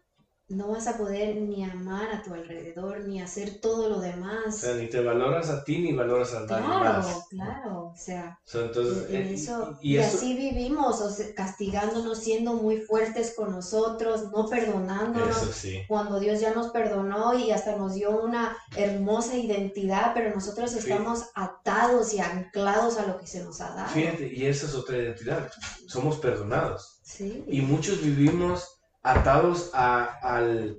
no 0.49 0.68
vas 0.68 0.87
a 0.87 0.97
poder 0.97 1.34
ni 1.37 1.64
amar 1.64 2.09
a 2.12 2.22
tu 2.22 2.32
alrededor, 2.32 3.01
ni 3.09 3.20
hacer 3.20 3.59
todo 3.61 3.89
lo 3.89 3.99
demás. 4.01 4.47
O 4.47 4.53
sea, 4.53 4.74
ni 4.76 4.89
te 4.89 5.01
valoras 5.01 5.51
a 5.51 5.64
ti, 5.64 5.78
ni 5.80 5.93
valoras 5.93 6.34
a 6.34 6.41
nadie 6.41 6.47
Claro, 6.47 7.03
más. 7.03 7.26
claro, 7.28 7.87
o 7.89 7.97
sea, 7.97 8.39
So, 8.45 8.61
entonces, 8.64 9.11
en 9.11 9.22
eh, 9.26 9.34
eso, 9.34 9.76
y, 9.80 9.95
y, 9.95 9.95
y 9.95 9.99
eso, 9.99 10.16
así 10.18 10.34
vivimos, 10.37 11.01
o 11.01 11.11
sea, 11.11 11.34
castigándonos, 11.34 12.18
siendo 12.18 12.53
muy 12.55 12.76
fuertes 12.78 13.34
con 13.34 13.51
nosotros, 13.51 14.30
no 14.32 14.47
perdonándonos, 14.49 15.37
eso 15.43 15.53
sí. 15.53 15.80
cuando 15.89 16.20
Dios 16.20 16.39
ya 16.41 16.55
nos 16.55 16.68
perdonó 16.70 17.34
y 17.34 17.51
hasta 17.51 17.74
nos 17.74 17.95
dio 17.95 18.11
una 18.22 18.57
hermosa 18.76 19.34
identidad, 19.37 20.12
pero 20.14 20.32
nosotros 20.32 20.74
estamos 20.74 21.24
atados 21.34 22.14
y 22.14 22.20
anclados 22.20 22.99
a 22.99 23.07
lo 23.07 23.18
que 23.18 23.26
se 23.26 23.43
nos 23.43 23.61
ha 23.61 23.70
dado. 23.74 23.89
Fíjate, 23.89 24.32
y 24.32 24.47
esa 24.47 24.66
es 24.66 24.74
otra 24.76 24.97
identidad. 24.99 25.51
Somos 25.89 26.18
perdonados. 26.18 27.01
Sí, 27.03 27.45
Y 27.49 27.61
muchos 27.62 28.01
vivimos 28.01 28.76
atados 29.07 29.71
a, 29.73 30.05
al, 30.23 30.77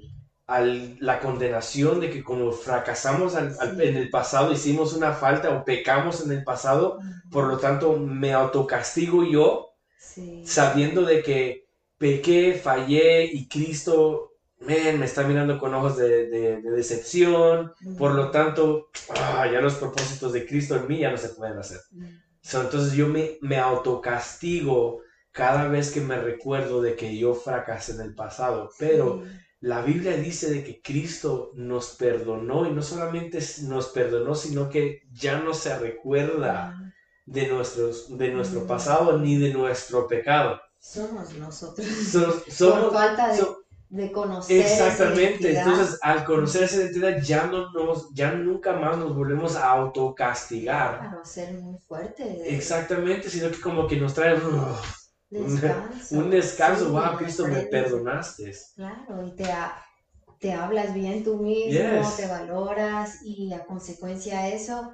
al- 0.47 0.97
la 0.99 1.19
condenación 1.19 1.99
de 1.99 2.09
que 2.09 2.23
como 2.23 2.51
fracasamos 2.51 3.35
al- 3.35 3.53
Sí. 3.53 3.59
en 3.83 3.97
el 3.97 4.09
pasado, 4.09 4.51
hicimos 4.51 4.93
una 4.93 5.13
falta 5.13 5.49
o 5.51 5.63
pecamos 5.63 6.23
en 6.25 6.31
el 6.31 6.43
pasado, 6.43 6.99
por 7.31 7.45
lo 7.47 7.57
tanto 7.57 7.97
me 7.97 8.33
autocastigo 8.33 9.23
yo 9.23 9.69
sí, 9.97 10.43
sabiendo 10.45 11.03
de 11.03 11.23
que 11.23 11.65
pequé, 11.97 12.53
fallé 12.61 13.25
y 13.25 13.47
Cristo 13.47 14.31
man, 14.59 14.99
me 14.99 15.05
está 15.05 15.23
mirando 15.27 15.57
con 15.59 15.73
ojos 15.73 15.97
de, 15.97 16.27
de- 16.27 16.61
de 16.61 16.71
decepción. 16.71 17.71
Por 17.97 18.15
lo 18.15 18.31
tanto, 18.31 18.89
ah, 19.19 19.47
ya 19.51 19.61
los 19.61 19.75
propósitos 19.75 20.33
de 20.33 20.45
Cristo 20.47 20.75
en 20.75 20.87
mí 20.87 20.97
ya 20.99 21.11
no 21.11 21.17
se 21.17 21.29
pueden 21.29 21.57
hacer. 21.59 21.79
So, 22.41 22.61
entonces 22.61 22.93
yo 22.93 23.07
me, 23.07 23.37
me 23.41 23.57
autocastigo 23.57 25.01
cada 25.37 25.67
vez 25.67 25.91
que 25.91 26.01
me 26.01 26.17
recuerdo 26.19 26.81
de 26.81 26.95
que 26.95 27.15
yo 27.17 27.35
fracasé 27.35 27.93
en 27.93 28.01
el 28.01 28.15
pasado. 28.15 28.69
Pero 28.79 29.21
Sí. 29.23 29.31
la 29.61 29.81
Biblia 29.81 30.17
dice 30.17 30.49
de 30.49 30.63
que 30.63 30.81
Cristo 30.81 31.51
nos 31.55 31.95
perdonó 31.95 32.65
y 32.67 32.71
no 32.71 32.81
solamente 32.81 33.39
nos 33.63 33.87
perdonó, 33.89 34.33
sino 34.35 34.69
que 34.69 35.03
ya 35.13 35.39
no 35.39 35.53
se 35.53 35.77
recuerda 35.77 36.73
Ah, 36.75 36.93
de, 37.25 37.47
nuestros, 37.47 38.17
de 38.17 38.29
nuestro 38.31 38.61
Mm. 38.61 38.67
pasado 38.67 39.17
ni 39.19 39.37
de 39.37 39.53
nuestro 39.53 40.07
pecado. 40.07 40.59
Somos 40.79 41.33
nosotros. 41.35 41.85
So- 42.11 42.41
Por 42.45 42.51
somos, 42.53 42.93
falta 42.93 43.27
de, 43.29 43.37
so- 43.37 43.57
de 43.89 44.11
conocer. 44.11 44.61
exactamente. 44.61 45.57
Entonces, 45.57 45.97
al 46.01 46.23
conocer 46.25 46.63
esa 46.63 46.77
identidad, 46.77 47.21
ya, 47.21 47.47
no 47.47 47.71
nos, 47.71 48.13
ya 48.13 48.31
nunca 48.33 48.73
más 48.73 48.97
nos 48.97 49.15
volvemos 49.15 49.55
a 49.55 49.71
autocastigar. 49.71 50.99
Claro, 50.99 51.25
ser 51.25 51.53
muy 51.55 51.77
fuerte. 51.79 52.55
Exactamente, 52.55 53.29
sino 53.29 53.49
que 53.51 53.59
como 53.61 53.87
que 53.87 53.97
nos 53.97 54.13
trae 54.13 54.35
Descanso. 55.29 56.15
un 56.19 56.29
descanso. 56.29 56.85
Sí, 56.85 56.91
wow, 56.91 57.17
Cristo, 57.17 57.47
me 57.47 57.61
perdonaste. 57.63 58.51
Claro, 58.75 59.25
y 59.25 59.35
te, 59.35 59.51
ha- 59.51 59.81
te 60.39 60.53
hablas 60.53 60.93
bien 60.93 61.23
tú 61.23 61.37
mismo, 61.37 61.71
Yes. 61.71 62.17
te 62.17 62.27
valoras 62.27 63.19
y 63.23 63.51
a 63.53 63.65
consecuencia 63.65 64.39
de 64.41 64.55
eso 64.55 64.93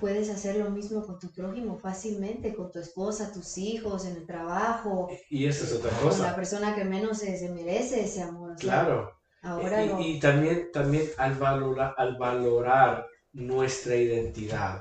puedes 0.00 0.30
hacer 0.30 0.56
lo 0.56 0.70
mismo 0.70 1.02
con 1.04 1.18
tu 1.18 1.30
prójimo 1.30 1.76
fácilmente, 1.76 2.54
con 2.54 2.70
tu 2.70 2.78
esposa, 2.80 3.32
tus 3.32 3.58
hijos, 3.58 4.04
en 4.06 4.16
el 4.16 4.26
trabajo, 4.26 5.08
Y 5.30 5.46
esa 5.46 5.64
es 5.64 5.72
otra 5.72 5.90
con 5.90 6.00
la 6.02 6.06
cosa. 6.06 6.36
persona 6.36 6.74
que 6.74 6.84
menos 6.84 7.18
se, 7.18 7.36
se 7.36 7.50
merece 7.50 8.02
ese 8.04 8.22
amor. 8.22 8.52
o 8.52 8.58
sea, 8.58 8.70
Claro. 8.70 9.10
Lo... 9.42 10.00
Y, 10.00 10.16
y 10.16 10.18
también, 10.20 10.70
también 10.72 11.06
al, 11.18 11.34
valorar, 11.34 11.92
al 11.96 12.16
valorar 12.16 13.04
nuestra 13.32 13.96
identidad, 13.96 14.78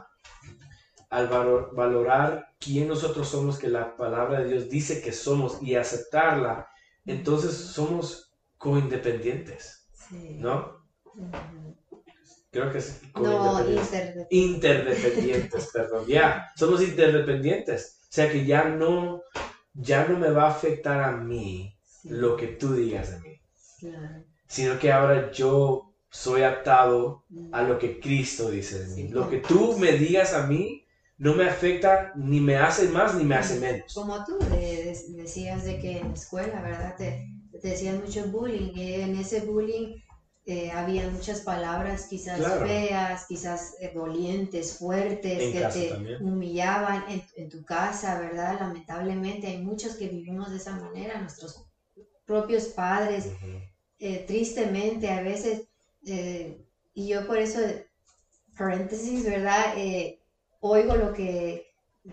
al 1.10 1.28
valo- 1.30 1.72
valorar 1.74 2.48
quién 2.60 2.88
nosotros 2.88 3.28
somos, 3.30 3.58
que 3.58 3.68
la 3.70 3.96
palabra 3.96 4.42
de 4.42 4.50
Dios 4.50 4.70
dice 4.70 5.02
que 5.02 5.12
somos 5.12 5.62
y 5.62 5.76
aceptarla, 5.76 6.68
entonces 7.06 7.54
somos 7.56 8.32
coindependientes, 8.58 9.88
Sí. 9.94 10.38
¿no? 10.40 10.80
Creo 12.52 12.72
que 12.72 12.80
es 12.80 13.02
No, 13.16 13.54
coindependientes. 13.54 14.28
interdependientes, 14.30 15.68
perdón, 15.72 16.06
ya, 16.08 16.48
somos 16.56 16.82
interdependientes, 16.82 18.00
o 18.04 18.08
sea 18.10 18.30
que 18.32 18.46
ya 18.46 18.66
no, 18.66 19.22
ya 19.74 20.08
no 20.08 20.18
me 20.18 20.30
va 20.32 20.46
a 20.46 20.50
afectar 20.50 21.02
a 21.02 21.12
mí 21.12 21.74
Sí, 21.84 22.10
lo 22.10 22.36
que 22.38 22.48
tú 22.48 22.74
digas 22.74 23.12
de 23.12 23.18
mí, 23.20 23.38
claro. 23.80 24.24
sino 24.48 24.80
que 24.80 24.92
ahora 24.92 25.32
yo 25.32 25.92
soy 26.10 26.42
atado 26.44 27.24
Mm. 27.30 27.54
a 27.54 27.62
lo 27.64 27.78
que 27.78 28.00
Cristo 28.00 28.50
dice 28.50 28.80
de 28.80 28.88
mí. 28.96 29.08
Sí, 29.08 29.10
Lo 29.10 29.30
que 29.30 29.38
tú 29.38 29.78
me 29.78 29.92
digas 29.92 30.34
a 30.34 30.48
mí 30.48 30.84
no 31.20 31.36
me 31.36 31.44
afecta, 31.48 32.14
ni 32.16 32.40
me 32.40 32.56
hace 32.56 32.88
más, 32.90 33.16
ni 33.16 33.24
me 33.26 33.36
hace 33.36 33.60
menos. 33.60 33.94
Como 33.94 34.24
tú 34.26 34.38
de- 34.40 34.84
de- 34.86 35.22
decías 35.22 35.64
de 35.66 35.78
que 35.80 36.00
en 36.00 36.08
la 36.10 36.14
escuela, 36.14 36.62
¿verdad? 36.62 36.96
Te, 36.98 37.28
te 37.62 37.68
decían 37.68 38.02
mucho 38.02 38.26
bullying 38.32 38.72
y 38.74 38.94
en 38.94 39.16
ese 39.16 39.42
bullying 39.42 39.98
eh, 40.46 40.72
había 40.72 41.08
muchas 41.10 41.42
palabras 41.42 42.08
quizás 42.10 42.40
Claro. 42.40 42.66
feas, 42.66 43.26
quizás 43.28 43.76
eh, 43.82 43.92
dolientes, 43.94 44.78
fuertes, 44.80 45.42
En 45.44 45.52
que 45.52 45.62
te 45.66 45.90
también. 45.90 46.18
humillaban 46.26 47.04
en, 47.10 47.24
en 47.36 47.50
tu 47.50 47.64
casa, 47.66 48.20
¿verdad? 48.20 48.58
Lamentablemente 48.60 49.48
hay 49.48 49.62
muchos 49.62 49.96
que 49.98 50.08
vivimos 50.08 50.50
de 50.50 50.58
esa 50.58 50.76
manera, 50.76 51.20
nuestros 51.22 51.66
propios 52.26 52.66
padres, 52.68 53.30
eh, 54.00 54.24
tristemente 54.26 55.12
a 55.12 55.22
veces, 55.22 55.68
y 56.94 57.08
yo 57.08 57.28
por 57.28 57.38
eso, 57.38 57.60
paréntesis, 58.58 59.24
¿verdad? 59.26 59.74
Oigo 60.62 60.96
lo 60.96 61.14
que 61.14 61.68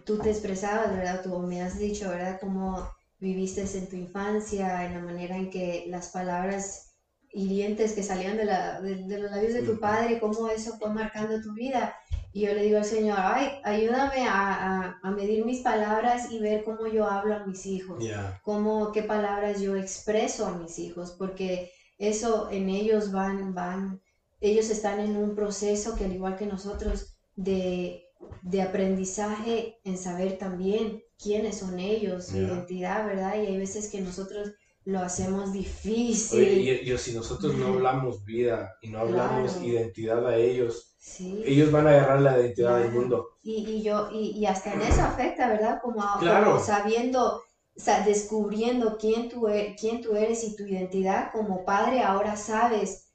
tú 0.04 0.18
te 0.18 0.30
expresabas, 0.30 0.90
¿verdad? 0.92 1.22
Tú 1.22 1.38
me 1.40 1.60
has 1.62 1.78
dicho, 1.78 2.08
¿verdad? 2.08 2.38
Cómo 2.40 2.88
viviste 3.18 3.62
en 3.78 3.88
tu 3.88 3.96
infancia, 3.96 4.84
en 4.84 4.94
la 4.94 5.00
manera 5.00 5.36
en 5.36 5.50
que 5.50 5.84
las 5.88 6.08
palabras 6.10 6.92
hirientes 7.32 7.92
que 7.92 8.02
salían 8.02 8.36
de, 8.36 8.44
la, 8.44 8.80
de, 8.80 8.96
de 9.06 9.18
los 9.18 9.30
labios 9.30 9.52
de 9.52 9.62
tu 9.62 9.78
padre, 9.80 10.18
cómo 10.20 10.48
eso 10.48 10.72
fue 10.78 10.90
marcando 10.90 11.40
tu 11.40 11.52
vida. 11.54 11.94
Y 12.32 12.42
yo 12.42 12.52
le 12.52 12.62
digo 12.62 12.78
al 12.78 12.84
Señor, 12.84 13.18
ay, 13.20 13.58
ayúdame 13.64 14.26
a, 14.26 14.84
a- 14.86 14.98
a 15.02 15.10
medir 15.10 15.44
mis 15.44 15.60
palabras 15.60 16.30
y 16.30 16.38
ver 16.38 16.62
cómo 16.64 16.86
yo 16.86 17.06
hablo 17.06 17.34
a 17.34 17.46
mis 17.46 17.66
hijos 17.66 17.98
Ya, 18.02 18.38
cómo, 18.42 18.92
qué 18.92 19.02
palabras 19.02 19.60
yo 19.60 19.74
expreso 19.74 20.46
a 20.46 20.52
mis 20.52 20.78
hijos, 20.78 21.12
porque 21.18 21.70
eso 21.98 22.48
en 22.50 22.68
ellos 22.68 23.10
van, 23.10 23.54
van, 23.54 24.00
ellos 24.40 24.68
están 24.68 25.00
en 25.00 25.16
un 25.16 25.34
proceso 25.34 25.94
que 25.94 26.04
al 26.04 26.12
igual 26.12 26.36
que 26.36 26.46
nosotros, 26.46 27.16
de, 27.36 28.05
de 28.42 28.62
aprendizaje 28.62 29.78
en 29.84 29.98
saber 29.98 30.38
también 30.38 31.02
quiénes 31.18 31.58
son 31.58 31.78
ellos, 31.78 32.26
su 32.26 32.36
identidad, 32.36 33.06
¿verdad? 33.06 33.34
Y 33.42 33.46
hay 33.46 33.58
veces 33.58 33.88
que 33.90 34.00
nosotros 34.00 34.52
lo 34.84 35.00
hacemos 35.00 35.52
difícil. 35.52 36.38
Oye, 36.40 36.80
y, 36.82 36.84
yo, 36.86 36.96
si 36.98 37.12
nosotros 37.12 37.54
no 37.54 37.66
hablamos 37.68 38.24
vida 38.24 38.72
y 38.80 38.90
no 38.90 39.00
hablamos 39.00 39.52
Claro. 39.52 39.66
identidad 39.66 40.26
a 40.26 40.36
ellos, 40.36 40.94
sí. 40.98 41.42
ellos 41.44 41.72
van 41.72 41.88
a 41.88 41.90
agarrar 41.90 42.20
la 42.20 42.38
identidad 42.38 42.78
del 42.78 42.92
mundo. 42.92 43.26
Y, 43.42 43.64
y 43.68 43.82
yo, 43.82 44.08
y, 44.12 44.30
y 44.38 44.46
hasta 44.46 44.74
en 44.74 44.82
eso 44.82 45.02
afecta, 45.02 45.48
¿verdad? 45.48 45.78
Como, 45.82 46.02
Claro. 46.20 46.52
como 46.52 46.60
sabiendo, 46.64 47.42
sa- 47.76 48.04
descubriendo 48.04 48.96
quién 48.96 49.28
tú, 49.28 49.48
e- 49.48 49.74
quién 49.78 50.00
tú 50.02 50.14
eres 50.14 50.44
y 50.44 50.54
tu 50.54 50.64
identidad 50.64 51.30
como 51.32 51.64
padre, 51.64 52.02
ahora 52.02 52.36
sabes 52.36 53.05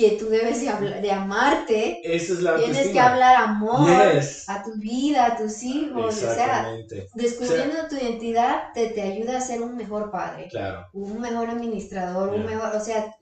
que 0.00 0.16
tú 0.16 0.28
debes 0.28 0.60
de, 0.62 1.12
amarte, 1.12 2.00
Esa 2.02 2.32
es 2.32 2.40
la 2.42 2.56
tienes 2.56 2.88
que 2.88 2.98
hablar 3.00 3.36
amor 3.36 3.86
Yes. 4.14 4.48
a 4.48 4.62
tu 4.62 4.72
vida, 4.78 5.26
a 5.26 5.36
tus 5.36 5.62
hijos, 5.62 6.16
o 6.16 6.34
sea, 6.34 6.66
descubriendo 7.14 7.76
tu 7.88 7.96
identidad 7.96 8.72
te, 8.74 8.88
te 8.88 9.02
ayuda 9.02 9.36
a 9.38 9.40
ser 9.40 9.60
un 9.62 9.76
mejor 9.76 10.10
padre, 10.10 10.48
Claro. 10.50 10.86
un 10.94 11.20
mejor 11.20 11.50
administrador, 11.50 12.30
un 12.30 12.46
mejor, 12.46 12.74
o 12.74 12.80
sea, 12.80 13.14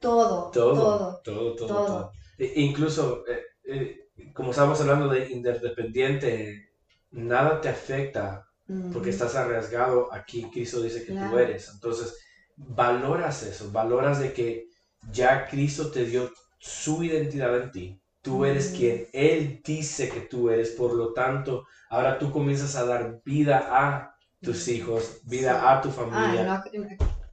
todo, 0.00 0.50
Todo, 0.50 0.74
todo. 0.74 1.20
todo, 1.24 1.56
todo, 1.56 1.66
todo. 1.66 1.86
todo. 1.86 2.10
E- 2.38 2.52
incluso, 2.56 3.24
eh, 3.28 3.42
eh, 3.64 3.96
como 4.34 4.50
estábamos 4.50 4.80
hablando 4.80 5.08
de 5.08 5.30
interdependiente, 5.30 6.70
nada 7.12 7.60
te 7.60 7.68
afecta 7.68 8.44
porque 8.92 9.10
estás 9.10 9.34
arriesgado 9.34 10.12
aquí. 10.12 10.50
Cristo 10.52 10.82
dice 10.82 11.04
que 11.04 11.12
tú 11.12 11.38
eres. 11.38 11.70
Entonces, 11.72 12.14
valoras 12.56 13.42
eso, 13.44 13.70
valoras 13.72 14.20
de 14.20 14.32
que 14.32 14.66
ya 15.12 15.46
Cristo 15.46 15.90
te 15.90 16.04
dio 16.04 16.28
su 16.58 17.02
identidad 17.02 17.56
en 17.56 17.70
ti. 17.70 18.00
Tú 18.22 18.44
eres 18.44 18.70
Mm. 18.70 18.76
quien 18.76 19.06
Él 19.12 19.60
dice 19.64 20.08
que 20.08 20.20
tú 20.22 20.50
eres, 20.50 20.70
por 20.70 20.92
lo 20.94 21.12
tanto, 21.12 21.62
ahora 21.90 22.18
tú 22.18 22.30
comienzas 22.30 22.74
a 22.76 22.84
dar 22.84 23.20
vida 23.24 23.66
a 23.70 24.10
tus 24.42 24.68
hijos, 24.68 25.20
vida 25.24 25.52
Sí. 25.52 25.66
a 25.70 25.80
tu 25.80 25.88
Ah, 25.90 25.96
familia. 25.96 26.44
no, 26.44 26.58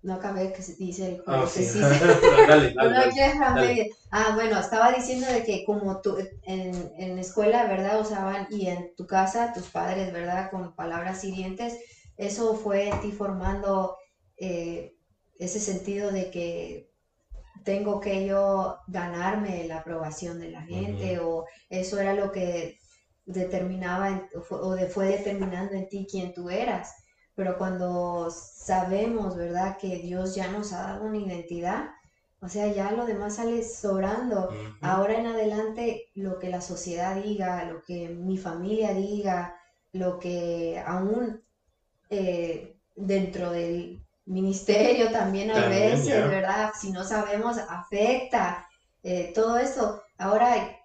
no 0.01 0.13
acabé 0.13 0.51
que 0.53 0.61
se 0.61 0.75
dice 0.75 1.07
el 1.07 1.23
Ah, 1.27 1.45
sí. 1.47 1.61
paréntesis. 1.65 1.99
dale, 2.47 2.71
dale. 3.53 3.87
Ah, 4.11 4.31
bueno, 4.35 4.57
estaba 4.59 4.91
diciendo 4.91 5.27
de 5.27 5.43
que 5.43 5.63
como 5.65 5.99
tú 6.01 6.15
en, 6.43 6.89
en 6.97 7.15
la 7.15 7.21
escuela, 7.21 7.65
¿verdad? 7.65 7.99
Usaban 7.99 8.47
y 8.49 8.67
en 8.67 8.89
tu 8.95 9.05
casa, 9.05 9.51
tus 9.53 9.69
padres, 9.69 10.11
¿verdad? 10.11 10.49
Con 10.51 10.73
palabras 10.75 11.23
hirientes, 11.23 11.75
eso 12.17 12.53
fue 12.55 12.87
en 12.89 12.99
ti 13.01 13.11
formando 13.11 13.95
eh, 14.37 14.91
ese 15.39 15.59
sentido 15.59 16.11
de 16.11 16.29
que 16.29 16.85
tengo 17.65 17.99
que 17.99 18.25
yo 18.25 18.77
ganarme 18.87 19.67
la 19.67 19.79
aprobación 19.79 20.39
de 20.39 20.51
la 20.51 20.61
gente 20.61 21.19
o 21.19 21.45
eso 21.69 21.99
era 21.99 22.13
lo 22.13 22.31
que 22.31 22.77
determinaba 23.25 24.29
o 24.51 24.77
fue 24.87 25.07
determinando 25.07 25.73
en 25.73 25.89
ti 25.89 26.07
quién 26.09 26.33
tú 26.33 26.49
eras. 26.49 26.93
pero 27.35 27.57
cuando 27.57 28.29
sabemos, 28.31 29.35
¿verdad? 29.35 29.77
Que 29.77 29.97
Dios 29.97 30.35
ya 30.35 30.47
nos 30.49 30.71
ha 30.71 30.83
dado 30.83 31.03
una 31.03 31.17
identidad, 31.17 31.89
o 32.39 32.47
sea, 32.47 32.67
ya 32.67 32.91
lo 32.91 33.05
demás 33.05 33.35
sale 33.35 33.63
sobrando. 33.63 34.49
Ahora 34.81 35.19
en 35.19 35.25
adelante, 35.25 36.11
lo 36.13 36.39
que 36.39 36.49
la 36.49 36.61
sociedad 36.61 37.21
diga, 37.21 37.65
lo 37.65 37.81
que 37.81 38.09
mi 38.09 38.37
familia 38.37 38.93
diga, 38.93 39.57
lo 39.91 40.19
que 40.19 40.81
aún 40.85 41.43
eh, 42.09 42.77
dentro 42.95 43.51
del 43.51 44.04
ministerio 44.25 45.11
también 45.11 45.51
a 45.51 45.67
veces, 45.67 46.27
¿verdad? 46.29 46.71
Si 46.79 46.91
no 46.91 47.03
sabemos, 47.03 47.57
afecta 47.57 48.65
eh, 49.03 49.31
todo 49.33 49.57
eso. 49.57 50.01
Ahora, 50.17 50.75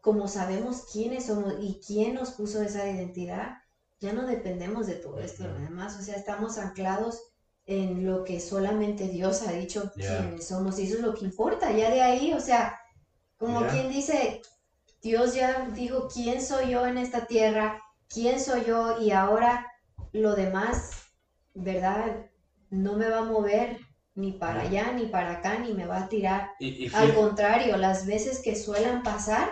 como 0.00 0.28
sabemos 0.28 0.84
quiénes 0.92 1.26
somos 1.26 1.54
y 1.60 1.80
quién 1.86 2.14
nos 2.14 2.32
puso 2.32 2.60
esa 2.62 2.88
identidad, 2.88 3.52
ya 4.00 4.12
no 4.12 4.26
dependemos 4.26 4.86
de 4.86 4.96
todo 4.96 5.20
esto, 5.20 5.44
además, 5.44 5.96
o 5.98 6.02
sea, 6.02 6.16
estamos 6.16 6.58
anclados 6.58 7.22
en 7.66 8.04
lo 8.04 8.24
que 8.24 8.40
solamente 8.40 9.08
Dios 9.08 9.42
ha 9.42 9.52
dicho 9.52 9.92
quiénes 9.94 10.48
somos 10.48 10.78
y 10.78 10.86
eso 10.86 10.96
es 10.96 11.02
lo 11.02 11.14
que 11.14 11.24
importa, 11.24 11.70
ya 11.70 11.88
de 11.88 12.02
ahí, 12.02 12.32
o 12.32 12.40
sea, 12.40 12.74
como 13.38 13.64
quien 13.68 13.88
dice, 13.88 14.40
Dios 15.00 15.34
ya 15.34 15.68
dijo 15.72 16.08
quién 16.12 16.42
soy 16.42 16.70
yo 16.70 16.84
en 16.86 16.98
esta 16.98 17.26
tierra, 17.26 17.80
quién 18.08 18.40
soy 18.40 18.64
yo 18.64 19.00
y 19.00 19.12
ahora 19.12 19.66
lo 20.12 20.34
demás, 20.34 20.90
¿verdad? 21.54 22.26
No 22.72 22.96
me 22.96 23.08
va 23.08 23.18
a 23.18 23.24
mover 23.24 23.78
ni 24.14 24.32
para 24.32 24.62
allá, 24.62 24.92
ni 24.92 25.06
para 25.06 25.34
acá, 25.34 25.58
ni 25.58 25.72
me 25.74 25.86
va 25.86 26.02
a 26.02 26.08
tirar. 26.08 26.50
Al 26.94 27.14
contrario, 27.14 27.76
las 27.76 28.06
veces 28.06 28.40
que 28.40 28.56
suelen 28.56 29.02
pasar, 29.02 29.48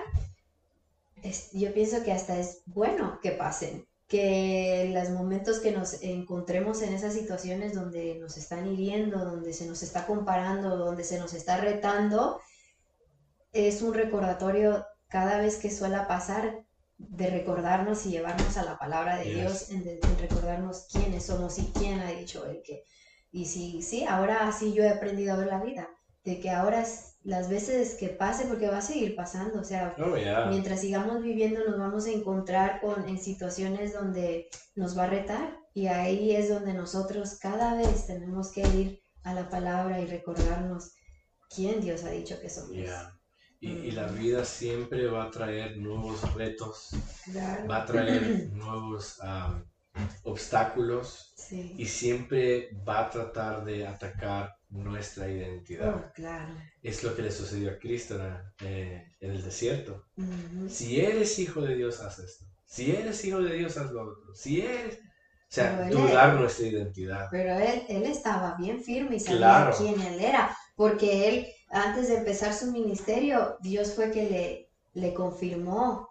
yo 1.53 1.73
pienso 1.73 2.03
que 2.03 2.12
hasta 2.12 2.39
es 2.39 2.62
bueno 2.66 3.21
que 3.23 3.33
pasen, 3.33 3.87
que 4.09 4.91
los 4.93 5.11
momentos 5.11 5.61
que 5.61 5.71
nos 5.71 6.03
encontremos 6.03 6.83
en 6.83 6.95
esas 6.95 7.14
situaciones 7.14 7.75
donde 7.75 8.16
nos 8.16 8.37
están 8.37 8.66
hiriendo, 8.66 9.25
donde 9.25 9.53
se 9.53 9.66
nos 9.66 9.83
está 9.83 10.07
comparando, 10.07 10.77
donde 10.77 11.05
se 11.05 11.18
nos 11.18 11.35
está 11.35 11.59
retando, 11.59 12.41
es 13.53 13.83
un 13.83 13.95
recordatorio 13.95 14.85
cada 15.09 15.39
vez 15.39 15.57
que 15.57 15.71
suele 15.71 15.99
pasar 16.09 16.64
de 16.99 17.31
recordarnos 17.31 18.05
y 18.07 18.11
llevarnos 18.11 18.57
a 18.57 18.64
la 18.64 18.79
palabra 18.79 19.16
de 19.18 19.35
Dios, 19.35 19.71
en, 19.71 19.85
recordarnos 20.18 20.87
quiénes 20.93 21.25
somos 21.25 21.59
y 21.59 21.73
quién 21.73 22.01
ha 22.01 22.11
dicho 22.11 22.47
el 22.47 22.62
que. 22.62 22.85
Y 23.33 23.47
sí, 23.47 23.83
sí, 23.83 24.05
ahora 24.05 24.51
sí 24.53 24.72
yo 24.72 24.83
he 24.83 24.89
aprendido 24.89 25.35
a 25.35 25.37
ver 25.37 25.47
la 25.47 25.62
vida, 25.62 25.89
de 26.24 26.41
que 26.41 26.51
ahora 26.51 26.81
es, 26.81 27.16
las 27.22 27.49
veces 27.49 27.95
que 27.95 28.09
pase, 28.09 28.47
porque 28.47 28.68
va 28.68 28.78
a 28.78 28.83
seguir 28.83 29.14
pasando, 29.14 29.61
o 29.61 29.64
sea, 29.64 29.95
oh, 29.99 30.49
mientras 30.49 30.81
sigamos 30.81 31.22
viviendo 31.22 31.64
nos 31.64 31.78
vamos 31.78 32.07
a 32.07 32.11
encontrar 32.11 32.81
con, 32.81 33.09
en 33.09 33.18
situaciones 33.18 33.93
donde 33.93 34.49
nos 34.74 34.97
va 34.97 35.05
a 35.05 35.11
retar 35.11 35.59
y 35.74 35.87
ahí 35.87 36.33
es 36.33 36.49
donde 36.49 36.74
nosotros 36.74 37.39
cada 37.41 37.74
vez 37.74 38.07
tenemos 38.07 38.51
que 38.51 38.62
ir 38.62 39.03
a 39.22 39.35
la 39.35 39.49
palabra 39.49 40.01
y 40.01 40.07
recordarnos 40.07 40.93
quién 41.55 41.81
Dios 41.81 42.05
ha 42.05 42.11
dicho 42.11 42.41
que 42.41 42.49
somos. 42.49 42.72
Y, 43.62 43.91
la 43.91 44.07
vida 44.07 44.43
siempre 44.43 45.07
va 45.07 45.24
a 45.24 45.31
traer 45.31 45.76
nuevos 45.76 46.33
retos, 46.33 46.89
va 47.70 47.83
a 47.83 47.85
traer 47.85 48.49
nuevos 48.53 49.20
obstáculos 50.24 51.34
y 51.51 51.86
siempre 51.86 52.70
va 52.86 53.07
a 53.07 53.11
tratar 53.11 53.64
de 53.64 53.86
atacar 53.86 54.55
nuestra 54.68 55.28
identidad. 55.28 55.94
Oh, 55.94 56.12
claro. 56.14 56.55
Es 56.82 57.03
lo 57.03 57.14
que 57.14 57.22
le 57.22 57.32
sucedió 57.32 57.70
a 57.72 57.78
Cristo 57.78 58.20
eh, 58.61 59.05
en 59.20 59.30
el 59.30 59.42
desierto. 59.42 60.05
Si 60.68 61.01
eres 61.01 61.38
hijo 61.38 61.61
de 61.61 61.74
Dios, 61.74 62.01
haz 62.01 62.18
esto. 62.20 62.44
Si 62.64 62.92
eres 62.92 63.24
hijo 63.24 63.40
de 63.40 63.57
Dios, 63.57 63.76
haz 63.76 63.90
lo 63.90 64.03
otro. 64.03 64.34
Si 64.34 64.61
eres... 64.61 64.98
O 64.98 65.53
sea, 65.53 65.90
dudar 65.90 66.38
nuestra 66.38 66.68
identidad. 66.68 67.26
Pero 67.32 67.59
él, 67.59 67.82
él 67.88 68.05
estaba 68.05 68.55
bien 68.55 68.80
firme 68.80 69.16
y 69.16 69.20
sabía 69.20 69.72
quién 69.76 70.01
él 70.01 70.20
era, 70.20 70.57
porque 70.76 71.28
él 71.28 71.46
antes 71.70 72.09
de 72.09 72.18
empezar 72.18 72.53
su 72.53 72.72
ministerio, 72.72 73.57
Dios 73.61 73.94
fue 73.94 74.11
que 74.11 74.28
le, 74.28 74.70
le 75.01 75.14
confirmó 75.14 76.09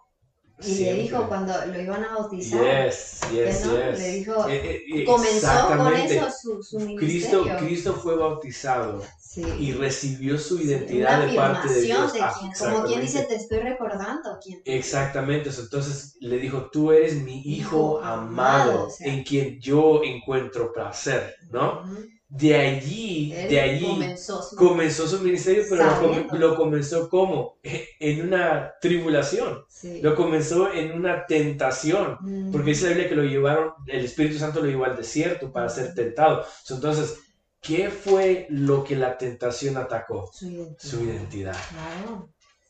y 0.62 0.74
le 0.76 0.94
dijo 0.94 1.26
cuando 1.28 1.54
lo 1.66 1.80
iban 1.80 2.04
a 2.04 2.14
bautizar, 2.14 2.60
yes, 2.86 3.20
yes, 3.32 3.66
le 3.98 4.10
dijo, 4.12 4.48
eh, 4.48 4.84
eh, 4.86 5.04
comenzó 5.04 5.76
con 5.76 5.94
eso 5.94 6.28
su, 6.30 6.62
su 6.62 6.78
ministerio. 6.80 7.42
Cristo, 7.42 7.56
Cristo 7.58 7.94
fue 7.94 8.16
bautizado 8.16 9.02
y 9.36 9.72
recibió 9.72 10.36
su 10.38 10.60
identidad 10.60 11.26
de 11.26 11.36
parte 11.36 11.68
de 11.72 11.80
Dios. 11.82 12.12
De 12.12 12.18
quien, 12.18 12.52
como 12.58 12.84
quien 12.84 13.00
dice, 13.00 13.22
te 13.22 13.36
estoy 13.36 13.60
recordando. 13.60 14.38
¿quién? 14.42 14.60
Exactamente, 14.64 15.50
entonces 15.56 16.16
le 16.20 16.38
dijo, 16.38 16.68
tú 16.70 16.92
eres 16.92 17.14
mi 17.14 17.40
hijo, 17.42 18.00
amado, 18.02 18.88
en 19.00 19.22
quien 19.22 19.60
yo 19.60 20.02
encuentro 20.04 20.72
placer, 20.72 21.34
¿no? 21.50 21.84
De 22.30 22.54
allí, 22.54 23.32
de 23.32 23.60
allí 23.60 23.98
comenzó 24.56 25.08
su, 25.08 25.18
ministerio, 25.18 25.64
pero 25.68 26.28
lo, 26.38 26.56
comenzó 26.56 27.10
como 27.10 27.58
en 27.64 28.28
una 28.28 28.72
tribulación, 28.80 29.64
lo 30.00 30.14
comenzó 30.14 30.72
en 30.72 30.92
una 30.92 31.26
tentación, 31.26 32.18
porque 32.52 32.70
dice 32.70 32.84
la 32.84 32.90
Biblia 32.90 33.08
que 33.08 33.16
lo 33.16 33.24
llevaron, 33.24 33.72
el 33.88 34.04
Espíritu 34.04 34.38
Santo 34.38 34.60
lo 34.60 34.68
llevó 34.68 34.84
al 34.84 34.96
desierto 34.96 35.50
para 35.50 35.68
ser 35.68 35.92
tentado. 35.92 36.44
Entonces, 36.68 37.18
¿qué 37.60 37.90
fue 37.90 38.46
lo 38.48 38.84
que 38.84 38.94
la 38.94 39.18
tentación 39.18 39.76
atacó? 39.76 40.30
Su 40.32 41.02
identidad. 41.02 41.56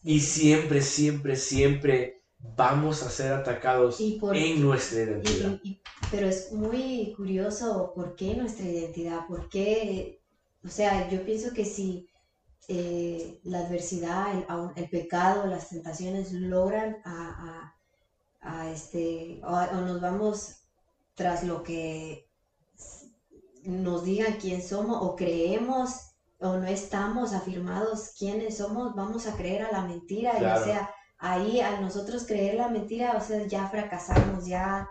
Y 0.02 0.20
siempre, 0.20 0.80
siempre, 0.80 1.36
siempre 1.36 2.22
vamos 2.38 3.02
a 3.02 3.10
ser 3.10 3.34
atacados 3.34 4.00
en 4.00 4.62
nuestra 4.62 5.02
identidad. 5.02 5.60
Pero 6.10 6.26
es 6.26 6.52
muy 6.52 7.12
curioso 7.16 7.92
por 7.94 8.16
qué 8.16 8.34
nuestra 8.34 8.66
identidad, 8.66 9.26
por 9.26 9.48
qué, 9.48 10.20
o 10.64 10.68
sea, 10.68 11.08
yo 11.08 11.24
pienso 11.24 11.52
que 11.52 11.64
si 11.64 12.08
eh, 12.68 13.40
la 13.44 13.60
adversidad, 13.60 14.44
el, 14.76 14.88
pecado, 14.90 15.46
las 15.46 15.70
tentaciones 15.70 16.32
logran 16.32 16.98
a, 17.04 17.72
este, 18.72 19.40
o, 19.44 19.80
nos 19.80 20.00
vamos 20.00 20.62
tras 21.14 21.44
lo 21.44 21.62
que 21.62 22.26
nos 23.64 24.04
digan 24.04 24.38
quién 24.40 24.62
somos 24.62 24.98
o 25.02 25.16
creemos 25.16 25.90
o 26.38 26.56
no 26.56 26.66
estamos 26.66 27.32
afirmados 27.32 28.14
quiénes 28.18 28.56
somos, 28.56 28.94
vamos 28.94 29.26
a 29.26 29.36
creer 29.36 29.62
a 29.62 29.72
la 29.72 29.82
mentira, 29.82 30.40
ya 30.40 30.56
sea 30.62 30.90
ahí 31.18 31.60
al 31.60 31.82
nosotros 31.82 32.26
creer 32.26 32.54
la 32.54 32.68
mentira, 32.68 33.16
o 33.16 33.20
sea, 33.20 33.46
ya 33.46 33.68
fracasamos, 33.68 34.46
ya, 34.46 34.88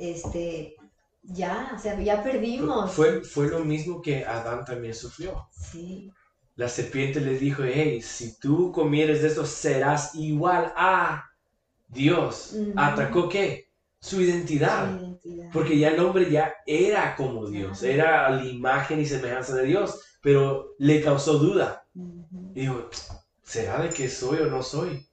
este, 0.00 0.76
ya, 1.22 1.72
o 1.76 1.78
sea, 1.78 2.00
ya 2.00 2.22
perdimos. 2.22 2.92
Fue, 2.92 3.22
fue 3.22 3.48
lo 3.48 3.64
mismo 3.64 4.00
que 4.00 4.24
Adán 4.24 4.64
también 4.64 4.94
sufrió. 4.94 5.48
Sí. 5.50 6.10
La 6.56 6.68
serpiente 6.68 7.20
le 7.20 7.38
dijo, 7.38 7.62
hey, 7.64 8.02
si 8.02 8.38
tú 8.38 8.72
comieres 8.72 9.22
de 9.22 9.28
esto, 9.28 9.46
serás 9.46 10.14
igual 10.14 10.72
a 10.76 11.24
Dios. 11.88 12.54
¿Atacó 12.76 13.28
qué? 13.28 13.70
Su 13.98 14.20
identidad. 14.20 15.00
Porque 15.52 15.78
ya 15.78 15.88
el 15.88 16.00
hombre 16.00 16.30
ya 16.30 16.54
era 16.66 17.16
como 17.16 17.46
Dios, 17.46 17.82
era 17.82 18.30
la 18.30 18.44
imagen 18.44 19.00
y 19.00 19.06
semejanza 19.06 19.54
de 19.56 19.66
Dios, 19.66 20.00
pero 20.20 20.74
le 20.78 21.02
causó 21.02 21.38
duda. 21.38 21.86
Y 22.54 22.60
dijo, 22.60 22.88
¿será 23.42 23.82
de 23.82 23.88
que 23.88 24.08
soy 24.08 24.40
o 24.40 24.46
no 24.46 24.62
soy? 24.62 25.08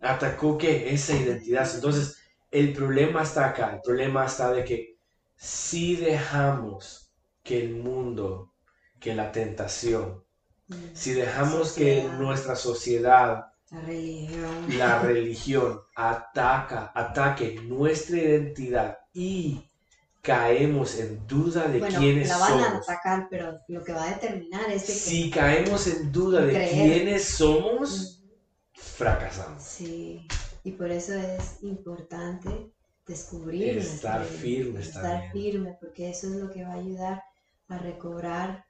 Atacó 0.00 0.56
que 0.56 0.92
esa 0.92 1.16
identidad. 1.16 1.68
Entonces, 1.74 2.19
el 2.50 2.72
problema 2.72 3.22
está 3.22 3.50
acá. 3.50 3.74
El 3.74 3.80
problema 3.82 4.26
está 4.26 4.52
de 4.52 4.64
que 4.64 4.98
si 5.36 5.96
dejamos 5.96 7.12
que 7.42 7.60
el 7.64 7.76
mundo, 7.76 8.52
que 8.98 9.14
la 9.14 9.32
tentación, 9.32 10.22
mm. 10.68 10.74
si 10.92 11.12
dejamos 11.12 11.72
que 11.72 12.04
nuestra 12.18 12.56
sociedad, 12.56 13.46
la 13.70 13.80
religión, 13.82 14.78
la 14.78 14.98
religión 15.00 15.80
ataca, 15.94 16.92
ataque 16.94 17.60
nuestra 17.62 18.16
identidad 18.16 18.98
y 19.14 19.64
caemos 20.22 20.98
en 20.98 21.26
duda 21.26 21.68
de 21.68 21.80
quiénes 21.80 22.28
somos. 22.28 22.50
la 22.50 22.56
van 22.56 22.74
a 22.74 22.76
atacar, 22.78 23.28
pero 23.30 23.60
lo 23.68 23.82
que 23.84 23.92
va 23.92 24.04
a 24.04 24.14
determinar 24.14 24.70
es 24.70 24.84
que... 24.84 24.92
Si 24.92 25.30
caemos 25.30 25.86
en 25.86 26.12
duda 26.12 26.42
de 26.42 26.68
quiénes 26.68 27.24
somos, 27.24 28.22
fracasamos. 28.74 29.62
Sí, 29.62 30.26
y 30.64 30.72
por 30.72 30.90
eso 30.90 31.14
es 31.14 31.62
importante 31.62 32.72
descubrir. 33.06 33.78
Estar 33.78 34.24
firme. 34.24 34.80
Estar 34.80 35.32
firme, 35.32 35.76
porque 35.80 36.10
eso 36.10 36.28
es 36.28 36.34
lo 36.34 36.50
que 36.50 36.64
va 36.64 36.72
a 36.72 36.78
ayudar 36.78 37.22
a 37.68 37.78
recobrar 37.78 38.64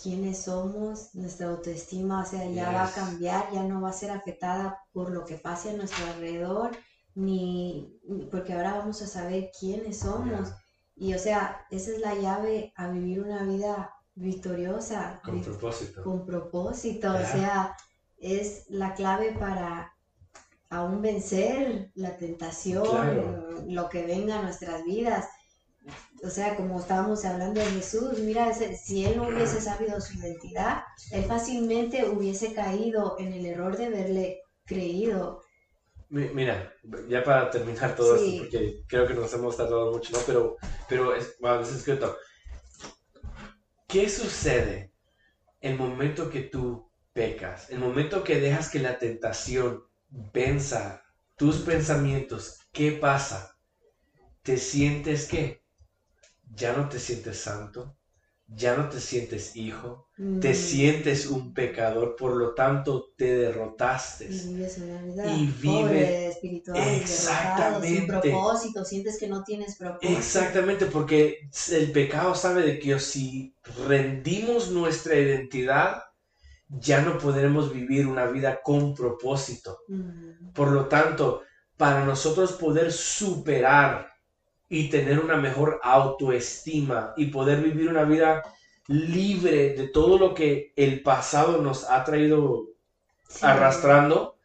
quiénes 0.00 0.42
somos, 0.44 1.14
nuestra 1.14 1.48
autoestima, 1.48 2.22
o 2.22 2.26
sea, 2.26 2.48
ya 2.50 2.70
va 2.70 2.86
a 2.86 2.92
cambiar, 2.92 3.52
ya 3.52 3.64
no 3.64 3.80
va 3.80 3.90
a 3.90 3.94
ser 3.94 4.10
afectada 4.10 4.78
por 4.92 5.10
lo 5.10 5.24
que 5.24 5.36
pase 5.36 5.70
a 5.70 5.76
nuestro 5.76 6.06
alrededor, 6.06 6.70
ni 7.14 7.98
porque 8.30 8.52
ahora 8.52 8.78
vamos 8.78 9.02
a 9.02 9.06
saber 9.06 9.50
quiénes 9.58 9.98
somos. 9.98 10.50
Y 10.96 11.14
o 11.14 11.18
sea, 11.18 11.66
esa 11.70 11.90
es 11.92 12.00
la 12.00 12.14
llave 12.14 12.72
a 12.76 12.88
vivir 12.88 13.20
una 13.20 13.42
vida 13.42 13.92
victoriosa. 14.14 15.20
Con 15.24 15.40
propósito. 15.40 16.02
Con 16.02 16.26
propósito, 16.26 17.12
o 17.12 17.18
sea, 17.18 17.76
es 18.18 18.66
la 18.68 18.94
clave 18.94 19.32
para 19.32 19.92
aún 20.70 21.02
vencer 21.02 21.90
la 21.94 22.16
tentación, 22.16 23.62
lo 23.68 23.88
que 23.88 24.06
venga 24.06 24.38
a 24.38 24.42
nuestras 24.42 24.84
vidas. 24.84 25.28
o 26.22 26.30
sea, 26.30 26.56
como 26.56 26.78
estábamos 26.78 27.24
hablando 27.24 27.60
de 27.60 27.66
Jesús, 27.66 28.18
mira, 28.20 28.52
si 28.52 29.04
él 29.04 29.16
no 29.16 29.28
hubiese 29.28 29.60
sabido 29.60 30.00
su 30.00 30.18
identidad, 30.18 30.82
él 31.10 31.24
fácilmente 31.24 32.08
hubiese 32.08 32.54
caído 32.54 33.16
en 33.18 33.32
el 33.32 33.46
error 33.46 33.76
de 33.76 33.86
haberle 33.86 34.42
creído. 34.64 35.42
Mira, 36.08 36.72
ya 37.08 37.22
para 37.24 37.50
terminar 37.50 37.96
todo 37.96 38.16
esto, 38.16 38.42
porque 38.42 38.82
creo 38.86 39.06
que 39.06 39.14
nos 39.14 39.32
hemos 39.32 39.56
tardado 39.56 39.92
mucho, 39.92 40.12
¿no? 40.12 40.18
Pero, 40.26 40.56
pero 40.88 41.14
es, 41.14 41.36
bueno, 41.40 41.60
es 41.60 41.72
escrito. 41.72 42.16
¿Qué 43.88 44.08
sucede 44.08 44.92
el 45.60 45.76
momento 45.76 46.30
que 46.30 46.42
tú 46.42 46.90
pecas? 47.12 47.70
El 47.70 47.78
momento 47.78 48.22
que 48.22 48.40
dejas 48.40 48.70
que 48.70 48.80
la 48.80 48.98
tentación 48.98 49.89
venza 50.10 51.02
tus 51.36 51.56
pensamientos, 51.58 52.58
¿qué 52.72 52.92
pasa? 52.92 53.56
¿Te 54.42 54.56
sientes 54.58 55.26
qué? 55.28 55.60
ya 56.54 56.76
no 56.76 56.88
te 56.88 56.98
sientes 56.98 57.38
santo, 57.38 57.96
ya 58.46 58.76
no 58.76 58.88
te 58.88 59.00
sientes 59.00 59.54
hijo, 59.54 60.08
te 60.40 60.50
mm. 60.50 60.54
sientes 60.54 61.26
un 61.26 61.54
pecador, 61.54 62.16
por 62.16 62.36
lo 62.36 62.54
tanto 62.54 63.12
te 63.16 63.36
derrotaste. 63.36 64.26
Y 64.26 64.54
vives 64.54 64.78
una 64.78 65.02
vida 65.02 65.32
y 65.32 65.46
vive 65.46 66.28
espiritual, 66.28 66.76
exactamente, 66.76 67.98
sin 67.98 68.06
propósito, 68.06 68.84
sientes 68.84 69.18
que 69.18 69.28
no 69.28 69.44
tienes 69.44 69.76
propósito. 69.76 70.18
Exactamente, 70.18 70.86
porque 70.86 71.48
el 71.70 71.92
pecado 71.92 72.34
sabe 72.34 72.62
de 72.62 72.78
que 72.80 72.98
si 72.98 73.54
rendimos 73.86 74.70
nuestra 74.70 75.14
identidad, 75.14 76.02
ya 76.70 77.02
no 77.02 77.18
podremos 77.18 77.72
vivir 77.72 78.06
una 78.06 78.26
vida 78.26 78.60
con 78.62 78.94
propósito. 78.94 79.80
Mm. 79.88 80.52
Por 80.52 80.70
lo 80.70 80.86
tanto, 80.86 81.42
para 81.76 82.04
nosotros 82.04 82.52
poder 82.52 82.92
superar 82.92 84.12
y 84.68 84.88
tener 84.88 85.18
una 85.18 85.36
mejor 85.36 85.80
autoestima 85.82 87.12
y 87.16 87.26
poder 87.26 87.62
vivir 87.62 87.88
una 87.88 88.04
vida 88.04 88.42
libre 88.86 89.74
de 89.74 89.88
todo 89.88 90.18
lo 90.18 90.34
que 90.34 90.72
el 90.76 91.02
pasado 91.02 91.60
nos 91.60 91.88
ha 91.90 92.04
traído 92.04 92.68
arrastrando, 93.42 94.36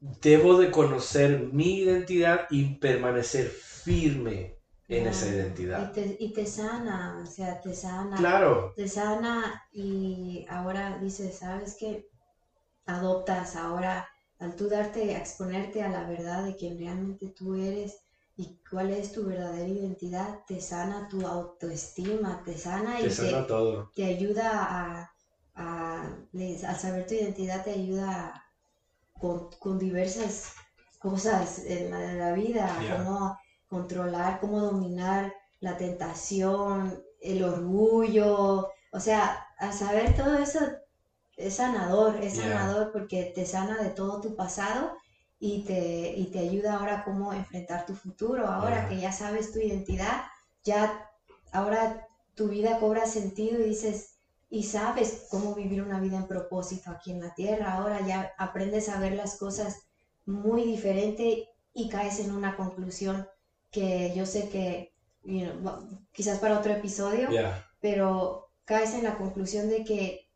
debo 0.00 0.58
de 0.58 0.70
conocer 0.70 1.48
mi 1.52 1.80
identidad 1.80 2.46
y 2.50 2.74
permanecer 2.76 3.48
firme 3.48 4.57
en 4.88 5.06
esa 5.06 5.28
identidad. 5.28 5.88
Y 5.88 5.92
te, 5.92 6.16
y 6.18 6.32
te, 6.32 6.46
sana, 6.46 7.22
o 7.22 7.26
sea, 7.26 7.60
te 7.60 7.74
sana. 7.74 8.16
Claro. 8.16 8.72
Te 8.74 8.88
sana 8.88 9.60
y 9.72 10.44
ahora 10.48 10.98
dices, 10.98 11.36
¿sabes 11.36 11.76
qué? 11.78 12.04
Adoptas 12.86 13.54
ahora, 13.54 14.06
al 14.38 14.54
tú 14.56 14.68
darte, 14.68 15.16
exponerte 15.16 15.82
a 15.82 15.88
la 15.88 16.04
verdad 16.04 16.44
de 16.44 16.54
quien 16.56 16.78
realmente 16.78 17.28
tú 17.36 17.54
eres, 17.54 17.98
y 18.36 18.56
cuál 18.70 18.90
es 18.90 19.10
tu 19.10 19.24
verdadera 19.24 19.68
identidad, 19.68 20.38
te 20.46 20.60
sana 20.60 21.08
tu 21.08 21.26
autoestima, 21.26 22.42
te 22.44 22.56
sana 22.56 23.00
y 23.00 23.08
te, 23.08 23.44
todo. 23.48 23.90
te 23.94 24.04
ayuda 24.04 24.64
a, 24.64 25.10
a, 25.56 26.02
al 26.04 26.76
saber 26.78 27.04
tu 27.06 27.14
identidad, 27.14 27.64
te 27.64 27.72
ayuda 27.72 28.32
con, 29.12 29.50
con 29.58 29.78
diversas 29.78 30.52
cosas 31.00 31.58
en 31.64 31.90
la, 32.18 32.32
vida, 32.32 32.68
controlar, 33.68 34.40
cómo 34.40 34.60
dominar 34.60 35.32
la 35.60 35.76
tentación, 35.76 37.02
el 37.20 37.42
orgullo, 37.42 38.68
o 38.92 39.00
sea, 39.00 39.46
al 39.58 39.72
saber 39.72 40.14
todo 40.14 40.36
eso 40.38 40.60
es 41.36 41.54
sanador, 41.54 42.16
es 42.22 42.36
sanador 42.36 42.90
porque 42.92 43.32
te 43.34 43.44
sana 43.44 43.80
de 43.82 43.90
todo 43.90 44.20
tu 44.20 44.34
pasado 44.34 44.96
y 45.38 45.64
te, 45.64 46.14
y 46.16 46.30
te 46.30 46.40
ayuda 46.40 46.74
ahora 46.74 47.04
cómo 47.04 47.32
enfrentar 47.32 47.86
tu 47.86 47.94
futuro. 47.94 48.46
Ahora 48.46 48.88
que 48.88 48.98
ya 48.98 49.12
sabes 49.12 49.52
tu 49.52 49.60
identidad, 49.60 50.22
ya 50.64 51.08
ahora 51.52 52.06
tu 52.34 52.48
vida 52.48 52.78
cobra 52.80 53.06
sentido 53.06 53.60
y 53.60 53.68
dices, 53.68 54.18
y 54.50 54.64
sabes 54.64 55.26
cómo 55.30 55.54
vivir 55.54 55.82
una 55.82 56.00
vida 56.00 56.16
en 56.16 56.26
propósito 56.26 56.90
aquí 56.90 57.12
en 57.12 57.20
la 57.20 57.34
tierra. 57.34 57.74
Ahora 57.74 58.00
ya 58.06 58.32
aprendes 58.38 58.88
a 58.88 58.98
ver 58.98 59.12
las 59.12 59.36
cosas 59.36 59.82
muy 60.26 60.64
diferente 60.64 61.48
y 61.72 61.88
caes 61.88 62.18
en 62.20 62.32
una 62.32 62.56
conclusión 62.56 63.28
que 63.70 64.12
yo 64.16 64.26
sé 64.26 64.48
que, 64.48 64.94
quizás 66.12 66.38
para 66.38 66.58
otro 66.58 66.72
episodio, 66.72 67.28
pero 67.80 68.50
caes 68.64 68.94
en 68.94 69.04
la 69.04 69.16
conclusión 69.16 69.68
de 69.68 69.84
que, 69.84 70.28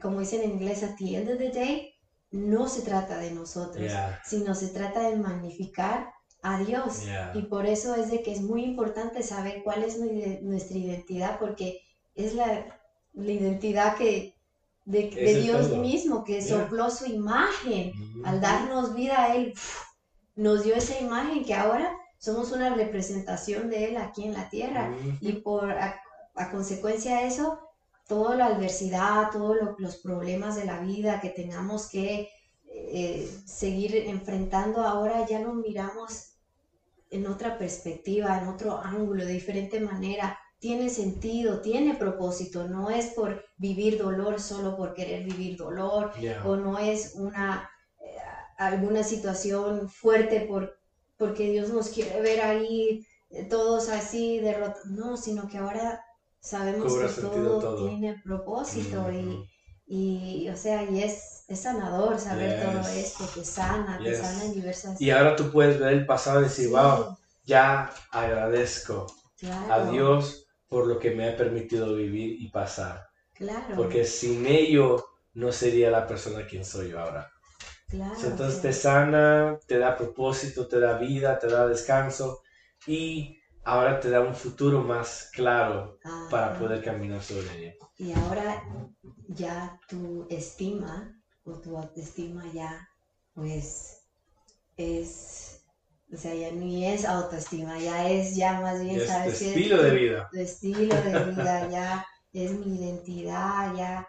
como 0.00 0.20
dicen 0.20 0.42
en 0.42 0.52
inglés, 0.52 0.82
at 0.82 0.96
the 0.96 1.16
end 1.16 1.30
of 1.30 1.38
the 1.38 1.50
day, 1.50 1.94
no 2.30 2.68
se 2.68 2.82
trata 2.82 3.18
de 3.18 3.32
nosotros, 3.32 3.92
sino 4.24 4.54
se 4.54 4.68
trata 4.68 5.08
de 5.08 5.16
magnificar 5.16 6.12
a 6.42 6.58
Dios. 6.60 7.02
Y 7.34 7.42
por 7.42 7.66
eso 7.66 7.94
es 7.94 8.10
de 8.10 8.22
que 8.22 8.32
es 8.32 8.40
muy 8.40 8.64
importante 8.64 9.22
saber 9.22 9.62
cuál 9.62 9.82
es 9.82 9.98
nuestra 10.42 10.78
identidad, 10.78 11.38
porque 11.38 11.80
es 12.14 12.34
la, 12.34 12.66
identidad 13.14 13.96
que, 13.96 14.36
de, 14.84 15.40
Dios 15.42 15.70
mismo, 15.70 16.24
que 16.24 16.42
sopló 16.42 16.90
su 16.90 17.06
imagen. 17.06 17.92
Mm-hmm. 17.92 18.26
Al 18.26 18.40
darnos 18.40 18.94
vida 18.94 19.24
a 19.24 19.34
Él, 19.34 19.54
nos 20.36 20.64
dio 20.64 20.74
esa 20.74 20.98
imagen 21.00 21.44
que 21.44 21.54
ahora 21.54 21.99
somos 22.20 22.52
una 22.52 22.74
representación 22.74 23.70
de 23.70 23.86
Él 23.86 23.96
aquí 23.96 24.24
en 24.24 24.34
la 24.34 24.48
tierra. 24.50 24.94
Y 25.20 25.32
por 25.32 25.72
a, 25.72 26.00
consecuencia 26.52 27.16
de 27.16 27.26
eso, 27.26 27.58
toda 28.06 28.36
la 28.36 28.46
adversidad, 28.46 29.30
todos 29.32 29.56
los 29.78 29.96
problemas 29.96 30.56
de 30.56 30.66
la 30.66 30.80
vida 30.80 31.20
que 31.20 31.30
tengamos 31.30 31.88
que 31.88 32.28
eh, 32.66 33.30
seguir 33.46 33.96
enfrentando 33.96 34.82
ahora, 34.82 35.26
ya 35.26 35.40
lo 35.40 35.54
miramos 35.54 36.34
en 37.10 37.26
otra 37.26 37.58
perspectiva, 37.58 38.38
en 38.38 38.48
otro 38.48 38.78
ángulo, 38.78 39.24
de 39.24 39.32
diferente 39.32 39.80
manera. 39.80 40.38
Tiene 40.58 40.90
sentido, 40.90 41.62
tiene 41.62 41.94
propósito, 41.94 42.68
no 42.68 42.90
es 42.90 43.06
por 43.06 43.46
vivir 43.56 43.96
dolor 43.96 44.40
solo 44.40 44.76
por 44.76 44.92
querer 44.92 45.24
vivir 45.24 45.56
dolor, 45.56 46.12
o 46.44 46.56
no 46.56 46.78
es 46.78 47.14
una 47.14 47.70
eh, 47.98 48.16
alguna 48.58 49.02
situación 49.02 49.88
fuerte 49.88 50.42
por, 50.42 50.79
porque 51.20 51.50
Dios 51.50 51.68
nos 51.68 51.90
quiere 51.90 52.18
ver 52.22 52.40
ahí 52.40 53.06
eh, 53.28 53.44
todos 53.44 53.90
así 53.90 54.40
derrotados, 54.40 54.86
no, 54.86 55.18
sino 55.18 55.46
que 55.46 55.58
ahora 55.58 56.02
sabemos 56.40 56.94
que 56.96 57.20
todo, 57.20 57.88
tiene 57.88 58.18
propósito 58.24 59.06
y, 59.86 60.48
o 60.48 60.56
sea, 60.56 60.82
y 60.84 61.02
es, 61.02 61.44
es 61.46 61.60
sanador 61.60 62.18
saber 62.18 62.62
todo 62.64 62.88
esto, 62.88 63.24
te 63.34 63.44
sana, 63.44 64.00
te 64.02 64.16
sana 64.16 64.46
en 64.46 64.54
diversas... 64.54 64.98
Y 64.98 65.10
ahora 65.10 65.36
tú 65.36 65.50
puedes 65.50 65.78
ver 65.78 65.92
el 65.92 66.06
pasado 66.06 66.40
y 66.40 66.44
decir, 66.44 66.70
wow, 66.70 67.18
ya 67.44 67.92
agradezco 68.12 69.06
a 69.68 69.90
Dios 69.90 70.46
por 70.68 70.86
lo 70.86 70.98
que 70.98 71.10
me 71.10 71.28
ha 71.28 71.36
permitido 71.36 71.94
vivir 71.96 72.40
y 72.40 72.48
pasar. 72.48 73.08
Claro. 73.34 73.76
Porque 73.76 74.06
sin 74.06 74.46
ello 74.46 75.04
no 75.34 75.52
sería 75.52 75.90
la 75.90 76.06
persona 76.06 76.46
quien 76.46 76.64
soy 76.64 76.90
yo 76.90 77.00
ahora. 77.00 77.30
Claro, 77.90 78.28
Entonces 78.28 78.60
te 78.62 78.72
sana, 78.72 79.56
te 79.66 79.78
da 79.78 79.96
propósito, 79.96 80.66
te 80.68 80.78
da 80.78 80.98
vida, 80.98 81.38
te 81.38 81.48
da 81.48 81.66
descanso 81.66 82.40
y 82.86 83.36
ahora 83.64 83.98
te 84.00 84.10
da 84.10 84.20
un 84.20 84.34
futuro 84.34 84.80
más 84.80 85.30
claro 85.32 85.96
para 86.30 86.52
poder 86.58 86.82
caminar 86.82 87.22
sobre 87.22 87.68
él. 87.68 87.74
Y 87.98 88.12
ahora 88.12 88.62
ya 89.28 89.76
tu 89.88 90.26
estima 90.30 91.12
o 91.44 91.52
tu 91.58 91.76
autoestima 91.76 92.46
ya 92.52 92.86
pues 93.34 93.98
es, 94.76 95.62
o 96.12 96.16
sea, 96.16 96.34
ya 96.34 96.50
ni 96.50 96.86
es 96.86 97.04
autoestima, 97.04 97.78
ya 97.78 98.08
es 98.08 98.36
ya 98.36 98.60
más 98.60 98.80
bien, 98.82 99.00
¿sabes? 99.06 99.38
Tu 99.38 99.44
estilo 99.46 99.82
de 99.82 99.90
vida. 99.94 100.26
Tu 100.30 100.38
estilo 100.38 100.94
de 101.00 101.30
vida, 101.30 101.68
ya 101.68 102.04
es 102.32 102.52
mi 102.52 102.78
identidad, 102.78 103.74
ya, 103.74 104.06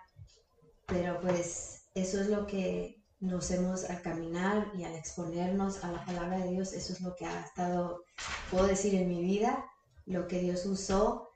pero 0.88 1.20
pues 1.22 1.82
eso 1.96 2.20
es 2.22 2.28
lo 2.28 2.46
que 2.48 3.01
nos 3.22 3.52
hemos 3.52 3.84
al 3.86 4.02
caminar 4.02 4.72
y 4.76 4.84
al 4.84 4.96
exponernos 4.96 5.84
a 5.84 5.92
la 5.92 6.04
palabra 6.04 6.40
de 6.40 6.50
Dios, 6.50 6.74
eso 6.74 6.92
es 6.92 7.02
lo 7.02 7.16
que 7.16 7.26
ha 7.26 7.42
estado, 7.42 8.04
puedo 8.50 8.66
decir, 8.66 8.96
en 8.96 9.08
mi 9.08 9.22
vida, 9.22 9.64
lo 10.08 10.28
que 10.28 10.40
Dios 10.40 10.66
usó 10.66 11.30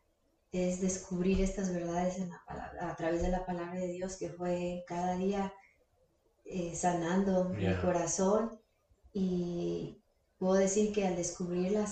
es 0.52 0.82
descubrir 0.82 1.42
estas 1.42 1.72
verdades 1.72 2.18
en 2.18 2.30
la 2.30 2.42
palabra, 2.48 2.90
a 2.92 2.96
través 2.96 3.22
de 3.22 3.30
la 3.30 3.46
palabra 3.46 3.80
de 3.80 3.88
Dios 3.88 4.18
que 4.18 4.30
fue 4.30 4.84
cada 4.88 5.16
día 5.16 5.54
eh, 6.46 6.76
sanando 6.76 7.50
mi 7.50 7.74
corazón. 7.76 8.60
Y 9.14 10.02
puedo 10.40 10.56
decir 10.56 10.92
que 10.92 11.06
al 11.08 11.16
descubrir 11.16 11.72
la, 11.72 11.86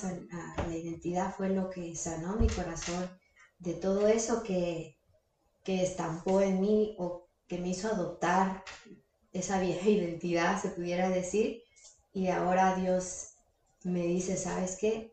la, 0.65 0.75
identidad 0.75 1.33
fue 1.35 1.49
lo 1.49 1.69
que 1.69 1.95
sanó 1.95 2.35
mi 2.35 2.47
corazón 2.47 3.09
de 3.59 3.75
todo 3.75 4.07
eso 4.07 4.43
que, 4.43 4.97
que 5.63 5.83
estampó 5.83 6.41
en 6.41 6.59
mí 6.59 6.95
o 6.97 7.27
que 7.47 7.59
me 7.59 7.69
hizo 7.69 7.87
adoptar 7.87 8.63
esa 9.33 9.59
vieja 9.59 9.89
identidad, 9.89 10.61
se 10.61 10.69
pudiera 10.69 11.09
decir, 11.09 11.63
y 12.13 12.27
ahora 12.27 12.75
Dios 12.75 13.33
me 13.83 14.01
dice, 14.03 14.37
¿sabes 14.37 14.77
qué? 14.79 15.11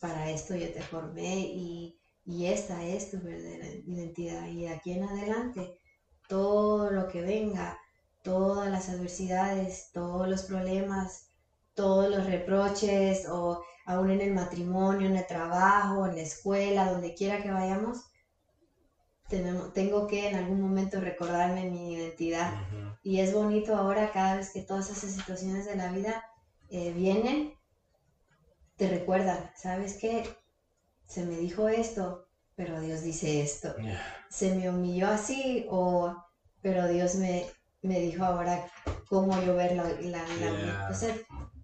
Para 0.00 0.30
esto 0.30 0.54
yo 0.56 0.72
te 0.72 0.82
formé 0.82 1.38
y, 1.38 1.98
esta 2.26 2.84
es 2.84 3.10
tu 3.10 3.18
verdadera 3.20 3.66
identidad. 3.68 4.46
Y 4.48 4.62
de 4.62 4.68
aquí 4.68 4.92
en 4.92 5.04
adelante, 5.04 5.78
todo 6.28 6.90
lo 6.90 7.08
que 7.08 7.20
venga, 7.22 7.78
todas 8.22 8.70
las 8.70 8.88
adversidades, 8.88 9.90
todos 9.92 10.28
los 10.28 10.42
problemas, 10.42 11.26
todos 11.74 12.10
los 12.10 12.26
reproches 12.26 13.26
o 13.28 13.62
aún 13.86 14.10
en 14.10 14.20
el 14.20 14.32
matrimonio, 14.34 15.08
en 15.08 15.16
el 15.16 15.26
trabajo, 15.26 16.06
en 16.06 16.16
la 16.16 16.22
escuela, 16.22 16.92
donde 16.92 17.14
quiera 17.14 17.42
que 17.42 17.50
vayamos, 17.50 18.04
tengo 19.74 20.06
que 20.06 20.28
en 20.28 20.36
algún 20.36 20.60
momento 20.60 21.00
recordarme 21.00 21.70
mi 21.70 21.94
identidad. 21.94 22.52
Y 23.02 23.20
es 23.20 23.32
bonito 23.32 23.76
ahora 23.76 24.12
cada 24.12 24.36
vez 24.36 24.50
que 24.52 24.62
todas 24.62 24.90
esas 24.90 25.10
situaciones 25.10 25.66
de 25.66 25.76
la 25.76 25.90
vida 25.90 26.24
eh, 26.70 26.92
vienen, 26.92 27.54
te 28.76 28.88
recuerdan, 28.88 29.50
¿sabes 29.56 29.98
qué? 30.00 30.28
Se 31.06 31.24
me 31.24 31.36
dijo 31.36 31.68
esto, 31.68 32.26
pero 32.54 32.80
Dios 32.80 33.02
dice 33.02 33.42
esto. 33.42 33.74
Se 34.30 34.54
me 34.54 34.70
humilló 34.70 35.08
así, 35.08 35.66
o 35.70 36.16
pero 36.60 36.88
Dios 36.88 37.16
me, 37.16 37.46
me 37.82 38.00
dijo 38.00 38.24
ahora 38.24 38.70
cómo 39.08 39.40
yo 39.42 39.54
ver 39.56 39.76
la, 39.76 39.84
la, 40.00 40.24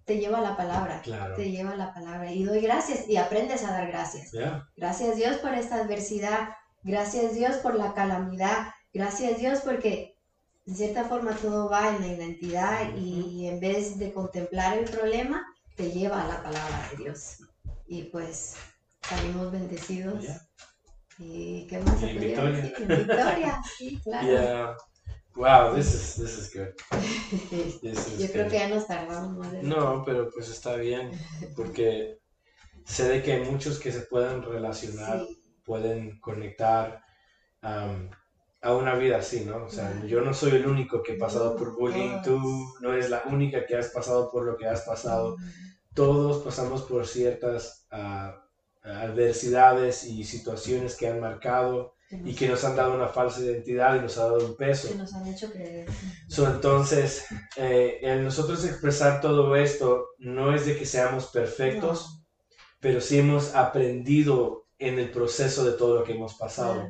te 0.08 0.18
lleva 0.18 0.40
la 0.40 0.56
palabra, 0.56 1.02
te 1.36 1.50
lleva 1.50 1.76
la 1.76 1.92
palabra. 1.92 2.32
Y 2.32 2.44
doy 2.44 2.60
gracias 2.60 3.08
y 3.08 3.16
aprendes 3.16 3.62
a 3.64 3.72
dar 3.72 3.88
gracias. 3.88 4.32
Gracias 4.76 5.16
Dios 5.16 5.36
por 5.36 5.54
esta 5.54 5.76
adversidad, 5.76 6.48
gracias 6.82 7.34
Dios 7.34 7.56
por 7.56 7.74
la 7.74 7.94
calamidad, 7.94 8.68
gracias 8.92 9.38
Dios 9.38 9.60
porque 9.64 10.16
de 10.66 10.74
cierta 10.74 11.04
forma 11.04 11.32
todo 11.32 11.70
va 11.70 11.96
en 11.96 12.02
la 12.02 12.08
identidad 12.08 12.94
y 12.94 13.46
en 13.46 13.58
vez 13.58 13.98
de 13.98 14.12
contemplar 14.12 14.76
el 14.76 14.84
problema, 14.84 15.46
te 15.76 15.90
lleva 15.90 16.22
a 16.22 16.28
la 16.28 16.42
palabra 16.42 16.88
de 16.90 17.04
Dios. 17.04 17.38
Y 17.86 18.02
pues 18.04 18.56
salimos 19.00 19.50
bendecidos. 19.50 20.24
¿Y 21.18 21.66
qué 21.66 21.78
más 21.80 21.98
se 21.98 22.12
victoria. 22.12 22.72
victoria, 22.78 23.62
sí, 23.78 23.98
claro. 24.02 24.76
Wow, 25.34 25.74
this 25.74 25.94
is, 25.94 26.16
this 26.16 26.36
is 26.36 26.52
good. 26.52 26.74
Yo 28.18 28.32
creo 28.32 28.48
que 28.48 28.58
ya 28.58 28.68
nos 28.68 28.88
tardamos 28.88 29.36
más 29.38 29.52
No, 29.62 30.02
pero 30.04 30.28
pues 30.32 30.48
está 30.48 30.74
bien, 30.74 31.12
porque 31.54 32.18
sé 32.84 33.08
de 33.08 33.22
que 33.22 33.32
hay 33.34 33.44
muchos 33.44 33.78
que 33.78 33.92
se 33.92 34.00
pueden 34.00 34.42
relacionar, 34.42 35.24
pueden 35.68 36.18
conectar 36.18 37.02
a 37.60 38.74
una 38.74 38.94
vida 38.94 39.18
así, 39.18 39.44
¿no? 39.44 39.66
O 39.66 39.68
sea, 39.68 40.02
yo 40.06 40.22
no 40.22 40.32
soy 40.32 40.52
el 40.52 40.66
único 40.66 41.02
que 41.02 41.12
he 41.12 41.18
pasado 41.18 41.54
por 41.54 41.76
bullying, 41.76 42.22
tú 42.24 42.40
no 42.80 42.92
eres 42.92 43.10
la 43.10 43.22
única 43.26 43.66
que 43.66 43.76
has 43.76 43.88
pasado 43.88 44.30
por 44.32 44.46
lo 44.46 44.56
que 44.56 44.66
has 44.66 44.80
pasado. 44.80 45.36
Todos 45.94 46.42
pasamos 46.42 46.82
por 46.82 47.06
ciertas 47.06 47.86
ah, 47.90 48.42
adversidades 48.82 50.04
y 50.04 50.24
situaciones 50.24 50.96
que 50.96 51.08
han 51.08 51.20
marcado 51.20 51.94
y 52.10 52.34
que 52.34 52.48
nos 52.48 52.64
han 52.64 52.74
dado 52.74 52.94
una 52.94 53.08
falsa 53.08 53.42
identidad 53.42 53.96
y 53.96 54.00
nos 54.00 54.16
ha 54.16 54.24
dado 54.24 54.46
un 54.46 54.56
peso. 54.56 54.88
Que 54.88 54.94
nos 54.94 55.12
han 55.12 55.26
hecho 55.26 55.50
creer. 55.52 55.86
entonces, 56.38 57.26
eh, 57.56 57.98
en 58.00 58.24
nosotros 58.24 58.64
expresar 58.64 59.20
todo 59.20 59.54
esto 59.56 60.06
no 60.18 60.54
es 60.54 60.64
de 60.64 60.78
que 60.78 60.86
seamos 60.86 61.26
perfectos, 61.26 62.24
pero 62.80 63.00
sí 63.00 63.18
hemos 63.18 63.54
aprendido 63.54 64.67
en 64.78 64.98
el 64.98 65.10
proceso 65.10 65.64
de 65.64 65.72
todo 65.72 65.98
lo 65.98 66.04
que 66.04 66.12
hemos 66.12 66.34
pasado. 66.34 66.88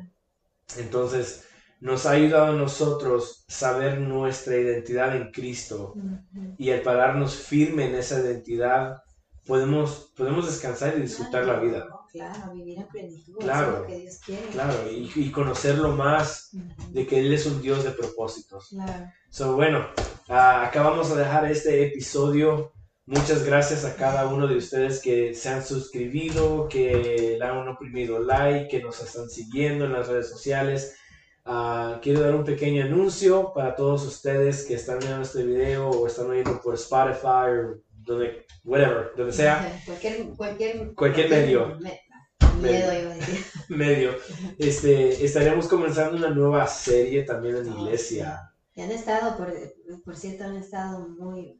Entonces, 0.77 1.45
nos 1.79 2.05
ha 2.05 2.11
ayudado 2.11 2.47
a 2.47 2.55
nosotros 2.55 3.45
saber 3.47 3.99
nuestra 3.99 4.57
identidad 4.57 5.15
en 5.15 5.31
Cristo 5.31 5.93
y 6.57 6.71
al 6.71 6.81
pararnos 6.81 7.35
firme 7.35 7.85
en 7.85 7.95
esa 7.95 8.19
identidad, 8.19 9.01
podemos, 9.45 10.11
podemos 10.15 10.45
descansar 10.45 10.97
y 10.97 11.01
disfrutar 11.01 11.45
la 11.45 11.59
vida. 11.59 11.87
Claro, 12.11 12.53
vivir 12.53 12.79
en 12.79 12.87
plenitud, 12.87 13.37
claro, 13.39 13.81
lo 13.81 13.87
que 13.87 13.99
Dios 13.99 14.19
quiere. 14.25 14.47
Claro, 14.47 14.91
y, 14.91 15.11
y 15.15 15.31
conocerlo 15.31 15.95
más 15.95 16.49
de 16.89 17.05
que 17.05 17.19
Él 17.19 17.33
es 17.33 17.45
un 17.45 17.61
Dios 17.61 17.83
de 17.83 17.91
propósitos. 17.91 18.69
Claro. 18.69 19.05
So, 19.29 19.55
bueno, 19.55 19.87
uh, 20.27 20.33
acá 20.33 20.81
vamos 20.81 21.11
a 21.11 21.15
dejar 21.15 21.49
este 21.51 21.85
episodio. 21.85 22.73
Muchas 23.09 23.43
gracias 23.43 23.85
a 23.85 23.95
cada 23.95 24.27
uno 24.27 24.45
de 24.45 24.55
ustedes 24.55 25.01
que 25.01 25.33
se 25.33 25.49
han 25.49 25.65
suscribido, 25.65 26.67
que 26.69 27.37
le 27.39 27.43
han 27.43 27.67
oprimido 27.67 28.19
like, 28.19 28.67
que 28.67 28.83
nos 28.83 29.01
están 29.01 29.27
siguiendo 29.27 29.85
en 29.85 29.93
las 29.93 30.07
redes 30.07 30.29
sociales. 30.29 30.95
Uh, 31.43 31.99
quiero 32.03 32.21
dar 32.21 32.35
un 32.35 32.43
pequeño 32.43 32.85
anuncio 32.85 33.51
para 33.51 33.75
todos 33.75 34.05
ustedes 34.05 34.63
que 34.63 34.75
están 34.75 34.99
viendo 34.99 35.23
este 35.23 35.43
video 35.43 35.89
o 35.89 36.05
están 36.05 36.29
oyendo 36.29 36.61
por 36.61 36.75
Spotify 36.75 37.49
o 37.49 37.81
donde 37.89 38.45
whatever, 38.63 39.11
donde 39.17 39.33
sea. 39.33 39.81
Cualquier, 39.87 40.27
cualquier, 40.37 40.93
cualquier 40.93 41.29
medio. 41.31 41.79
medio, 42.61 43.09
medio. 43.69 44.11
Este, 44.59 45.25
estaremos 45.25 45.67
comenzando 45.67 46.15
una 46.15 46.29
nueva 46.29 46.67
serie 46.67 47.23
también 47.23 47.55
en 47.55 47.69
oh, 47.69 47.79
iglesia. 47.79 48.53
Y 48.75 48.81
han 48.81 48.91
estado, 48.91 49.35
por, 49.35 49.51
por 50.05 50.15
cierto, 50.15 50.43
han 50.43 50.57
estado 50.57 51.09
muy, 51.09 51.59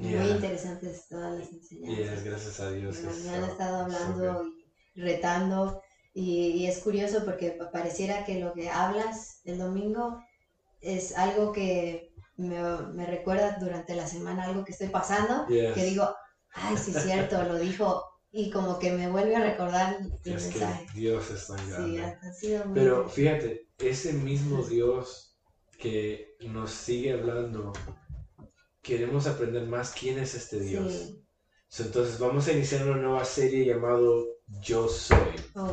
muy 0.00 0.30
interesantes 0.30 1.08
todas 1.08 1.38
las 1.38 1.52
enseñanzas. 1.52 2.24
gracias 2.24 2.60
a 2.60 2.70
Dios. 2.70 2.96
Me 3.24 3.30
han 3.30 3.44
estado 3.44 3.84
hablando 3.84 4.44
y 4.94 5.00
retando. 5.00 5.82
Y, 6.14 6.50
y, 6.50 6.66
es 6.66 6.78
curioso 6.78 7.24
porque 7.24 7.56
pareciera 7.72 8.24
que 8.24 8.40
lo 8.40 8.52
que 8.52 8.70
hablas 8.70 9.40
el 9.44 9.58
domingo 9.58 10.18
es 10.80 11.16
algo 11.16 11.52
que 11.52 12.12
me, 12.36 12.60
me 12.94 13.06
recuerda 13.06 13.58
durante 13.60 13.94
la 13.94 14.06
semana 14.06 14.44
algo 14.44 14.64
que 14.64 14.72
estoy 14.72 14.88
pasando, 14.88 15.46
que 15.46 15.84
digo, 15.84 16.08
ay, 16.52 16.76
sí 16.76 16.92
es 16.94 17.02
cierto, 17.02 17.42
lo 17.42 17.58
dijo, 17.58 18.04
y 18.30 18.50
como 18.50 18.78
que 18.78 18.92
me 18.92 19.08
vuelve 19.08 19.36
a 19.36 19.44
recordar 19.44 19.98
el 20.24 20.34
mensaje. 20.34 20.86
Dios 20.94 21.30
es 21.30 21.46
tan 21.46 21.70
grande. 21.70 22.16
Sí, 22.38 22.54
ha 22.54 22.64
Pero 22.72 23.08
fíjate, 23.08 23.68
ese 23.78 24.12
mismo 24.12 24.62
Dios 24.62 25.36
que 25.78 26.36
nos 26.40 26.70
sigue 26.70 27.12
hablando, 27.12 27.72
queremos 28.88 29.26
aprender 29.26 29.66
más 29.66 29.90
quién 29.90 30.18
es 30.18 30.34
este 30.34 30.60
Dios. 30.60 31.14
Entonces 31.78 32.18
vamos 32.18 32.48
a 32.48 32.52
iniciar 32.52 32.86
una 32.86 32.96
nueva 32.96 33.22
serie 33.26 33.66
llamado 33.66 34.26
Yo 34.62 34.88
Soy. 34.88 35.18
Oh, 35.54 35.70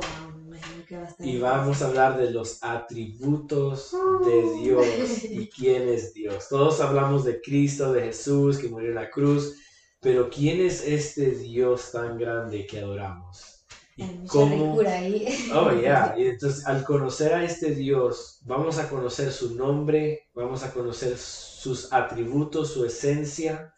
y 1.20 1.40
vamos 1.40 1.82
a 1.82 1.88
hablar 1.88 2.18
de 2.18 2.32
los 2.32 2.62
atributos 2.62 3.92
de 4.26 4.38
uh. 4.38 4.62
Dios 4.62 5.24
y 5.24 5.48
quién 5.56 5.88
es 5.88 6.14
Dios. 6.14 6.50
Todos 6.50 6.82
hablamos 6.82 7.24
de 7.24 7.40
Cristo, 7.40 7.94
de 7.94 8.02
Jesús 8.02 8.58
que 8.58 8.68
murió 8.68 8.90
en 8.90 8.96
la 8.96 9.10
cruz, 9.10 9.56
pero 10.02 10.30
¿quién 10.30 10.60
es 10.60 10.86
este 10.86 11.32
Dios 11.32 11.94
tan 11.94 12.18
grande 12.18 12.68
que 12.68 12.80
adoramos? 12.80 13.66
¿Y 13.96 14.28
cómo? 14.28 14.82
Ahí. 14.82 15.26
Oh, 15.54 15.72
yeah. 15.72 16.14
Y 16.18 16.28
entonces, 16.28 16.66
al 16.66 16.84
conocer 16.84 17.34
a 17.34 17.46
este 17.46 17.74
Dios, 17.74 18.42
vamos 18.44 18.78
a 18.78 18.90
conocer 18.90 19.32
su 19.32 19.56
nombre, 19.56 20.28
vamos 20.34 20.64
a 20.64 20.74
conocer 20.74 21.18
sus 21.66 21.92
atributos, 21.92 22.74
su 22.74 22.86
esencia, 22.86 23.74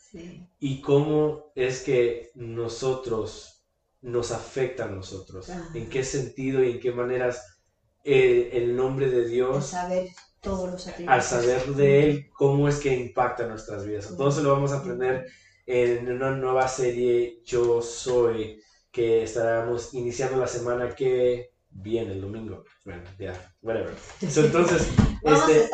y 0.60 0.82
cómo 0.82 1.54
es 1.56 1.84
que 1.84 2.32
nosotros 2.36 3.64
nos 4.02 4.32
afecta 4.32 4.84
a 4.84 4.90
nosotros, 4.90 5.48
en 5.74 5.88
qué 5.88 6.04
sentido 6.04 6.62
y 6.62 6.72
en 6.72 6.80
qué 6.82 6.92
maneras 6.92 7.62
eh, 8.04 8.50
el 8.52 8.76
nombre 8.76 9.10
de 9.10 9.26
Dios, 9.26 9.68
saber 9.68 10.10
todos 10.42 10.70
los 10.70 10.88
al 11.08 11.24
saber 11.24 11.66
de 11.76 12.04
Él, 12.04 12.30
cómo 12.34 12.68
es 12.68 12.80
que 12.80 12.94
impacta 12.94 13.48
nuestras 13.48 13.86
vidas. 13.86 14.10
Entonces 14.12 14.44
lo 14.44 14.52
vamos 14.52 14.74
a 14.74 14.80
aprender 14.80 15.26
en 15.66 16.12
una 16.12 16.32
nueva 16.32 16.68
serie 16.68 17.42
Yo 17.46 17.82
Soy, 17.82 18.62
que 18.92 19.24
estaremos 19.24 19.94
iniciando 19.94 20.38
la 20.38 20.48
semana 20.48 20.94
que 20.94 21.52
viene, 21.70 22.12
el 22.12 22.22
domingo. 22.22 22.66
Bueno, 22.84 23.04
ya, 23.18 23.34
whatever. 23.62 23.96
entonces, 24.22 24.90
este, 25.24 25.70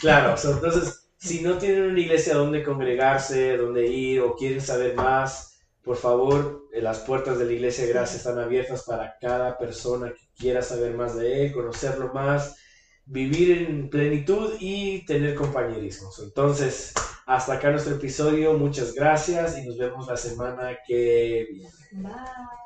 claro, 0.00 0.36
entonces, 0.40 1.01
si 1.22 1.40
no 1.40 1.56
tienen 1.56 1.84
una 1.84 2.00
iglesia 2.00 2.34
donde 2.34 2.64
congregarse, 2.64 3.56
donde 3.56 3.86
ir 3.86 4.20
o 4.20 4.34
quieren 4.34 4.60
saber 4.60 4.96
más, 4.96 5.60
por 5.84 5.96
favor, 5.96 6.68
eh, 6.72 6.82
las 6.82 6.98
puertas 7.00 7.38
de 7.38 7.44
la 7.44 7.52
iglesia 7.52 7.86
Gracia 7.86 8.16
están 8.16 8.40
abiertas 8.40 8.82
para 8.82 9.16
cada 9.20 9.56
persona 9.56 10.12
que 10.12 10.26
quiera 10.36 10.62
saber 10.62 10.94
más 10.94 11.16
de 11.16 11.46
él, 11.46 11.52
conocerlo 11.52 12.12
más, 12.12 12.56
vivir 13.04 13.68
en 13.68 13.88
plenitud 13.88 14.54
y 14.58 15.04
tener 15.06 15.36
compañerismo. 15.36 16.10
Entonces, 16.24 16.92
hasta 17.26 17.54
acá 17.54 17.70
nuestro 17.70 17.94
episodio. 17.94 18.54
Muchas 18.54 18.92
gracias 18.92 19.58
y 19.58 19.66
nos 19.66 19.78
vemos 19.78 20.08
la 20.08 20.16
semana 20.16 20.76
que 20.86 21.46
viene. 21.52 21.70
Bye. 21.92 22.61